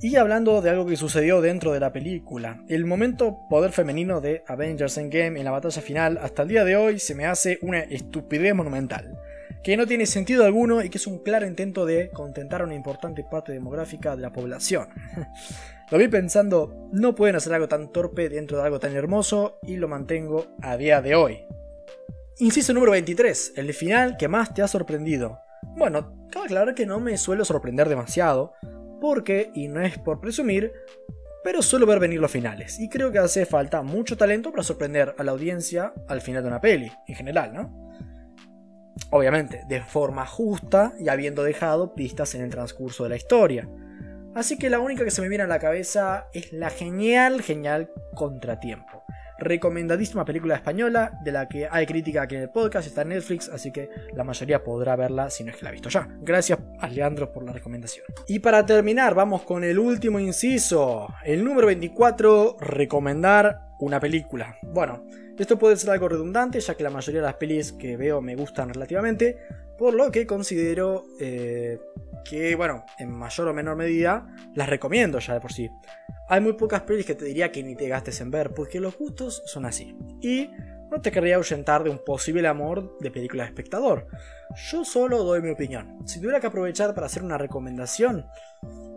Y 0.00 0.16
hablando 0.16 0.62
de 0.62 0.70
algo 0.70 0.86
que 0.86 0.96
sucedió 0.96 1.40
dentro 1.40 1.72
de 1.72 1.80
la 1.80 1.92
película, 1.92 2.64
el 2.68 2.86
momento 2.86 3.40
poder 3.50 3.72
femenino 3.72 4.20
de 4.20 4.42
Avengers 4.48 4.96
Endgame 4.96 5.38
en 5.38 5.44
la 5.44 5.50
batalla 5.50 5.82
final 5.82 6.18
hasta 6.18 6.42
el 6.42 6.48
día 6.48 6.64
de 6.64 6.76
hoy 6.76 6.98
se 6.98 7.14
me 7.14 7.26
hace 7.26 7.58
una 7.60 7.80
estupidez 7.80 8.54
monumental, 8.54 9.18
que 9.62 9.76
no 9.76 9.86
tiene 9.86 10.06
sentido 10.06 10.44
alguno 10.44 10.82
y 10.82 10.90
que 10.90 10.98
es 10.98 11.06
un 11.06 11.18
claro 11.18 11.46
intento 11.46 11.86
de 11.86 12.10
contentar 12.10 12.62
a 12.62 12.64
una 12.64 12.74
importante 12.74 13.24
parte 13.24 13.52
demográfica 13.52 14.16
de 14.16 14.22
la 14.22 14.32
población. 14.32 14.88
lo 15.90 15.98
vi 15.98 16.08
pensando, 16.08 16.88
no 16.92 17.14
pueden 17.14 17.36
hacer 17.36 17.54
algo 17.54 17.68
tan 17.68 17.92
torpe 17.92 18.28
dentro 18.28 18.58
de 18.58 18.64
algo 18.64 18.80
tan 18.80 18.94
hermoso 18.96 19.58
y 19.62 19.76
lo 19.76 19.88
mantengo 19.88 20.46
a 20.62 20.76
día 20.76 21.00
de 21.00 21.14
hoy. 21.14 21.44
Inciso 22.38 22.72
número 22.72 22.92
23, 22.92 23.52
el 23.56 23.72
final 23.72 24.16
que 24.16 24.26
más 24.26 24.52
te 24.52 24.62
ha 24.62 24.68
sorprendido. 24.68 25.38
Bueno, 25.76 26.28
cabe 26.32 26.46
aclarar 26.46 26.74
que 26.74 26.86
no 26.86 26.98
me 26.98 27.16
suelo 27.16 27.44
sorprender 27.44 27.88
demasiado, 27.88 28.54
porque, 29.00 29.50
y 29.54 29.68
no 29.68 29.80
es 29.80 29.96
por 29.98 30.20
presumir, 30.20 30.72
pero 31.44 31.62
suelo 31.62 31.86
ver 31.86 32.00
venir 32.00 32.20
los 32.20 32.30
finales, 32.30 32.80
y 32.80 32.88
creo 32.88 33.12
que 33.12 33.18
hace 33.18 33.46
falta 33.46 33.82
mucho 33.82 34.16
talento 34.16 34.50
para 34.50 34.62
sorprender 34.62 35.14
a 35.18 35.22
la 35.22 35.32
audiencia 35.32 35.92
al 36.08 36.20
final 36.20 36.42
de 36.42 36.48
una 36.48 36.60
peli, 36.60 36.90
en 37.06 37.14
general, 37.14 37.52
¿no? 37.52 37.91
Obviamente, 39.10 39.64
de 39.68 39.80
forma 39.82 40.26
justa 40.26 40.92
y 40.98 41.08
habiendo 41.08 41.42
dejado 41.42 41.94
pistas 41.94 42.34
en 42.34 42.42
el 42.42 42.50
transcurso 42.50 43.04
de 43.04 43.10
la 43.10 43.16
historia. 43.16 43.68
Así 44.34 44.58
que 44.58 44.70
la 44.70 44.80
única 44.80 45.04
que 45.04 45.10
se 45.10 45.20
me 45.20 45.28
viene 45.28 45.44
a 45.44 45.48
la 45.48 45.58
cabeza 45.58 46.26
es 46.32 46.52
la 46.52 46.70
genial, 46.70 47.42
genial 47.42 47.90
Contratiempo 48.14 49.02
recomendadísima 49.42 50.24
película 50.24 50.54
española 50.54 51.18
de 51.22 51.32
la 51.32 51.48
que 51.48 51.68
hay 51.70 51.84
crítica 51.84 52.22
aquí 52.22 52.36
en 52.36 52.42
el 52.42 52.50
podcast, 52.50 52.86
está 52.86 53.02
en 53.02 53.08
Netflix, 53.08 53.48
así 53.48 53.72
que 53.72 53.90
la 54.14 54.24
mayoría 54.24 54.62
podrá 54.62 54.96
verla 54.96 55.30
si 55.30 55.44
no 55.44 55.50
es 55.50 55.56
que 55.56 55.64
la 55.64 55.70
ha 55.70 55.72
visto 55.72 55.88
ya. 55.88 56.08
Gracias 56.20 56.58
a 56.78 56.88
Leandro 56.88 57.32
por 57.32 57.44
la 57.44 57.52
recomendación. 57.52 58.06
Y 58.28 58.38
para 58.38 58.64
terminar, 58.64 59.14
vamos 59.14 59.42
con 59.42 59.64
el 59.64 59.78
último 59.78 60.20
inciso, 60.20 61.08
el 61.24 61.44
número 61.44 61.66
24, 61.66 62.56
recomendar 62.60 63.60
una 63.80 63.98
película. 63.98 64.56
Bueno, 64.62 65.04
esto 65.42 65.58
puede 65.58 65.76
ser 65.76 65.90
algo 65.90 66.08
redundante, 66.08 66.60
ya 66.60 66.74
que 66.74 66.82
la 66.82 66.90
mayoría 66.90 67.20
de 67.20 67.26
las 67.26 67.34
pelis 67.34 67.72
que 67.72 67.96
veo 67.96 68.20
me 68.20 68.36
gustan 68.36 68.72
relativamente, 68.72 69.38
por 69.76 69.94
lo 69.94 70.10
que 70.10 70.26
considero 70.26 71.04
eh, 71.20 71.80
que, 72.24 72.54
bueno, 72.54 72.84
en 72.98 73.10
mayor 73.10 73.48
o 73.48 73.54
menor 73.54 73.76
medida, 73.76 74.26
las 74.54 74.68
recomiendo 74.68 75.18
ya 75.18 75.34
de 75.34 75.40
por 75.40 75.52
sí. 75.52 75.68
Hay 76.28 76.40
muy 76.40 76.52
pocas 76.54 76.82
pelis 76.82 77.06
que 77.06 77.14
te 77.14 77.24
diría 77.24 77.50
que 77.50 77.62
ni 77.62 77.74
te 77.74 77.88
gastes 77.88 78.20
en 78.20 78.30
ver, 78.30 78.54
porque 78.54 78.80
los 78.80 78.96
gustos 78.96 79.42
son 79.46 79.66
así. 79.66 79.96
Y 80.20 80.50
no 80.90 81.00
te 81.00 81.10
querría 81.10 81.36
ahuyentar 81.36 81.82
de 81.82 81.90
un 81.90 81.98
posible 82.04 82.46
amor 82.46 82.98
de 83.00 83.10
película 83.10 83.42
de 83.42 83.48
espectador. 83.48 84.06
Yo 84.70 84.84
solo 84.84 85.24
doy 85.24 85.42
mi 85.42 85.50
opinión. 85.50 86.06
Si 86.06 86.20
tuviera 86.20 86.38
que 86.38 86.46
aprovechar 86.46 86.94
para 86.94 87.06
hacer 87.06 87.22
una 87.22 87.38
recomendación, 87.38 88.26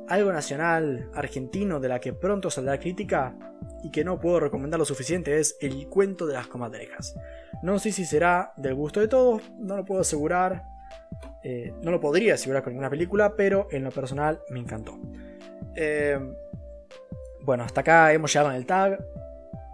algo 0.08 0.32
nacional, 0.32 1.10
argentino, 1.14 1.80
de 1.80 1.90
la 1.90 2.00
que 2.00 2.14
pronto 2.14 2.50
saldrá 2.50 2.80
crítica 2.80 3.36
y 3.84 3.90
que 3.90 4.04
no 4.04 4.20
puedo 4.20 4.40
recomendar 4.40 4.80
lo 4.80 4.86
suficiente 4.86 5.40
es 5.40 5.58
El 5.62 5.88
cuento 5.88 6.26
de 6.28 6.34
las 6.34 6.48
comadrejas. 6.48 7.16
No 7.64 7.80
sé 7.80 7.92
si 7.92 8.06
será 8.06 8.54
del 8.58 8.76
gusto 8.76 9.00
de 9.00 9.08
todos, 9.08 9.42
no 9.58 9.76
lo 9.76 9.86
puedo 9.86 10.02
asegurar, 10.02 10.64
eh, 11.44 11.74
no 11.82 11.92
lo 11.92 12.00
podría 12.00 12.36
asegurar 12.36 12.64
con 12.64 12.74
ninguna 12.74 12.90
película, 12.90 13.36
pero 13.36 13.68
en 13.72 13.84
lo 13.84 13.92
personal 13.92 14.40
me 14.50 14.60
encantó. 14.60 15.00
Eh, 15.76 16.20
bueno, 17.42 17.64
hasta 17.64 17.82
acá 17.82 18.14
hemos 18.14 18.32
llegado 18.32 18.52
en 18.52 18.58
el 18.58 18.66
tag. 18.66 19.04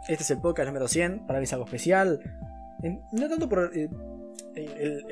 Este 0.07 0.23
es 0.23 0.31
el 0.31 0.41
podcast 0.41 0.67
número 0.67 0.87
100, 0.87 1.27
para 1.27 1.39
mí 1.39 1.43
es 1.43 1.53
algo 1.53 1.65
especial. 1.65 2.19
No 3.11 3.29
tanto 3.29 3.47
por 3.47 3.71
eh, 3.75 3.89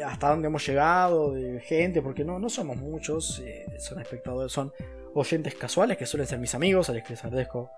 hasta 0.06 0.30
dónde 0.30 0.48
hemos 0.48 0.66
llegado 0.66 1.34
de 1.34 1.60
gente, 1.60 2.02
porque 2.02 2.26
no, 2.26 2.40
no 2.40 2.50
somos 2.50 2.78
muchos, 2.78 3.42
son 3.78 4.02
espectadores, 4.02 4.52
son 4.52 4.74
oyentes 5.14 5.56
casuales 5.56 5.98
que 5.98 6.06
suelen 6.06 6.28
ser 6.28 6.40
mis 6.40 6.56
amigos, 6.56 6.90
a 6.90 6.94
los 6.94 7.04
que 7.04 7.14
les 7.14 7.24
agradezco 7.24 7.72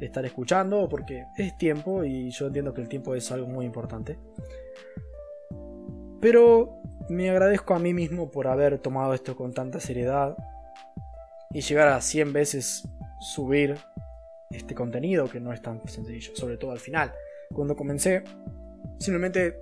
estar 0.00 0.24
escuchando, 0.24 0.88
porque 0.88 1.26
es 1.36 1.56
tiempo 1.58 2.04
y 2.04 2.30
yo 2.30 2.46
entiendo 2.46 2.72
que 2.72 2.80
el 2.80 2.88
tiempo 2.88 3.14
es 3.14 3.30
algo 3.32 3.46
muy 3.46 3.66
importante. 3.66 4.18
Pero 6.20 6.80
me 7.08 7.30
agradezco 7.30 7.74
a 7.74 7.78
mí 7.78 7.94
mismo 7.94 8.30
por 8.30 8.46
haber 8.46 8.78
tomado 8.78 9.14
esto 9.14 9.36
con 9.36 9.52
tanta 9.52 9.80
seriedad 9.80 10.36
y 11.52 11.60
llegar 11.60 11.88
a 11.88 12.00
100 12.00 12.32
veces 12.32 12.88
subir 13.20 13.76
este 14.50 14.74
contenido 14.74 15.28
que 15.28 15.40
no 15.40 15.52
es 15.52 15.62
tan 15.62 15.86
sencillo, 15.88 16.34
sobre 16.34 16.56
todo 16.56 16.72
al 16.72 16.78
final. 16.78 17.12
Cuando 17.52 17.76
comencé, 17.76 18.22
simplemente 18.98 19.56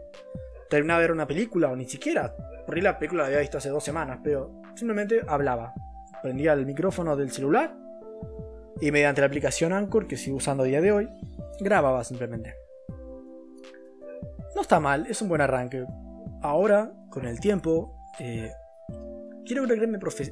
terminaba 0.68 1.00
de 1.00 1.06
ver 1.06 1.12
una 1.12 1.26
película 1.26 1.70
o 1.70 1.76
ni 1.76 1.86
siquiera, 1.86 2.34
porque 2.66 2.82
la 2.82 2.98
película 2.98 3.22
la 3.22 3.28
había 3.28 3.40
visto 3.40 3.58
hace 3.58 3.70
dos 3.70 3.84
semanas, 3.84 4.20
pero 4.22 4.60
simplemente 4.74 5.22
hablaba. 5.26 5.74
Prendía 6.22 6.52
el 6.52 6.66
micrófono 6.66 7.16
del 7.16 7.30
celular 7.30 7.74
y 8.80 8.90
mediante 8.92 9.20
la 9.20 9.26
aplicación 9.26 9.72
Anchor, 9.72 10.06
que 10.06 10.16
sigo 10.16 10.36
usando 10.36 10.62
a 10.62 10.66
día 10.66 10.80
de 10.80 10.92
hoy, 10.92 11.08
grababa 11.60 12.04
simplemente. 12.04 12.54
No 14.54 14.62
está 14.62 14.80
mal, 14.80 15.06
es 15.06 15.20
un 15.22 15.28
buen 15.28 15.40
arranque. 15.40 15.84
Ahora 16.42 16.92
con 17.10 17.26
el 17.26 17.40
tiempo, 17.40 17.96
eh, 18.18 18.50
quiero 19.44 19.64
creer 19.64 19.80
que 19.80 19.86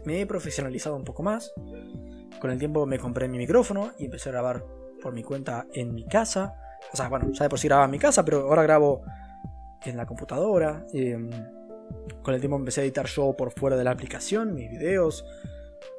me, 0.04 0.20
he 0.20 0.26
profesionalizado 0.26 0.96
un 0.96 1.04
poco 1.04 1.22
más. 1.22 1.52
Con 2.40 2.50
el 2.50 2.58
tiempo 2.58 2.86
me 2.86 2.98
compré 2.98 3.28
mi 3.28 3.38
micrófono 3.38 3.92
y 3.98 4.04
empecé 4.04 4.28
a 4.28 4.32
grabar 4.32 4.64
por 5.02 5.12
mi 5.12 5.22
cuenta 5.22 5.66
en 5.72 5.94
mi 5.94 6.04
casa. 6.06 6.54
O 6.92 6.96
sea, 6.96 7.08
bueno, 7.08 7.30
ya 7.32 7.44
de 7.44 7.48
por 7.48 7.58
sí 7.58 7.66
grababa 7.68 7.86
en 7.86 7.90
mi 7.90 7.98
casa, 7.98 8.24
pero 8.24 8.42
ahora 8.48 8.62
grabo 8.62 9.02
en 9.84 9.96
la 9.96 10.06
computadora. 10.06 10.84
Em, 10.92 11.30
con 12.22 12.34
el 12.34 12.40
tiempo 12.40 12.56
empecé 12.56 12.82
a 12.82 12.84
editar 12.84 13.06
yo 13.06 13.34
por 13.36 13.52
fuera 13.52 13.76
de 13.76 13.84
la 13.84 13.92
aplicación, 13.92 14.54
mis 14.54 14.70
videos, 14.70 15.24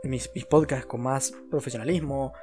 mis, 0.04 0.32
mis 0.34 0.46
podcasts 0.46 0.86
con 0.86 1.02
más 1.02 1.34
profesionalismo. 1.50 2.34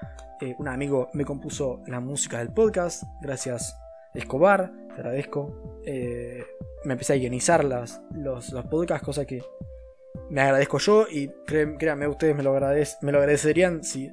Eh, 0.40 0.54
un 0.58 0.68
amigo 0.68 1.08
me 1.14 1.24
compuso 1.24 1.82
la 1.86 2.00
música 2.00 2.38
del 2.38 2.52
podcast, 2.52 3.04
gracias 3.22 3.76
Escobar, 4.14 4.72
te 4.88 4.94
agradezco. 4.94 5.80
Eh, 5.84 6.44
me 6.84 6.92
empecé 6.92 7.14
a 7.14 7.16
guionizar 7.16 7.64
las, 7.64 8.00
los, 8.12 8.50
los 8.52 8.66
podcasts, 8.66 9.04
cosa 9.04 9.24
que 9.24 9.42
me 10.30 10.40
agradezco 10.40 10.78
yo 10.78 11.06
y 11.10 11.28
créanme, 11.46 12.06
ustedes 12.06 12.36
me 12.36 12.42
lo, 12.42 12.52
me 12.52 13.12
lo 13.12 13.18
agradecerían 13.18 13.82
si, 13.82 14.10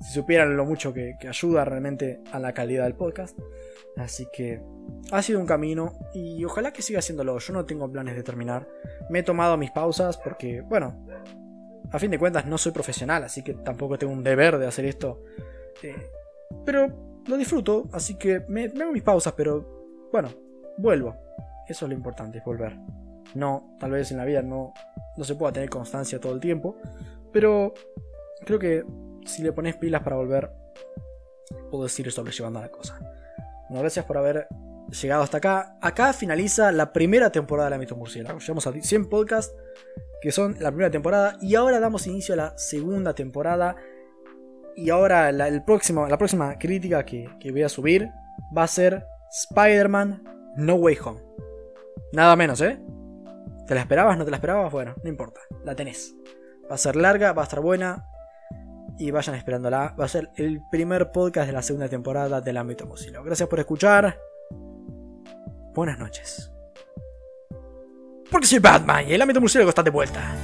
si, 0.00 0.12
supieran 0.12 0.56
lo 0.56 0.64
mucho 0.64 0.92
que, 0.92 1.16
ayuda 1.28 1.64
realmente 1.64 2.20
a 2.32 2.38
la 2.38 2.52
calidad 2.52 2.84
del 2.84 2.94
podcast. 2.94 3.38
Así 3.96 4.28
que 4.32 4.62
ha 5.10 5.20
sido 5.22 5.40
un 5.40 5.46
camino 5.46 5.92
y 6.14 6.44
ojalá 6.44 6.72
que 6.72 6.82
siga 6.82 7.00
haciéndolo. 7.00 7.38
Yo 7.38 7.52
no 7.52 7.64
tengo 7.64 7.90
planes 7.90 8.16
de 8.16 8.22
terminar. 8.22 8.68
Me 9.10 9.18
he 9.18 9.22
tomado 9.22 9.56
mis 9.56 9.70
pausas 9.72 10.16
porque, 10.16 10.60
bueno, 10.60 11.06
a 11.92 11.98
fin 11.98 12.10
de 12.10 12.18
cuentas 12.18 12.46
no 12.46 12.58
soy 12.58 12.72
profesional, 12.72 13.24
así 13.24 13.42
que 13.42 13.54
tampoco 13.54 13.98
tengo 13.98 14.12
un 14.12 14.22
deber 14.22 14.58
de 14.58 14.66
hacer 14.66 14.84
esto. 14.84 15.22
Eh, 15.82 16.10
pero 16.64 17.20
lo 17.26 17.36
disfruto, 17.36 17.88
así 17.92 18.16
que 18.16 18.40
me, 18.48 18.64
hago 18.66 18.92
mis 18.92 19.02
pausas, 19.02 19.32
pero 19.36 20.08
bueno, 20.12 20.28
vuelvo. 20.78 21.16
Eso 21.68 21.84
es 21.84 21.88
lo 21.88 21.94
importante, 21.94 22.42
volver. 22.44 22.76
No, 23.34 23.76
tal 23.78 23.92
vez 23.92 24.10
en 24.10 24.16
la 24.16 24.24
vida 24.24 24.42
no, 24.42 24.72
no 25.16 25.24
se 25.24 25.34
pueda 25.34 25.52
tener 25.52 25.70
constancia 25.70 26.20
todo 26.20 26.32
el 26.32 26.40
tiempo, 26.40 26.76
pero 27.32 27.74
creo 28.44 28.58
que 28.58 28.84
si 29.24 29.42
le 29.42 29.52
pones 29.52 29.76
pilas 29.76 30.02
para 30.02 30.16
volver, 30.16 30.50
puedo 31.70 31.84
ir 31.84 32.12
sobrellevando 32.12 32.60
la 32.60 32.70
cosa. 32.70 32.98
Bueno, 33.68 33.82
gracias 33.82 34.04
por 34.04 34.18
haber 34.18 34.48
llegado 34.90 35.22
hasta 35.22 35.38
acá. 35.38 35.76
Acá 35.80 36.12
finaliza 36.12 36.72
la 36.72 36.92
primera 36.92 37.30
temporada 37.30 37.68
de 37.68 37.70
la 37.70 37.78
Mito 37.78 37.96
Murciélago. 37.96 38.38
Llegamos 38.38 38.66
a 38.66 38.72
100 38.72 39.08
podcasts, 39.08 39.54
que 40.20 40.32
son 40.32 40.56
la 40.60 40.70
primera 40.70 40.90
temporada, 40.90 41.36
y 41.40 41.54
ahora 41.54 41.80
damos 41.80 42.06
inicio 42.06 42.34
a 42.34 42.36
la 42.36 42.58
segunda 42.58 43.14
temporada. 43.14 43.76
Y 44.76 44.90
ahora 44.90 45.32
la, 45.32 45.48
el 45.48 45.64
próximo, 45.64 46.06
la 46.06 46.18
próxima 46.18 46.58
crítica 46.58 47.04
que, 47.04 47.28
que 47.38 47.52
voy 47.52 47.62
a 47.62 47.68
subir 47.68 48.08
va 48.56 48.64
a 48.64 48.68
ser 48.68 49.04
Spider-Man 49.30 50.22
No 50.56 50.74
Way 50.74 50.98
Home. 51.04 51.20
Nada 52.12 52.34
menos, 52.36 52.60
¿eh? 52.60 52.80
¿Te 53.66 53.74
la 53.74 53.82
esperabas? 53.82 54.18
¿No 54.18 54.24
te 54.24 54.30
la 54.30 54.36
esperabas? 54.36 54.72
Bueno, 54.72 54.94
no 55.02 55.08
importa, 55.08 55.40
la 55.64 55.76
tenés. 55.76 56.16
Va 56.70 56.74
a 56.74 56.78
ser 56.78 56.96
larga, 56.96 57.32
va 57.32 57.42
a 57.42 57.44
estar 57.44 57.60
buena. 57.60 58.06
Y 58.98 59.12
vayan 59.12 59.34
esperándola. 59.34 59.94
Va 59.98 60.04
a 60.04 60.08
ser 60.08 60.30
el 60.36 60.60
primer 60.70 61.10
podcast 61.10 61.46
de 61.46 61.52
la 61.52 61.62
segunda 61.62 61.88
temporada 61.88 62.40
del 62.40 62.56
ámbito 62.56 62.86
Mozilla. 62.86 63.22
Gracias 63.22 63.48
por 63.48 63.58
escuchar. 63.58 64.18
Buenas 65.74 65.98
noches. 65.98 66.50
Porque 68.30 68.46
soy 68.46 68.58
Batman 68.58 69.08
y 69.08 69.12
el 69.12 69.22
ámbito 69.22 69.40
murciélago 69.40 69.70
está 69.70 69.82
de 69.82 69.90
vuelta. 69.90 70.34